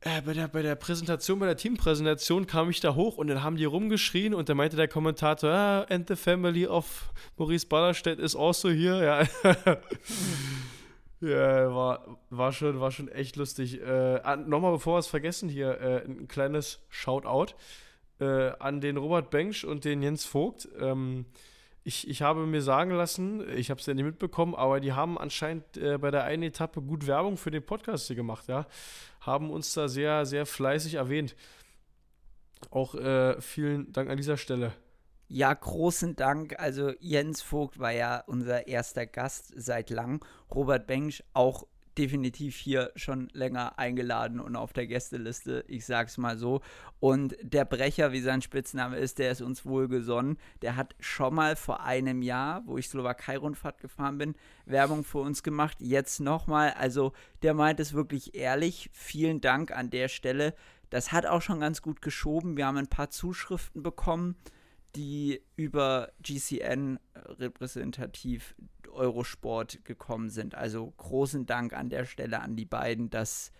äh, 0.00 0.20
bei, 0.22 0.34
der, 0.34 0.48
bei 0.48 0.62
der 0.62 0.74
Präsentation, 0.74 1.38
bei 1.38 1.46
der 1.46 1.56
Teampräsentation 1.56 2.46
kam 2.46 2.70
ich 2.70 2.80
da 2.80 2.94
hoch 2.94 3.16
und 3.16 3.28
dann 3.28 3.42
haben 3.42 3.56
die 3.56 3.64
rumgeschrien 3.64 4.34
und 4.34 4.48
dann 4.48 4.56
meinte 4.56 4.76
der 4.76 4.88
Kommentator, 4.88 5.50
ah, 5.50 5.82
and 5.88 6.06
the 6.08 6.16
family 6.16 6.66
of 6.66 7.12
Maurice 7.36 7.66
Ballerstedt 7.66 8.20
is 8.20 8.36
also 8.36 8.68
here. 8.68 9.04
Ja, 9.04 9.78
ja 11.28 11.74
war, 11.74 12.18
war, 12.30 12.52
schon, 12.52 12.78
war 12.78 12.90
schon 12.90 13.08
echt 13.08 13.36
lustig. 13.36 13.80
Äh, 13.80 14.36
Nochmal, 14.46 14.72
bevor 14.72 14.94
wir 14.94 14.98
es 14.98 15.06
vergessen 15.06 15.48
hier, 15.48 15.80
äh, 15.80 16.04
ein 16.04 16.28
kleines 16.28 16.80
Shoutout 16.88 17.54
äh, 18.20 18.50
an 18.58 18.80
den 18.80 18.96
Robert 18.96 19.30
Bengsch 19.30 19.64
und 19.64 19.84
den 19.84 20.02
Jens 20.02 20.24
Vogt. 20.24 20.68
Ähm, 20.78 21.26
ich, 21.84 22.08
ich 22.08 22.22
habe 22.22 22.46
mir 22.46 22.62
sagen 22.62 22.90
lassen, 22.90 23.48
ich 23.56 23.70
habe 23.70 23.80
es 23.80 23.86
ja 23.86 23.94
nicht 23.94 24.04
mitbekommen, 24.04 24.54
aber 24.56 24.80
die 24.80 24.92
haben 24.92 25.18
anscheinend 25.18 25.76
äh, 25.76 25.98
bei 25.98 26.10
der 26.10 26.24
einen 26.24 26.42
Etappe 26.42 26.82
gut 26.82 27.06
Werbung 27.06 27.36
für 27.36 27.52
den 27.52 27.64
Podcast 27.64 28.08
hier 28.08 28.16
gemacht, 28.16 28.48
ja. 28.48 28.66
Haben 29.20 29.50
uns 29.50 29.72
da 29.72 29.86
sehr, 29.86 30.26
sehr 30.26 30.46
fleißig 30.46 30.94
erwähnt. 30.94 31.36
Auch 32.70 32.94
äh, 32.94 33.40
vielen 33.40 33.92
Dank 33.92 34.10
an 34.10 34.16
dieser 34.16 34.36
Stelle. 34.36 34.72
Ja, 35.28 35.52
großen 35.52 36.16
Dank. 36.16 36.58
Also 36.58 36.92
Jens 37.00 37.42
Vogt 37.42 37.78
war 37.78 37.92
ja 37.92 38.22
unser 38.26 38.66
erster 38.66 39.06
Gast 39.06 39.52
seit 39.56 39.90
lang. 39.90 40.24
Robert 40.54 40.86
Bengsch 40.86 41.22
auch 41.32 41.66
definitiv 41.98 42.56
hier 42.56 42.92
schon 42.96 43.28
länger 43.32 43.78
eingeladen 43.78 44.40
und 44.40 44.56
auf 44.56 44.72
der 44.72 44.86
Gästeliste, 44.86 45.64
ich 45.68 45.86
sag's 45.86 46.18
mal 46.18 46.36
so. 46.36 46.60
Und 47.00 47.36
der 47.42 47.64
Brecher, 47.64 48.12
wie 48.12 48.20
sein 48.20 48.42
Spitzname 48.42 48.96
ist, 48.96 49.18
der 49.18 49.30
ist 49.30 49.40
uns 49.40 49.64
wohlgesonnen. 49.64 50.38
Der 50.62 50.76
hat 50.76 50.94
schon 51.00 51.34
mal 51.34 51.56
vor 51.56 51.82
einem 51.82 52.22
Jahr, 52.22 52.62
wo 52.66 52.78
ich 52.78 52.88
Slowakei-Rundfahrt 52.88 53.80
gefahren 53.80 54.18
bin, 54.18 54.34
Werbung 54.64 55.04
für 55.04 55.18
uns 55.18 55.42
gemacht. 55.42 55.78
Jetzt 55.80 56.20
nochmal. 56.20 56.74
Also, 56.78 57.12
der 57.42 57.54
meint 57.54 57.80
es 57.80 57.94
wirklich 57.94 58.34
ehrlich. 58.34 58.90
Vielen 58.92 59.40
Dank 59.40 59.70
an 59.70 59.90
der 59.90 60.08
Stelle. 60.08 60.54
Das 60.90 61.12
hat 61.12 61.26
auch 61.26 61.42
schon 61.42 61.60
ganz 61.60 61.82
gut 61.82 62.02
geschoben. 62.02 62.56
Wir 62.56 62.66
haben 62.66 62.76
ein 62.76 62.86
paar 62.86 63.10
Zuschriften 63.10 63.82
bekommen 63.82 64.36
die 64.96 65.42
über 65.56 66.10
GCN 66.22 66.98
repräsentativ 67.14 68.54
Eurosport 68.96 69.84
gekommen 69.84 70.30
sind. 70.30 70.54
Also 70.54 70.92
großen 70.96 71.46
Dank 71.46 71.72
an 71.72 71.88
der 71.88 72.04
Stelle 72.04 72.40
an 72.40 72.56
die 72.56 72.64
beiden, 72.64 73.10
dass, 73.10 73.52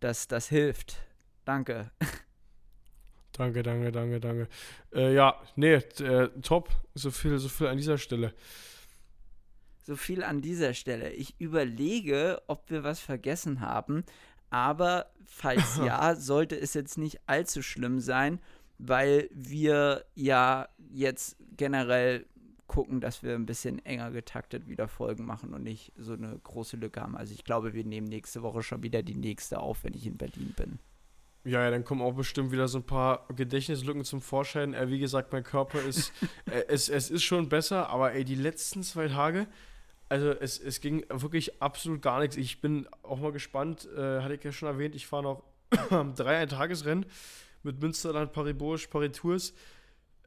dass 0.00 0.28
das 0.28 0.48
hilft. 0.48 0.98
Danke. 1.44 1.90
Danke, 3.32 3.62
danke, 3.62 3.92
danke, 3.92 4.20
danke. 4.20 4.48
Äh, 4.92 5.14
ja, 5.14 5.40
nee, 5.56 5.74
äh, 5.74 6.28
top. 6.42 6.68
So 6.94 7.10
viel, 7.10 7.38
so 7.38 7.48
viel 7.48 7.68
an 7.68 7.76
dieser 7.76 7.96
Stelle. 7.96 8.34
So 9.84 9.96
viel 9.96 10.22
an 10.22 10.42
dieser 10.42 10.74
Stelle. 10.74 11.10
Ich 11.12 11.40
überlege, 11.40 12.42
ob 12.48 12.70
wir 12.70 12.84
was 12.84 13.00
vergessen 13.00 13.60
haben. 13.60 14.04
Aber 14.50 15.06
falls 15.24 15.78
ja, 15.84 16.14
sollte 16.16 16.58
es 16.58 16.74
jetzt 16.74 16.98
nicht 16.98 17.20
allzu 17.26 17.62
schlimm 17.62 18.00
sein, 18.00 18.40
weil 18.78 19.30
wir 19.32 20.04
ja 20.14 20.68
jetzt 20.92 21.36
generell 21.56 22.26
gucken, 22.70 23.00
dass 23.00 23.24
wir 23.24 23.34
ein 23.34 23.46
bisschen 23.46 23.84
enger 23.84 24.12
getaktet 24.12 24.68
wieder 24.68 24.86
Folgen 24.86 25.26
machen 25.26 25.52
und 25.54 25.64
nicht 25.64 25.92
so 25.96 26.12
eine 26.12 26.38
große 26.38 26.76
Lücke 26.76 27.00
haben. 27.00 27.16
Also 27.16 27.34
ich 27.34 27.42
glaube, 27.42 27.74
wir 27.74 27.84
nehmen 27.84 28.06
nächste 28.06 28.42
Woche 28.42 28.62
schon 28.62 28.84
wieder 28.84 29.02
die 29.02 29.16
nächste 29.16 29.58
auf, 29.58 29.82
wenn 29.82 29.92
ich 29.92 30.06
in 30.06 30.16
Berlin 30.16 30.54
bin. 30.56 30.78
Ja, 31.42 31.64
ja, 31.64 31.70
dann 31.72 31.84
kommen 31.84 32.00
auch 32.00 32.14
bestimmt 32.14 32.52
wieder 32.52 32.68
so 32.68 32.78
ein 32.78 32.86
paar 32.86 33.26
Gedächtnislücken 33.34 34.04
zum 34.04 34.20
Vorschein. 34.20 34.72
Äh, 34.72 34.88
wie 34.88 35.00
gesagt, 35.00 35.32
mein 35.32 35.42
Körper 35.42 35.82
ist, 35.82 36.12
äh, 36.46 36.62
es, 36.68 36.88
es 36.88 37.10
ist 37.10 37.24
schon 37.24 37.48
besser, 37.48 37.88
aber 37.88 38.12
ey, 38.12 38.24
die 38.24 38.36
letzten 38.36 38.84
zwei 38.84 39.08
Tage, 39.08 39.48
Also 40.08 40.30
es, 40.30 40.60
es 40.60 40.80
ging 40.80 41.04
wirklich 41.08 41.60
absolut 41.60 42.02
gar 42.02 42.20
nichts. 42.20 42.36
Ich 42.36 42.60
bin 42.60 42.86
auch 43.02 43.18
mal 43.18 43.32
gespannt, 43.32 43.88
äh, 43.96 44.20
hatte 44.20 44.34
ich 44.34 44.44
ja 44.44 44.52
schon 44.52 44.68
erwähnt, 44.68 44.94
ich 44.94 45.08
fahre 45.08 45.24
noch 45.24 45.42
drei 46.14 46.46
Tagesrennen 46.46 47.04
mit 47.64 47.80
Münsterland, 47.80 48.32
Paris-Bourges, 48.32 48.86
Paris-Tours. 48.86 49.54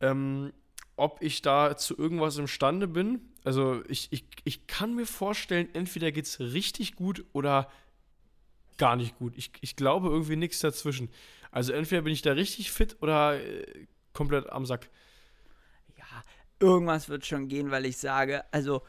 Ähm, 0.02 0.52
ob 0.96 1.22
ich 1.22 1.41
da 1.41 1.76
zu 1.76 1.98
irgendwas 1.98 2.38
imstande 2.38 2.88
bin. 2.88 3.22
Also 3.44 3.84
ich, 3.88 4.08
ich, 4.12 4.26
ich 4.44 4.68
kann 4.68 4.96
mir 4.96 5.06
vorstellen, 5.06 5.70
entweder 5.74 6.12
geht 6.12 6.26
es 6.26 6.39
richtig 6.39 6.96
gut 6.96 7.26
oder 7.34 7.70
gar 8.78 8.96
nicht 8.96 9.18
gut. 9.18 9.34
Ich, 9.38 9.52
ich 9.62 9.76
glaube 9.76 10.10
irgendwie 10.10 10.36
nichts 10.36 10.60
dazwischen. 10.60 11.10
Also 11.52 11.74
entweder 11.74 12.02
bin 12.02 12.14
ich 12.14 12.22
da 12.22 12.32
richtig 12.34 12.72
fit 12.72 12.98
oder 13.02 13.39
äh, 13.44 13.88
komplett 14.14 14.50
am 14.50 14.66
Sack. 14.66 14.89
Ja, 15.98 16.24
irgendwas 16.60 17.10
wird 17.10 17.26
schon 17.26 17.48
gehen, 17.48 17.72
weil 17.72 17.86
ich 17.86 17.98
sage, 17.98 18.44
also 18.52 18.82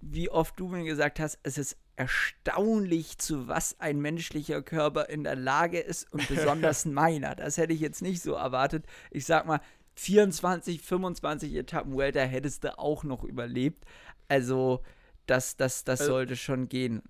wie 0.00 0.30
oft 0.30 0.58
du 0.58 0.68
mir 0.68 0.84
gesagt 0.84 1.20
hast, 1.20 1.38
es 1.42 1.58
ist 1.58 1.76
erstaunlich, 1.96 3.18
zu 3.18 3.48
was 3.48 3.78
ein 3.80 4.00
menschlicher 4.00 4.62
Körper 4.62 5.08
in 5.08 5.24
der 5.24 5.34
Lage 5.34 5.80
ist 5.80 6.12
und 6.12 6.26
besonders 6.28 6.84
meiner. 6.84 7.34
Das 7.34 7.56
hätte 7.56 7.72
ich 7.72 7.80
jetzt 7.80 8.02
nicht 8.02 8.22
so 8.22 8.34
erwartet. 8.34 8.84
Ich 9.10 9.26
sag 9.26 9.46
mal, 9.46 9.60
24, 9.98 10.80
25 10.80 11.54
Etappen 11.56 11.98
Welter 11.98 12.24
hättest 12.24 12.62
du 12.62 12.78
auch 12.78 13.02
noch 13.02 13.24
überlebt. 13.24 13.84
Also, 14.28 14.80
das, 15.26 15.56
das, 15.56 15.82
das 15.82 16.00
also, 16.00 16.12
sollte 16.12 16.36
schon 16.36 16.68
gehen. 16.68 17.02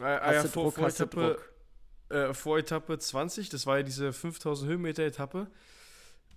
Äh, 0.00 0.34
ja, 0.34 0.42
vor, 0.42 0.64
Druck, 0.64 0.74
vor, 0.74 0.88
Etappe. 0.88 1.38
Äh, 2.08 2.34
vor 2.34 2.58
Etappe 2.58 2.98
20, 2.98 3.50
das 3.50 3.66
war 3.66 3.78
ja 3.78 3.82
diese 3.84 4.12
5000 4.12 4.68
Höhenmeter 4.68 5.04
Etappe. 5.04 5.46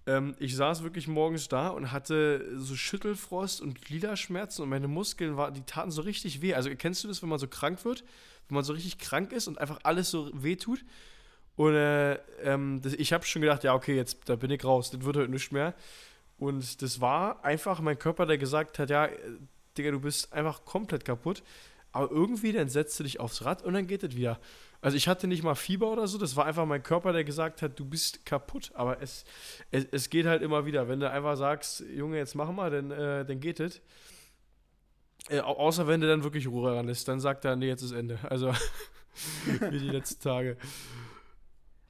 Ähm, 0.06 0.36
ich 0.38 0.56
saß 0.56 0.84
wirklich 0.84 1.08
morgens 1.08 1.48
da 1.48 1.70
und 1.70 1.92
hatte 1.92 2.46
so 2.58 2.76
Schüttelfrost 2.76 3.60
und 3.60 3.82
Gliederschmerzen 3.82 4.62
und 4.62 4.70
meine 4.70 4.88
Muskeln 4.88 5.36
war, 5.36 5.52
die 5.52 5.64
taten 5.64 5.90
so 5.90 6.04
richtig 6.04 6.44
weh. 6.44 6.54
Also 6.54 6.70
kennst 6.78 7.04
du 7.04 7.08
das, 7.08 7.24
wenn 7.24 7.30
man 7.30 7.40
so 7.40 7.48
krank 7.48 7.84
wird? 7.86 8.04
Wenn 8.48 8.56
man 8.56 8.64
so 8.64 8.74
richtig 8.74 9.00
krank 9.00 9.32
ist 9.32 9.48
und 9.48 9.58
einfach 9.58 9.80
alles 9.82 10.12
so 10.12 10.30
weh 10.34 10.58
tut? 10.58 10.86
Und 11.58 11.74
äh, 11.74 12.14
ähm, 12.44 12.82
das, 12.82 12.94
ich 12.94 13.12
habe 13.12 13.26
schon 13.26 13.42
gedacht, 13.42 13.64
ja, 13.64 13.74
okay, 13.74 13.96
jetzt 13.96 14.30
da 14.30 14.36
bin 14.36 14.52
ich 14.52 14.64
raus, 14.64 14.92
das 14.92 15.04
wird 15.04 15.18
heute 15.18 15.32
nicht 15.32 15.52
mehr. 15.52 15.74
Und 16.38 16.82
das 16.84 17.02
war 17.02 17.44
einfach 17.44 17.80
mein 17.82 17.98
Körper, 17.98 18.28
der 18.28 18.38
gesagt 18.38 18.78
hat, 18.80 18.92
ja, 18.92 19.10
Digga, 19.76 19.92
du 19.92 20.00
bist 20.00 20.32
einfach 20.32 20.66
komplett 20.66 21.04
kaputt. 21.04 21.44
Aber 21.92 22.12
irgendwie, 22.12 22.52
dann 22.52 22.70
setzt 22.70 23.00
du 23.00 23.04
dich 23.04 23.20
aufs 23.20 23.44
Rad 23.44 23.64
und 23.64 23.74
dann 23.74 23.88
geht 23.88 24.04
es 24.04 24.16
wieder. 24.16 24.40
Also 24.82 24.96
ich 24.98 25.08
hatte 25.08 25.26
nicht 25.26 25.42
mal 25.42 25.56
Fieber 25.56 25.92
oder 25.92 26.08
so, 26.08 26.20
das 26.20 26.36
war 26.36 26.46
einfach 26.46 26.68
mein 26.68 26.84
Körper, 26.84 27.12
der 27.12 27.24
gesagt 27.24 27.64
hat, 27.64 27.80
du 27.80 27.86
bist 27.86 28.24
kaputt. 28.24 28.72
Aber 28.76 29.02
es, 29.02 29.26
es, 29.72 29.88
es 29.92 30.12
geht 30.12 30.28
halt 30.28 30.44
immer 30.44 30.68
wieder. 30.68 30.88
Wenn 30.88 31.00
du 31.00 31.10
einfach 31.10 31.36
sagst, 31.36 31.84
Junge, 31.92 32.18
jetzt 32.18 32.36
mach 32.36 32.52
mal, 32.52 32.70
dann, 32.70 32.92
äh, 32.92 33.26
dann 33.26 33.40
geht 33.40 33.60
es. 33.60 33.82
Äh, 35.30 35.40
außer 35.40 35.88
wenn 35.88 36.02
du 36.02 36.08
dann 36.08 36.24
wirklich 36.24 36.48
Ruhe 36.48 36.76
ran 36.76 36.88
ist, 36.88 37.08
dann 37.08 37.20
sagt 37.20 37.46
er, 37.46 37.56
nee, 37.56 37.68
jetzt 37.68 37.82
ist 37.82 37.94
Ende. 37.94 38.20
Also 38.30 38.54
wie 39.72 39.80
die 39.80 39.90
letzten 39.90 40.22
Tage. 40.22 40.58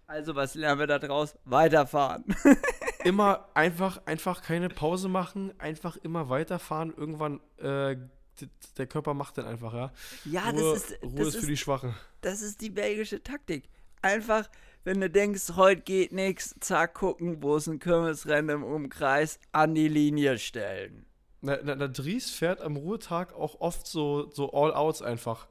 Also 0.07 0.35
was 0.35 0.55
lernen 0.55 0.79
wir 0.79 0.87
da 0.87 0.99
draus? 0.99 1.37
Weiterfahren. 1.43 2.23
immer 3.03 3.49
einfach, 3.53 4.01
einfach 4.05 4.41
keine 4.41 4.69
Pause 4.69 5.09
machen, 5.09 5.53
einfach 5.59 5.97
immer 5.97 6.29
weiterfahren. 6.29 6.93
Irgendwann 6.95 7.41
äh, 7.57 7.97
der 8.77 8.87
Körper 8.87 9.13
macht 9.13 9.37
dann 9.37 9.45
einfach, 9.45 9.73
ja. 9.73 9.91
Ja, 10.23 10.49
Ruhe, 10.49 10.73
das 10.73 10.91
ist. 10.91 11.03
Ruhe 11.03 11.15
das 11.15 11.27
ist 11.27 11.37
für 11.37 11.47
die 11.47 11.57
Schwachen. 11.57 11.93
Das 12.21 12.41
ist 12.41 12.61
die 12.61 12.69
belgische 12.69 13.21
Taktik. 13.21 13.69
Einfach, 14.01 14.49
wenn 14.85 15.01
du 15.01 15.09
denkst, 15.09 15.55
heute 15.57 15.81
geht 15.81 16.13
nichts, 16.13 16.55
zack, 16.61 16.93
gucken, 16.93 17.43
wo 17.43 17.57
ist 17.57 17.67
ein 17.67 17.79
Kirmesrennen 17.79 18.57
im 18.57 18.63
Umkreis, 18.63 19.39
an 19.51 19.75
die 19.75 19.89
Linie 19.89 20.39
stellen. 20.39 21.05
Na, 21.41 21.57
na, 21.61 21.75
na 21.75 21.87
Dries 21.87 22.31
fährt 22.31 22.61
am 22.61 22.77
Ruhetag 22.77 23.33
auch 23.33 23.59
oft 23.59 23.85
so, 23.85 24.29
so 24.31 24.53
All-Outs 24.53 25.01
einfach. 25.01 25.47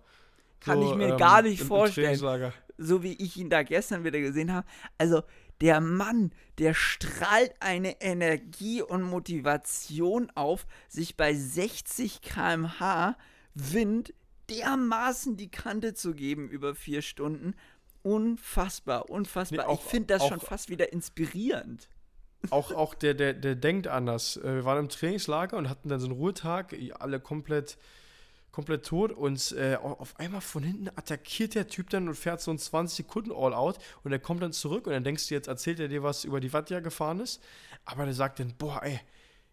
Kann 0.60 0.80
so, 0.80 0.90
ich 0.90 0.96
mir 0.96 1.10
ähm, 1.10 1.16
gar 1.18 1.42
nicht 1.42 1.60
im, 1.60 1.66
vorstellen. 1.66 2.14
Im 2.14 2.56
so 2.78 3.02
wie 3.02 3.14
ich 3.14 3.36
ihn 3.36 3.50
da 3.50 3.62
gestern 3.62 4.04
wieder 4.04 4.20
gesehen 4.20 4.52
habe. 4.52 4.66
Also, 4.98 5.22
der 5.60 5.80
Mann, 5.80 6.32
der 6.58 6.74
strahlt 6.74 7.54
eine 7.60 8.00
Energie 8.00 8.82
und 8.82 9.02
Motivation 9.02 10.30
auf, 10.34 10.66
sich 10.88 11.16
bei 11.16 11.34
60 11.34 12.20
km/h 12.20 13.16
Wind 13.54 14.12
dermaßen 14.50 15.36
die 15.36 15.50
Kante 15.50 15.94
zu 15.94 16.14
geben 16.14 16.48
über 16.48 16.74
vier 16.74 17.02
Stunden. 17.02 17.54
Unfassbar, 18.02 19.10
unfassbar. 19.10 19.66
Nee, 19.66 19.72
auch, 19.72 19.80
ich 19.80 19.90
finde 19.90 20.08
das 20.08 20.22
auch, 20.22 20.28
schon 20.28 20.40
fast 20.40 20.68
wieder 20.68 20.92
inspirierend. 20.92 21.88
Auch, 22.50 22.72
auch 22.72 22.94
der, 22.94 23.14
der, 23.14 23.32
der 23.34 23.56
denkt 23.56 23.88
anders. 23.88 24.36
Äh, 24.36 24.56
wir 24.56 24.64
waren 24.64 24.78
im 24.78 24.88
Trainingslager 24.88 25.56
und 25.56 25.68
hatten 25.68 25.88
dann 25.88 25.98
so 25.98 26.06
einen 26.06 26.14
Ruhetag, 26.14 26.76
alle 26.98 27.18
komplett 27.18 27.78
komplett 28.56 28.86
tot 28.86 29.12
und 29.12 29.52
äh, 29.52 29.76
auf 29.76 30.18
einmal 30.18 30.40
von 30.40 30.62
hinten 30.62 30.88
attackiert 30.88 31.54
der 31.54 31.68
Typ 31.68 31.90
dann 31.90 32.08
und 32.08 32.14
fährt 32.14 32.40
so 32.40 32.50
ein 32.50 32.58
20 32.58 32.96
Sekunden 32.96 33.30
All-Out 33.30 33.78
und 34.02 34.12
er 34.12 34.18
kommt 34.18 34.42
dann 34.42 34.54
zurück 34.54 34.86
und 34.86 34.94
dann 34.94 35.04
denkst 35.04 35.28
du, 35.28 35.34
jetzt 35.34 35.46
erzählt 35.46 35.78
er 35.78 35.88
dir 35.88 36.02
was 36.02 36.24
über 36.24 36.40
die 36.40 36.54
Watt, 36.54 36.68
gefahren 36.68 37.20
ist, 37.20 37.42
aber 37.84 38.06
der 38.06 38.14
sagt 38.14 38.40
dann, 38.40 38.54
boah, 38.56 38.82
ey, 38.82 38.98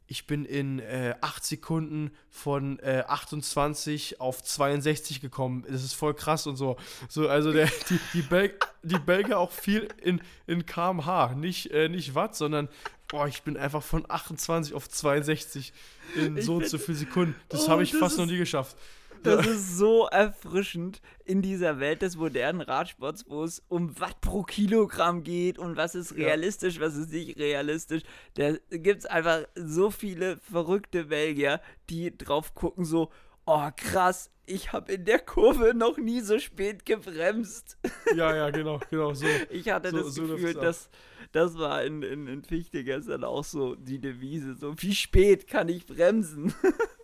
ich 0.08 0.26
bin 0.26 0.46
in 0.46 0.80
äh, 0.80 1.16
8 1.20 1.44
Sekunden 1.44 2.12
von 2.30 2.80
äh, 2.80 3.04
28 3.06 4.22
auf 4.22 4.42
62 4.42 5.20
gekommen. 5.20 5.66
Das 5.70 5.84
ist 5.84 5.94
voll 5.94 6.14
krass 6.14 6.48
und 6.48 6.56
so. 6.56 6.78
So, 7.10 7.28
also 7.28 7.52
der, 7.52 7.70
die, 7.90 8.00
die, 8.14 8.22
Bel 8.22 8.54
die 8.84 9.00
Belgier 9.00 9.38
auch 9.38 9.52
viel 9.52 9.90
in, 10.02 10.22
in 10.48 10.66
kmh, 10.66 11.36
nicht, 11.36 11.72
äh, 11.72 11.90
nicht 11.90 12.16
Watt, 12.16 12.38
sondern 12.38 12.70
boah, 13.14 13.28
ich 13.28 13.44
bin 13.44 13.58
einfach 13.58 13.84
von 13.84 14.06
28 14.10 14.74
auf 14.74 14.90
62 14.90 15.72
in 16.16 16.42
so 16.42 16.56
und 16.56 16.68
so 16.68 16.80
viele 16.80 16.98
Sekunden. 16.98 17.36
Das 17.48 17.68
oh, 17.68 17.70
habe 17.70 17.84
ich 17.84 17.94
fast 17.94 18.16
ist, 18.16 18.20
noch 18.20 18.26
nie 18.26 18.40
geschafft. 18.40 18.76
Das 19.22 19.46
ist 19.46 19.78
so 19.78 20.08
erfrischend 20.08 21.00
in 21.24 21.44
dieser 21.44 21.80
Welt 21.80 22.02
des 22.02 22.18
modernen 22.18 22.62
Radsports, 22.62 23.26
wo 23.30 23.44
es 23.44 23.62
um 23.70 24.00
Watt 24.00 24.20
pro 24.20 24.42
Kilogramm 24.42 25.22
geht 25.22 25.60
und 25.60 25.78
was 25.78 25.94
ist 25.94 26.16
realistisch, 26.16 26.78
ja. 26.78 26.82
was 26.82 26.96
ist 26.96 27.12
nicht 27.12 27.38
realistisch. 27.38 28.02
Da 28.34 28.54
gibt 28.72 29.02
es 29.02 29.06
einfach 29.06 29.44
so 29.54 29.92
viele 29.92 30.38
verrückte 30.38 31.06
Belgier, 31.06 31.62
die 31.92 32.18
drauf 32.18 32.56
gucken, 32.56 32.84
so, 32.84 33.12
oh 33.46 33.70
krass, 33.78 34.32
ich 34.46 34.74
habe 34.74 34.94
in 34.94 35.06
der 35.06 35.20
Kurve 35.20 35.74
noch 35.74 35.98
nie 35.98 36.22
so 36.22 36.40
spät 36.40 36.86
gebremst. 36.86 37.78
Ja, 38.16 38.36
ja, 38.36 38.52
genau, 38.52 38.80
genau 38.92 39.14
so. 39.16 39.26
Ich 39.50 39.70
hatte 39.70 39.90
so, 39.90 39.98
das 39.98 40.14
so 40.14 40.28
Gefühl, 40.28 40.54
dass 40.54 40.90
das 41.32 41.58
war 41.58 41.84
in, 41.84 42.04
in, 42.04 42.28
in 42.28 42.44
Fichte 42.44 42.84
gestern 42.84 43.24
auch 43.24 43.44
so 43.44 43.74
die 43.74 43.98
Devise, 43.98 44.54
so 44.54 44.76
wie 44.78 44.94
spät 44.94 45.48
kann 45.48 45.68
ich 45.68 45.88
bremsen? 45.88 46.54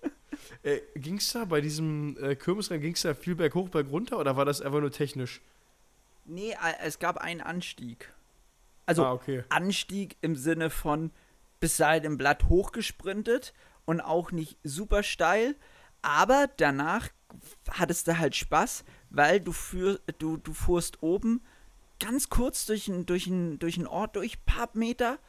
äh, 0.64 0.82
ging 0.96 1.18
es 1.18 1.32
da 1.32 1.46
bei 1.46 1.62
diesem 1.62 2.16
äh, 2.22 2.36
Kirmesrennen, 2.36 2.82
ging 2.82 2.94
es 2.94 3.02
da 3.02 3.16
viel 3.16 3.34
berghoch, 3.34 3.70
bergunter 3.70 4.20
oder 4.20 4.38
war 4.38 4.46
das 4.46 4.62
einfach 4.62 4.82
nur 4.82 4.92
technisch? 4.92 5.42
Nee, 6.26 6.56
es 6.84 7.00
gab 7.00 7.18
einen 7.18 7.42
Anstieg. 7.42 8.14
Also 8.86 9.04
ah, 9.04 9.14
okay. 9.14 9.44
Anstieg 9.50 10.16
im 10.22 10.36
Sinne 10.36 10.70
von 10.70 11.12
bis 11.60 11.78
dahin 11.78 12.04
im 12.04 12.18
Blatt 12.18 12.50
hochgesprintet 12.50 13.54
und 13.86 14.00
auch 14.00 14.32
nicht 14.32 14.58
super 14.64 15.02
steil, 15.02 15.56
aber 16.04 16.50
danach 16.58 17.10
hattest 17.70 18.08
du 18.08 18.18
halt 18.18 18.36
Spaß, 18.36 18.84
weil 19.10 19.40
du, 19.40 19.52
für, 19.52 20.00
du, 20.18 20.38
du 20.38 20.54
fuhrst 20.54 21.02
oben 21.04 21.42
ganz 22.00 22.30
kurz 22.30 22.66
durch 22.66 22.90
einen 22.90 23.06
durch 23.06 23.30
durch 23.60 23.88
Ort 23.88 24.16
durch, 24.16 24.46
paar 24.46 24.70
Meter, 24.74 25.20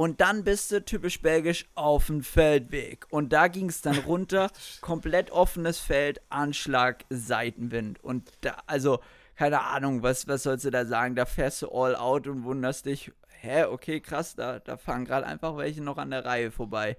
und 0.00 0.22
dann 0.22 0.44
bist 0.44 0.72
du 0.72 0.82
typisch 0.82 1.20
belgisch 1.20 1.66
auf 1.74 2.06
dem 2.06 2.22
Feldweg. 2.22 3.06
Und 3.10 3.34
da 3.34 3.48
ging 3.48 3.68
es 3.68 3.82
dann 3.82 3.98
runter, 4.06 4.50
komplett 4.80 5.30
offenes 5.30 5.78
Feld, 5.78 6.22
Anschlag, 6.30 7.04
Seitenwind. 7.10 8.02
Und 8.02 8.32
da, 8.40 8.62
also, 8.66 9.00
keine 9.36 9.60
Ahnung, 9.60 10.02
was, 10.02 10.26
was 10.26 10.44
sollst 10.44 10.64
du 10.64 10.70
da 10.70 10.86
sagen? 10.86 11.16
Da 11.16 11.26
fährst 11.26 11.60
du 11.60 11.68
all 11.68 11.96
out 11.96 12.26
und 12.28 12.44
wunderst 12.44 12.86
dich, 12.86 13.12
hä, 13.40 13.64
okay, 13.64 14.00
krass, 14.00 14.34
da, 14.34 14.58
da 14.58 14.78
fahren 14.78 15.04
gerade 15.04 15.26
einfach 15.26 15.58
welche 15.58 15.82
noch 15.82 15.98
an 15.98 16.10
der 16.10 16.24
Reihe 16.24 16.50
vorbei. 16.50 16.96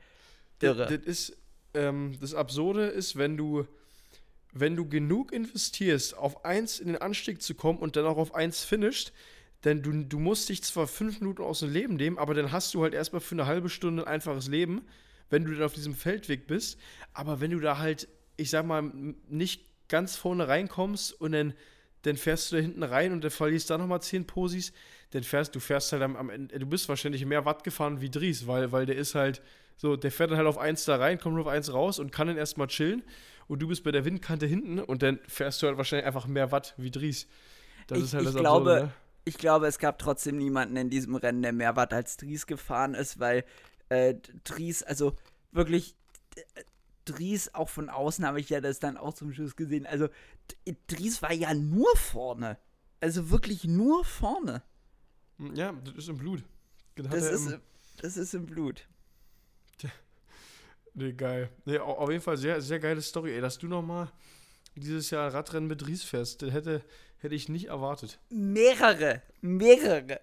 Irre. 0.61 0.85
Das, 0.85 0.89
das 0.89 1.05
ist, 1.07 1.37
ähm, 1.73 2.15
das 2.21 2.35
Absurde 2.35 2.85
ist, 2.85 3.17
wenn 3.17 3.35
du 3.35 3.65
wenn 4.53 4.75
du 4.75 4.87
genug 4.87 5.31
investierst, 5.31 6.17
auf 6.17 6.45
1 6.45 6.79
in 6.79 6.87
den 6.87 6.97
Anstieg 6.97 7.41
zu 7.41 7.55
kommen 7.55 7.79
und 7.79 7.95
dann 7.95 8.05
auch 8.05 8.17
auf 8.17 8.35
1 8.35 8.63
finisht, 8.63 9.13
denn 9.63 9.81
du, 9.81 9.91
du 10.03 10.19
musst 10.19 10.49
dich 10.49 10.63
zwar 10.63 10.87
fünf 10.87 11.19
Minuten 11.21 11.43
aus 11.43 11.59
dem 11.59 11.71
Leben 11.71 11.95
nehmen, 11.95 12.17
aber 12.17 12.33
dann 12.33 12.51
hast 12.51 12.73
du 12.73 12.81
halt 12.81 12.93
erstmal 12.93 13.21
für 13.21 13.35
eine 13.35 13.45
halbe 13.45 13.69
Stunde 13.69 14.03
ein 14.03 14.07
einfaches 14.07 14.47
Leben, 14.47 14.81
wenn 15.29 15.45
du 15.45 15.53
dann 15.53 15.63
auf 15.63 15.73
diesem 15.73 15.93
Feldweg 15.93 16.47
bist. 16.47 16.79
Aber 17.13 17.39
wenn 17.39 17.51
du 17.51 17.59
da 17.59 17.77
halt, 17.77 18.07
ich 18.37 18.49
sag 18.49 18.65
mal, 18.65 18.91
nicht 19.29 19.63
ganz 19.87 20.15
vorne 20.15 20.47
reinkommst 20.47 21.19
und 21.21 21.33
dann, 21.33 21.53
dann 22.01 22.17
fährst 22.17 22.51
du 22.51 22.55
da 22.55 22.61
hinten 22.61 22.83
rein 22.83 23.11
und 23.11 23.23
dann 23.23 23.31
verlierst 23.31 23.69
da 23.69 23.77
nochmal 23.77 24.01
zehn 24.01 24.25
Posis, 24.25 24.73
dann 25.11 25.23
fährst 25.23 25.53
du 25.53 25.59
fährst 25.59 25.91
halt 25.91 26.01
am, 26.01 26.15
am, 26.15 26.29
Ende, 26.29 26.57
du 26.57 26.65
bist 26.65 26.89
wahrscheinlich 26.89 27.23
mehr 27.25 27.45
Watt 27.45 27.63
gefahren 27.63 28.01
wie 28.01 28.09
Dries, 28.09 28.47
weil, 28.47 28.71
weil 28.71 28.85
der 28.85 28.95
ist 28.95 29.13
halt 29.13 29.41
so, 29.77 29.95
der 29.95 30.11
fährt 30.11 30.31
dann 30.31 30.37
halt 30.37 30.47
auf 30.47 30.57
1 30.57 30.85
da 30.85 30.95
rein, 30.95 31.19
kommt 31.19 31.35
nur 31.35 31.45
auf 31.45 31.51
1 31.51 31.71
raus 31.73 31.99
und 31.99 32.11
kann 32.11 32.27
dann 32.27 32.37
erstmal 32.37 32.67
chillen 32.67 33.03
und 33.47 33.61
du 33.61 33.67
bist 33.67 33.83
bei 33.83 33.91
der 33.91 34.05
Windkante 34.05 34.45
hinten 34.45 34.79
und 34.79 35.03
dann 35.03 35.19
fährst 35.27 35.61
du 35.61 35.67
halt 35.67 35.77
wahrscheinlich 35.77 36.05
einfach 36.05 36.27
mehr 36.27 36.51
Watt 36.51 36.73
wie 36.77 36.91
Dries. 36.91 37.27
Das 37.87 37.97
ich, 37.97 38.05
ist 38.05 38.13
halt 38.13 38.25
das 38.25 38.35
ich 38.35 38.39
Absurde, 38.39 38.63
glaube, 38.63 38.85
ne? 38.85 38.93
Ich 39.23 39.37
glaube, 39.37 39.67
es 39.67 39.77
gab 39.77 39.99
trotzdem 39.99 40.37
niemanden 40.37 40.75
in 40.77 40.89
diesem 40.89 41.15
Rennen, 41.15 41.43
der 41.43 41.53
mehr 41.53 41.75
Watt 41.75 41.93
als 41.93 42.17
Dries 42.17 42.47
gefahren 42.47 42.95
ist, 42.95 43.19
weil 43.19 43.45
äh, 43.89 44.15
Dries, 44.43 44.81
also 44.83 45.15
wirklich, 45.51 45.95
Dries, 47.05 47.53
auch 47.53 47.69
von 47.69 47.89
außen 47.89 48.25
habe 48.25 48.39
ich 48.39 48.49
ja 48.49 48.61
das 48.61 48.79
dann 48.79 48.97
auch 48.97 49.13
zum 49.13 49.33
Schluss 49.33 49.55
gesehen. 49.55 49.85
Also, 49.85 50.07
Dries 50.87 51.21
war 51.21 51.33
ja 51.33 51.53
nur 51.53 51.95
vorne. 51.97 52.57
Also 52.99 53.31
wirklich 53.31 53.65
nur 53.65 54.05
vorne. 54.05 54.63
Hm, 55.37 55.55
ja, 55.55 55.71
das 55.71 55.95
ist 55.95 56.09
im 56.09 56.17
Blut. 56.17 56.43
Das 56.95 57.23
ist, 57.23 57.51
im, 57.51 57.61
das 57.97 58.17
ist 58.17 58.33
im 58.33 58.45
Blut. 58.45 58.87
Nee, 60.93 61.13
geil. 61.13 61.49
Nee, 61.65 61.77
auf 61.77 62.09
jeden 62.09 62.21
Fall 62.21 62.37
sehr, 62.37 62.61
sehr 62.61 62.79
geile 62.79 63.01
Story, 63.01 63.33
ey, 63.33 63.41
dass 63.41 63.57
du 63.57 63.67
nochmal 63.67 64.11
dieses 64.75 65.09
Jahr 65.09 65.33
Radrennen 65.33 65.67
mit 65.67 65.87
Ries 65.87 66.03
fährst. 66.03 66.41
Das 66.41 66.51
hätte, 66.51 66.83
hätte 67.17 67.35
ich 67.35 67.49
nicht 67.49 67.67
erwartet. 67.67 68.19
Mehrere, 68.29 69.21
mehrere. 69.41 70.19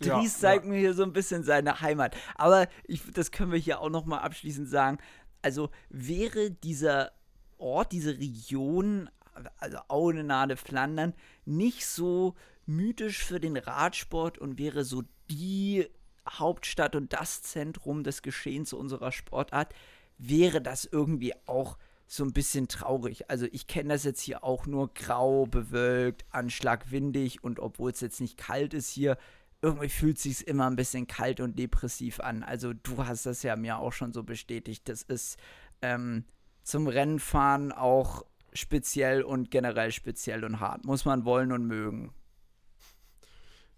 Dries 0.00 0.34
ja, 0.34 0.40
zeigt 0.40 0.64
ja. 0.64 0.70
mir 0.70 0.78
hier 0.78 0.94
so 0.94 1.02
ein 1.02 1.12
bisschen 1.12 1.44
seine 1.44 1.80
Heimat. 1.80 2.16
Aber 2.34 2.68
ich, 2.84 3.02
das 3.12 3.30
können 3.30 3.52
wir 3.52 3.58
hier 3.58 3.80
auch 3.80 3.90
nochmal 3.90 4.20
abschließend 4.20 4.68
sagen. 4.68 4.98
Also 5.42 5.70
wäre 5.88 6.50
dieser 6.50 7.12
Ort, 7.58 7.92
diese 7.92 8.18
Region, 8.18 9.10
also 9.58 9.78
Auenade, 9.88 10.56
Flandern, 10.56 11.14
nicht 11.44 11.86
so 11.86 12.34
mythisch 12.66 13.24
für 13.24 13.40
den 13.40 13.56
Radsport 13.56 14.38
und 14.38 14.58
wäre 14.58 14.84
so 14.84 15.02
die 15.30 15.86
Hauptstadt 16.28 16.96
und 16.96 17.12
das 17.12 17.42
Zentrum 17.42 18.04
des 18.04 18.22
Geschehens 18.22 18.72
unserer 18.72 19.12
Sportart, 19.12 19.74
wäre 20.18 20.60
das 20.60 20.84
irgendwie 20.84 21.34
auch 21.46 21.78
so 22.06 22.24
ein 22.24 22.32
bisschen 22.32 22.66
traurig. 22.66 23.30
Also 23.30 23.46
ich 23.52 23.66
kenne 23.66 23.90
das 23.90 24.04
jetzt 24.04 24.20
hier 24.20 24.42
auch 24.42 24.66
nur 24.66 24.92
grau, 24.94 25.46
bewölkt, 25.46 26.24
anschlagwindig 26.30 27.44
und 27.44 27.60
obwohl 27.60 27.92
es 27.92 28.00
jetzt 28.00 28.20
nicht 28.20 28.36
kalt 28.36 28.74
ist 28.74 28.90
hier, 28.90 29.16
irgendwie 29.62 29.88
fühlt 29.88 30.16
es 30.16 30.24
sich 30.24 30.46
immer 30.46 30.66
ein 30.66 30.76
bisschen 30.76 31.06
kalt 31.06 31.40
und 31.40 31.58
depressiv 31.58 32.20
an. 32.20 32.42
Also 32.42 32.72
du 32.72 33.06
hast 33.06 33.26
das 33.26 33.42
ja 33.42 33.56
mir 33.56 33.78
auch 33.78 33.92
schon 33.92 34.12
so 34.12 34.24
bestätigt. 34.24 34.88
Das 34.88 35.02
ist 35.02 35.38
ähm, 35.82 36.24
zum 36.62 36.88
Rennfahren 36.88 37.70
auch 37.70 38.24
speziell 38.52 39.22
und 39.22 39.50
generell 39.50 39.92
speziell 39.92 40.44
und 40.44 40.60
hart. 40.60 40.84
Muss 40.84 41.04
man 41.04 41.24
wollen 41.24 41.52
und 41.52 41.66
mögen. 41.66 42.12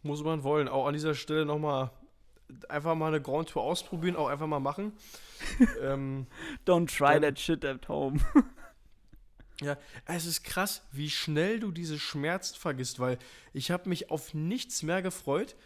Muss 0.03 0.25
man 0.25 0.43
wollen. 0.43 0.69
Auch 0.69 0.87
an 0.87 0.95
dieser 0.95 1.15
Stelle 1.15 1.45
nochmal 1.45 1.91
einfach 2.69 2.95
mal 2.95 3.09
eine 3.09 3.21
Grand 3.21 3.49
Tour 3.49 3.63
ausprobieren, 3.63 4.17
auch 4.17 4.29
einfach 4.29 4.47
mal 4.47 4.61
machen. 4.61 4.93
ähm, 5.83 6.27
Don't 6.67 6.95
try 6.95 7.21
that 7.21 7.39
shit 7.39 7.65
at 7.65 7.89
home. 7.89 8.21
ja, 9.63 9.77
es 10.07 10.27
ist 10.27 10.45
krass, 10.45 10.83
wie 10.93 11.11
schnell 11.11 11.61
du 11.61 11.71
diese 11.71 11.99
Schmerzen 11.99 12.57
vergisst, 12.57 13.01
weil 13.01 13.19
ich 13.53 13.71
habe 13.71 13.89
mich 13.89 14.11
auf 14.11 14.35
nichts 14.35 14.83
mehr 14.83 15.03
gefreut, 15.03 15.57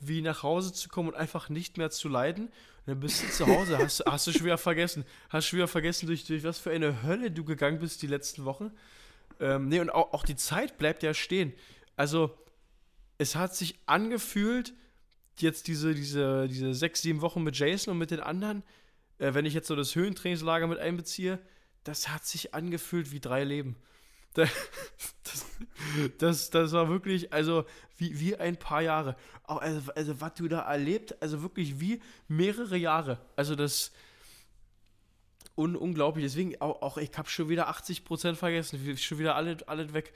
wie 0.00 0.20
nach 0.20 0.42
Hause 0.42 0.72
zu 0.72 0.88
kommen 0.88 1.08
und 1.08 1.14
einfach 1.14 1.48
nicht 1.48 1.78
mehr 1.78 1.90
zu 1.90 2.08
leiden. 2.08 2.46
Und 2.46 2.52
dann 2.86 3.00
bist 3.00 3.22
du 3.22 3.28
zu 3.28 3.46
Hause, 3.46 3.78
hast, 3.82 4.04
hast 4.06 4.26
du 4.26 4.32
schon 4.32 4.44
wieder 4.44 4.58
vergessen. 4.58 5.04
Hast 5.30 5.46
schon 5.46 5.58
wieder 5.58 5.68
vergessen, 5.68 6.06
durch, 6.06 6.24
durch 6.24 6.44
was 6.44 6.58
für 6.58 6.70
eine 6.70 7.02
Hölle 7.02 7.30
du 7.30 7.44
gegangen 7.44 7.78
bist 7.78 8.02
die 8.02 8.06
letzten 8.06 8.44
Wochen. 8.44 8.72
Ähm, 9.40 9.68
nee, 9.68 9.80
und 9.80 9.90
auch, 9.90 10.12
auch 10.12 10.24
die 10.24 10.36
Zeit 10.36 10.78
bleibt 10.78 11.02
ja 11.02 11.14
stehen. 11.14 11.52
Also, 11.96 12.36
es 13.18 13.36
hat 13.36 13.54
sich 13.54 13.78
angefühlt, 13.86 14.74
jetzt 15.42 15.66
diese, 15.68 15.94
diese, 15.94 16.48
diese 16.48 16.74
sechs, 16.74 17.02
sieben 17.02 17.20
Wochen 17.20 17.42
mit 17.42 17.58
Jason 17.58 17.92
und 17.92 17.98
mit 17.98 18.10
den 18.10 18.20
anderen, 18.20 18.62
äh, 19.18 19.34
wenn 19.34 19.46
ich 19.46 19.54
jetzt 19.54 19.68
so 19.68 19.76
das 19.76 19.94
Höhentrainingslager 19.94 20.66
mit 20.66 20.78
einbeziehe, 20.78 21.38
das 21.84 22.08
hat 22.08 22.26
sich 22.26 22.54
angefühlt 22.54 23.12
wie 23.12 23.20
drei 23.20 23.44
Leben. 23.44 23.76
Das, 25.24 25.44
das, 26.18 26.50
das 26.50 26.72
war 26.72 26.88
wirklich, 26.88 27.32
also 27.32 27.64
wie, 27.96 28.20
wie 28.20 28.36
ein 28.36 28.56
paar 28.56 28.80
Jahre. 28.80 29.16
Also, 29.42 29.90
also, 29.92 30.20
was 30.20 30.34
du 30.34 30.46
da 30.46 30.60
erlebt, 30.60 31.20
also 31.20 31.42
wirklich 31.42 31.80
wie 31.80 32.00
mehrere 32.28 32.76
Jahre. 32.76 33.18
Also 33.34 33.56
das 33.56 33.90
un, 35.56 35.74
unglaublich. 35.74 36.24
Deswegen 36.24 36.60
auch, 36.60 36.82
auch 36.82 36.98
ich 36.98 37.10
habe 37.16 37.28
schon 37.28 37.48
wieder 37.48 37.68
80% 37.68 38.34
vergessen, 38.34 38.96
schon 38.98 39.18
wieder 39.18 39.34
alles, 39.34 39.62
alles 39.64 39.92
weg. 39.92 40.12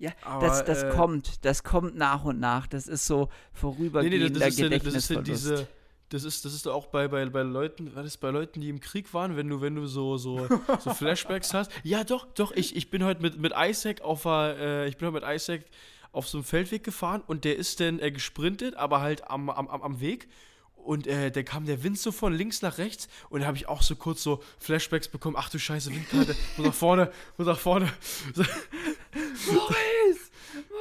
Ja, 0.00 0.12
Aber, 0.24 0.46
das, 0.46 0.64
das 0.64 0.82
äh, 0.82 0.90
kommt, 0.90 1.44
das 1.44 1.62
kommt 1.62 1.94
nach 1.94 2.24
und 2.24 2.40
nach. 2.40 2.66
Das 2.66 2.88
ist 2.88 3.04
so 3.04 3.28
vorübergehender 3.52 4.16
nee, 4.16 4.24
nee, 4.24 4.38
das, 4.38 4.58
ist, 4.58 4.86
das 4.86 5.10
ist 5.10 5.26
diese, 5.26 5.68
das 6.08 6.24
ist, 6.24 6.42
das 6.46 6.54
ist 6.54 6.66
auch 6.66 6.86
bei, 6.86 7.06
bei, 7.06 7.26
bei 7.26 7.42
Leuten, 7.42 7.94
was 7.94 8.06
ist 8.06 8.16
bei 8.16 8.30
Leuten, 8.30 8.62
die 8.62 8.70
im 8.70 8.80
Krieg 8.80 9.12
waren, 9.12 9.36
wenn 9.36 9.46
du, 9.46 9.60
wenn 9.60 9.74
du 9.74 9.86
so, 9.86 10.16
so, 10.16 10.48
so 10.80 10.90
Flashbacks 10.94 11.52
hast. 11.52 11.70
Ja, 11.84 12.02
doch, 12.02 12.26
doch, 12.32 12.50
ich, 12.52 12.74
ich 12.76 12.88
bin 12.88 13.04
heute 13.04 13.20
mit, 13.20 13.38
mit 13.38 13.52
Isaac 13.54 14.00
auf 14.00 14.24
äh, 14.24 14.88
ich 14.88 14.96
bin 14.96 15.12
heute 15.12 15.26
mit 15.26 15.36
Isaac 15.36 15.66
auf 16.12 16.26
so 16.26 16.38
einem 16.38 16.44
Feldweg 16.44 16.82
gefahren 16.82 17.22
und 17.26 17.44
der 17.44 17.56
ist 17.56 17.78
dann 17.80 17.98
äh, 17.98 18.10
gesprintet, 18.10 18.76
aber 18.76 19.02
halt 19.02 19.30
am, 19.30 19.50
am, 19.50 19.68
am 19.68 20.00
Weg. 20.00 20.28
Und 20.84 21.06
äh, 21.06 21.30
dann 21.30 21.44
kam 21.44 21.66
der 21.66 21.82
Wind 21.82 21.98
so 21.98 22.12
von 22.12 22.32
links 22.32 22.62
nach 22.62 22.78
rechts 22.78 23.08
und 23.28 23.40
da 23.40 23.46
habe 23.46 23.56
ich 23.56 23.68
auch 23.68 23.82
so 23.82 23.96
kurz 23.96 24.22
so 24.22 24.42
Flashbacks 24.58 25.08
bekommen. 25.08 25.36
Ach 25.38 25.48
du 25.48 25.58
Scheiße, 25.58 25.90
Windkarte, 25.90 26.34
muss 26.56 26.66
nach 26.66 26.74
vorne, 26.74 27.12
muss 27.36 27.46
nach 27.46 27.58
vorne. 27.58 27.92
Maurice! 29.46 30.30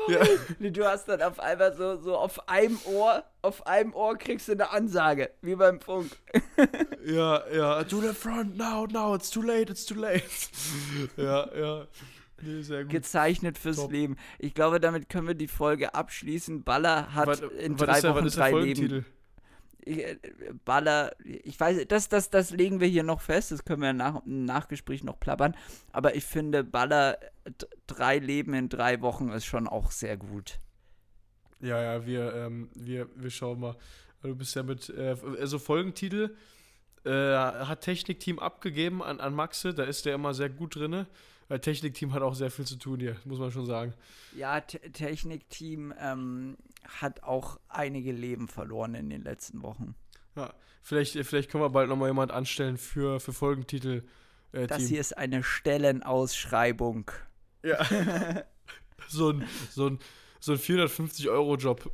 Ja. 0.07 0.21
Nee, 0.57 0.71
du 0.71 0.85
hast 0.85 1.07
dann 1.07 1.21
auf 1.21 1.39
einmal 1.39 1.75
so, 1.75 1.97
so 1.97 2.17
auf 2.17 2.49
einem 2.49 2.79
Ohr, 2.85 3.23
auf 3.41 3.67
einem 3.67 3.93
Ohr 3.93 4.17
kriegst 4.17 4.47
du 4.47 4.53
eine 4.53 4.71
Ansage, 4.71 5.31
wie 5.41 5.55
beim 5.55 5.79
Funk. 5.79 6.11
ja, 7.05 7.43
ja, 7.51 7.83
to 7.83 8.01
the 8.01 8.13
front, 8.13 8.57
now, 8.57 8.87
now, 8.87 9.13
it's 9.15 9.29
too 9.29 9.41
late, 9.41 9.71
it's 9.71 9.85
too 9.85 9.95
late. 9.95 10.23
ja, 11.17 11.47
ja. 11.55 11.87
Nee, 12.41 12.61
sehr 12.61 12.83
gut. 12.83 12.91
Gezeichnet 12.91 13.57
fürs 13.57 13.77
Top. 13.77 13.91
Leben. 13.91 14.15
Ich 14.39 14.53
glaube, 14.53 14.79
damit 14.79 15.09
können 15.09 15.27
wir 15.27 15.35
die 15.35 15.49
Folge 15.49 15.93
abschließen. 15.93 16.63
Baller 16.63 17.13
hat 17.13 17.27
was, 17.27 17.41
in 17.41 17.77
was 17.79 18.01
drei 18.01 18.15
Wochen 18.15 18.27
drei 18.27 18.51
Leben. 18.51 19.05
Äh, 19.89 20.17
Baller, 20.65 21.11
ich 21.23 21.59
weiß, 21.59 21.87
das, 21.87 22.09
das, 22.09 22.29
das 22.29 22.51
legen 22.51 22.79
wir 22.79 22.87
hier 22.87 23.03
noch 23.03 23.21
fest, 23.21 23.51
das 23.51 23.65
können 23.65 23.81
wir 23.81 23.93
nach, 23.93 24.25
im 24.25 24.45
Nachgespräch 24.45 25.03
noch 25.03 25.19
plappern, 25.19 25.55
aber 25.91 26.15
ich 26.15 26.25
finde, 26.25 26.63
Baller 26.63 27.17
drei 27.87 28.19
Leben 28.19 28.53
in 28.53 28.69
drei 28.69 29.01
Wochen 29.01 29.29
ist 29.29 29.45
schon 29.45 29.67
auch 29.67 29.91
sehr 29.91 30.17
gut. 30.17 30.59
Ja, 31.61 31.81
ja, 31.81 32.05
wir, 32.05 32.33
ähm, 32.35 32.69
wir, 32.75 33.09
wir 33.15 33.29
schauen 33.29 33.59
mal. 33.59 33.75
Du 34.21 34.35
bist 34.35 34.55
ja 34.55 34.63
mit, 34.63 34.89
äh, 34.89 35.15
also 35.39 35.59
Folgentitel 35.59 36.35
äh, 37.05 37.11
hat 37.11 37.81
Technikteam 37.81 38.39
abgegeben 38.39 39.01
an, 39.01 39.19
an 39.19 39.33
Maxe, 39.33 39.73
da 39.73 39.83
ist 39.83 40.05
der 40.05 40.15
immer 40.15 40.33
sehr 40.33 40.49
gut 40.49 40.75
drin. 40.75 41.05
Weil 41.49 41.59
Technikteam 41.59 42.13
hat 42.13 42.21
auch 42.21 42.35
sehr 42.35 42.51
viel 42.51 42.65
zu 42.65 42.77
tun 42.77 42.99
hier, 42.99 43.17
muss 43.25 43.39
man 43.39 43.51
schon 43.51 43.65
sagen. 43.65 43.93
Ja, 44.35 44.61
T 44.61 44.77
Technikteam 44.91 45.93
ähm, 45.99 46.57
hat 46.87 47.23
auch 47.23 47.59
einige 47.67 48.11
Leben 48.11 48.47
verloren 48.47 48.93
in 48.93 49.09
den 49.09 49.23
letzten 49.23 49.63
Wochen. 49.63 49.95
Ja, 50.35 50.53
vielleicht, 50.83 51.13
vielleicht 51.25 51.49
können 51.49 51.63
wir 51.63 51.71
bald 51.71 51.89
nochmal 51.89 52.09
jemand 52.09 52.31
anstellen 52.31 52.77
für, 52.77 53.19
für 53.19 53.33
Folgentitel. 53.33 54.03
Äh, 54.51 54.67
das 54.67 54.77
Team. 54.77 54.87
hier 54.89 54.99
ist 55.01 55.17
eine 55.17 55.43
Stellenausschreibung. 55.43 57.09
Ja. 57.63 57.83
so 59.09 59.31
ein, 59.31 59.47
so 59.71 59.87
ein, 59.87 59.99
so 60.39 60.51
ein 60.51 60.59
450-Euro-Job. 60.59 61.91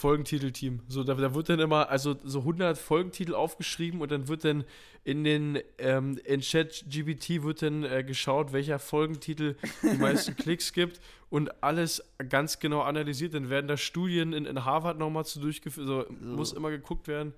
Folgentitelteam. 0.00 0.80
So, 0.88 1.04
da, 1.04 1.14
da 1.14 1.34
wird 1.34 1.50
dann 1.50 1.60
immer, 1.60 1.90
also 1.90 2.16
so 2.24 2.38
100 2.40 2.78
Folgentitel 2.78 3.34
aufgeschrieben 3.34 4.00
und 4.00 4.10
dann 4.10 4.28
wird 4.28 4.46
dann 4.46 4.64
in 5.04 5.24
den, 5.24 5.58
ähm, 5.76 6.18
in 6.24 6.40
ChatGBT 6.40 7.42
wird 7.42 7.60
dann 7.60 7.84
äh, 7.84 8.02
geschaut, 8.02 8.54
welcher 8.54 8.78
Folgentitel 8.78 9.56
die 9.82 9.98
meisten 9.98 10.36
Klicks 10.38 10.72
gibt 10.72 11.00
und 11.28 11.62
alles 11.62 12.02
ganz 12.30 12.60
genau 12.60 12.80
analysiert. 12.80 13.34
Dann 13.34 13.50
werden 13.50 13.68
da 13.68 13.76
Studien 13.76 14.32
in, 14.32 14.46
in 14.46 14.64
Harvard 14.64 14.98
nochmal 14.98 15.26
zu 15.26 15.38
durchgeführt, 15.38 15.86
so, 15.86 16.06
so, 16.08 16.12
muss 16.18 16.54
immer 16.54 16.70
geguckt 16.70 17.06
werden. 17.06 17.34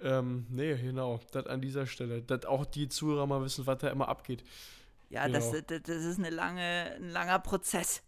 Ähm, 0.00 0.46
nee, 0.50 0.76
genau, 0.76 1.18
das 1.32 1.48
an 1.48 1.60
dieser 1.60 1.86
Stelle. 1.86 2.22
Dass 2.22 2.44
auch 2.44 2.64
die 2.64 2.88
Zuhörer 2.88 3.26
mal 3.26 3.42
wissen, 3.42 3.66
was 3.66 3.78
da 3.78 3.88
immer 3.88 4.08
abgeht. 4.08 4.44
Ja, 5.10 5.26
genau. 5.26 5.40
das, 5.40 5.50
das, 5.66 5.82
das 5.82 6.04
ist 6.04 6.18
eine 6.20 6.30
lange, 6.30 6.94
ein 6.94 7.10
langer 7.10 7.40
Prozess, 7.40 8.02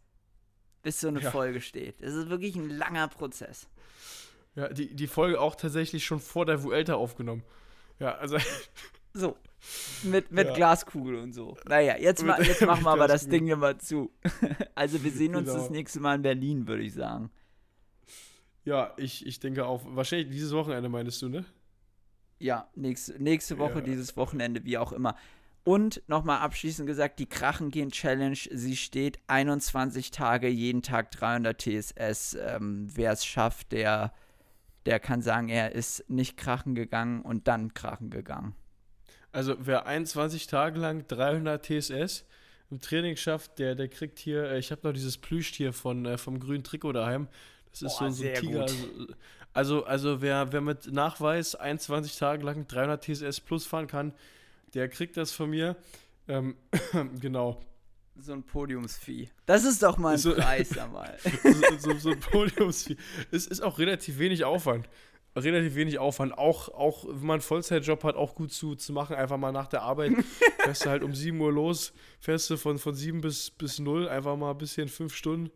bis 0.85 1.01
so 1.01 1.09
eine 1.09 1.23
ja. 1.23 1.31
Folge 1.33 1.61
steht. 1.61 2.01
Das 2.01 2.15
ist 2.15 2.31
wirklich 2.31 2.55
ein 2.55 2.71
langer 2.71 3.09
Prozess. 3.09 3.67
Ja, 4.57 4.69
die, 4.69 4.95
die 4.95 5.07
Folge 5.07 5.41
auch 5.41 5.55
tatsächlich 5.55 6.05
schon 6.05 6.21
vor 6.21 6.47
der 6.47 6.63
Vuelta 6.63 6.95
aufgenommen. 6.95 7.43
Ja, 7.99 8.17
also. 8.17 8.37
So. 9.13 9.37
Mit, 10.05 10.31
mit 10.31 10.47
ja. 10.47 10.55
Glaskugel 10.55 11.17
und 11.17 11.33
so. 11.33 11.57
Naja, 11.67 11.97
jetzt, 11.99 12.25
ma, 12.25 12.41
jetzt 12.41 12.65
machen 12.65 12.85
wir 12.85 12.93
aber 12.93 13.09
das 13.09 13.29
Ding 13.29 13.49
immer 13.49 13.77
zu. 13.77 14.13
Also 14.77 15.03
wir 15.03 15.11
sehen 15.11 15.35
uns 15.35 15.49
genau. 15.49 15.59
das 15.61 15.69
nächste 15.71 15.99
Mal 15.99 16.15
in 16.15 16.23
Berlin, 16.23 16.69
würde 16.69 16.85
ich 16.85 16.95
sagen. 16.95 17.29
Ja, 18.65 18.95
ich, 18.97 19.27
ich 19.27 19.41
denke 19.41 19.67
auch. 19.67 19.83
Wahrscheinlich 19.85 20.31
dieses 20.31 20.53
Wochenende 20.53 20.89
meinst 20.89 21.21
du, 21.23 21.29
ne? 21.29 21.45
Ja, 22.39 22.69
nächste, 22.75 23.21
nächste 23.23 23.59
Woche, 23.59 23.81
ja. 23.81 23.81
dieses 23.81 24.17
Wochenende, 24.17 24.65
wie 24.65 24.79
auch 24.79 24.93
immer. 24.93 25.17
Und 25.65 26.03
nochmal 26.07 26.39
abschließend 26.39 26.87
gesagt, 26.87 27.19
die 27.19 27.29
Krachengehen 27.29 27.91
Challenge, 27.91 28.39
sie 28.51 28.77
steht 28.77 29.19
21 29.27 30.11
Tage, 30.11 30.49
jeden 30.49 30.83
Tag 30.83 31.11
300 31.11 31.61
TSS. 31.61 32.39
Ähm, 32.41 32.89
Wer 32.95 33.13
es 33.13 33.27
schafft, 33.27 33.73
der, 33.73 34.15
der 34.87 35.01
kann 35.01 35.23
sagen, 35.23 35.49
er 35.49 35.73
ist 35.73 36.09
nicht 36.09 36.37
krachen 36.37 36.75
gegangen 36.75 37.23
und 37.23 37.49
dann 37.49 37.75
krachen 37.75 38.11
gegangen. 38.11 38.55
Also 39.33 39.57
wer 39.61 39.87
21 39.87 40.47
Tage 40.47 40.79
lang 40.81 41.07
300 41.07 41.65
TSS 41.65 42.25
im 42.71 42.81
Training 42.81 43.17
schafft, 43.17 43.59
der, 43.59 43.75
der 43.75 43.89
kriegt 43.89 44.19
hier, 44.19 44.45
äh, 44.45 44.59
ich 44.59 44.71
habe 44.71 44.87
noch 44.87 44.93
dieses 44.93 45.19
Plüschtier 45.19 45.73
von, 45.73 46.07
äh, 46.07 46.19
vom 46.19 46.41
grünen 46.41 46.65
Trikot 46.65 46.93
daheim. 46.93 47.29
Das 47.71 47.83
ist 47.83 47.99
Boah, 47.99 48.11
so, 48.11 48.23
so 48.23 48.29
ein 48.29 48.35
Tiger. 48.35 48.63
Also, 48.63 48.77
also, 49.53 49.85
also 49.85 50.23
wer, 50.23 50.53
wer 50.53 50.61
mit 50.61 50.93
Nachweis 50.93 51.55
21 51.55 52.17
Tage 52.17 52.45
lang 52.45 52.67
300 52.67 53.05
TSS 53.05 53.41
plus 53.41 53.67
fahren 53.67 53.87
kann, 53.87 54.15
der 54.75 54.89
kriegt 54.89 55.17
das 55.17 55.33
von 55.33 55.51
mir. 55.51 55.77
Ähm, 56.29 56.57
genau. 57.21 57.61
So 58.23 58.33
ein 58.33 58.43
Podiumsvieh. 58.43 59.31
Das 59.47 59.65
ist 59.65 59.83
doch 59.83 59.97
mal 59.97 60.13
ein 60.13 60.19
So- 60.19 60.35
Preis 60.35 60.77
einmal. 60.77 61.17
so, 61.43 61.79
so, 61.79 61.99
so 61.99 62.11
ein 62.11 62.21
Podiumsvieh. 62.21 62.97
Es 63.31 63.47
ist 63.47 63.61
auch 63.63 63.79
relativ 63.79 64.19
wenig 64.19 64.45
Aufwand. 64.45 64.89
Relativ 65.37 65.75
wenig 65.77 65.99
Aufwand. 65.99 66.37
Auch, 66.37 66.69
auch 66.69 67.05
wenn 67.07 67.21
man 67.27 67.35
einen 67.35 67.41
Vollzeitjob 67.41 68.03
hat, 68.05 68.17
auch 68.17 68.35
gut 68.35 68.53
zu, 68.53 68.75
zu 68.75 68.93
machen. 68.93 69.17
Einfach 69.17 69.37
mal 69.39 69.53
nach 69.53 69.69
der 69.69 69.83
Arbeit. 69.83 70.13
Fährst 70.59 70.85
du 70.85 70.91
halt 70.91 71.03
um 71.03 71.15
7 71.15 71.41
Uhr 71.41 71.53
los. 71.53 71.93
Fährst 72.21 72.51
du 72.51 72.57
von, 72.57 72.79
von 72.79 72.95
7 72.95 73.21
bis, 73.21 73.51
bis 73.51 73.79
0. 73.79 74.09
Einfach 74.09 74.37
mal 74.37 74.51
ein 74.51 74.59
bisschen 74.59 74.89
5 74.89 75.15
Stunden. 75.15 75.51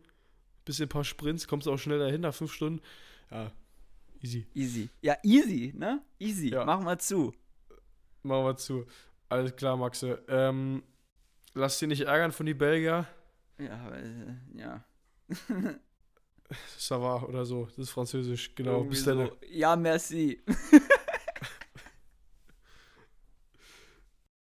Bisschen 0.63 0.85
ein 0.85 0.89
paar 0.89 1.03
Sprints. 1.03 1.47
Kommst 1.47 1.67
auch 1.67 1.77
schnell 1.77 1.99
dahin 1.99 2.21
nach 2.21 2.33
5 2.33 2.51
Stunden. 2.51 2.81
Ja, 3.29 3.51
easy. 4.23 4.47
Easy. 4.55 4.89
Ja, 5.01 5.17
easy, 5.23 5.73
ne? 5.75 6.01
Easy. 6.19 6.49
Ja. 6.49 6.65
Mach 6.65 6.79
mal 6.79 6.97
zu. 6.99 7.33
Machen 8.23 8.45
wir 8.45 8.55
zu. 8.57 8.85
Alles 9.29 9.55
klar, 9.55 9.75
Maxe. 9.77 10.23
Ähm, 10.27 10.81
lass 11.55 11.79
dich 11.79 11.87
nicht 11.89 12.01
ärgern 12.01 12.31
von 12.31 12.45
die 12.45 12.53
Belgier. 12.53 13.07
Ja, 13.57 13.77
aber, 13.85 13.97
äh, 13.97 14.35
ja. 14.53 14.83
Ça 16.77 17.01
va 17.01 17.23
oder 17.23 17.43
so. 17.43 17.65
Das 17.65 17.79
ist 17.79 17.89
französisch. 17.89 18.53
Genau. 18.53 18.83
Bis 18.83 19.03
so. 19.03 19.31
Ja, 19.49 19.75
merci. 19.75 20.43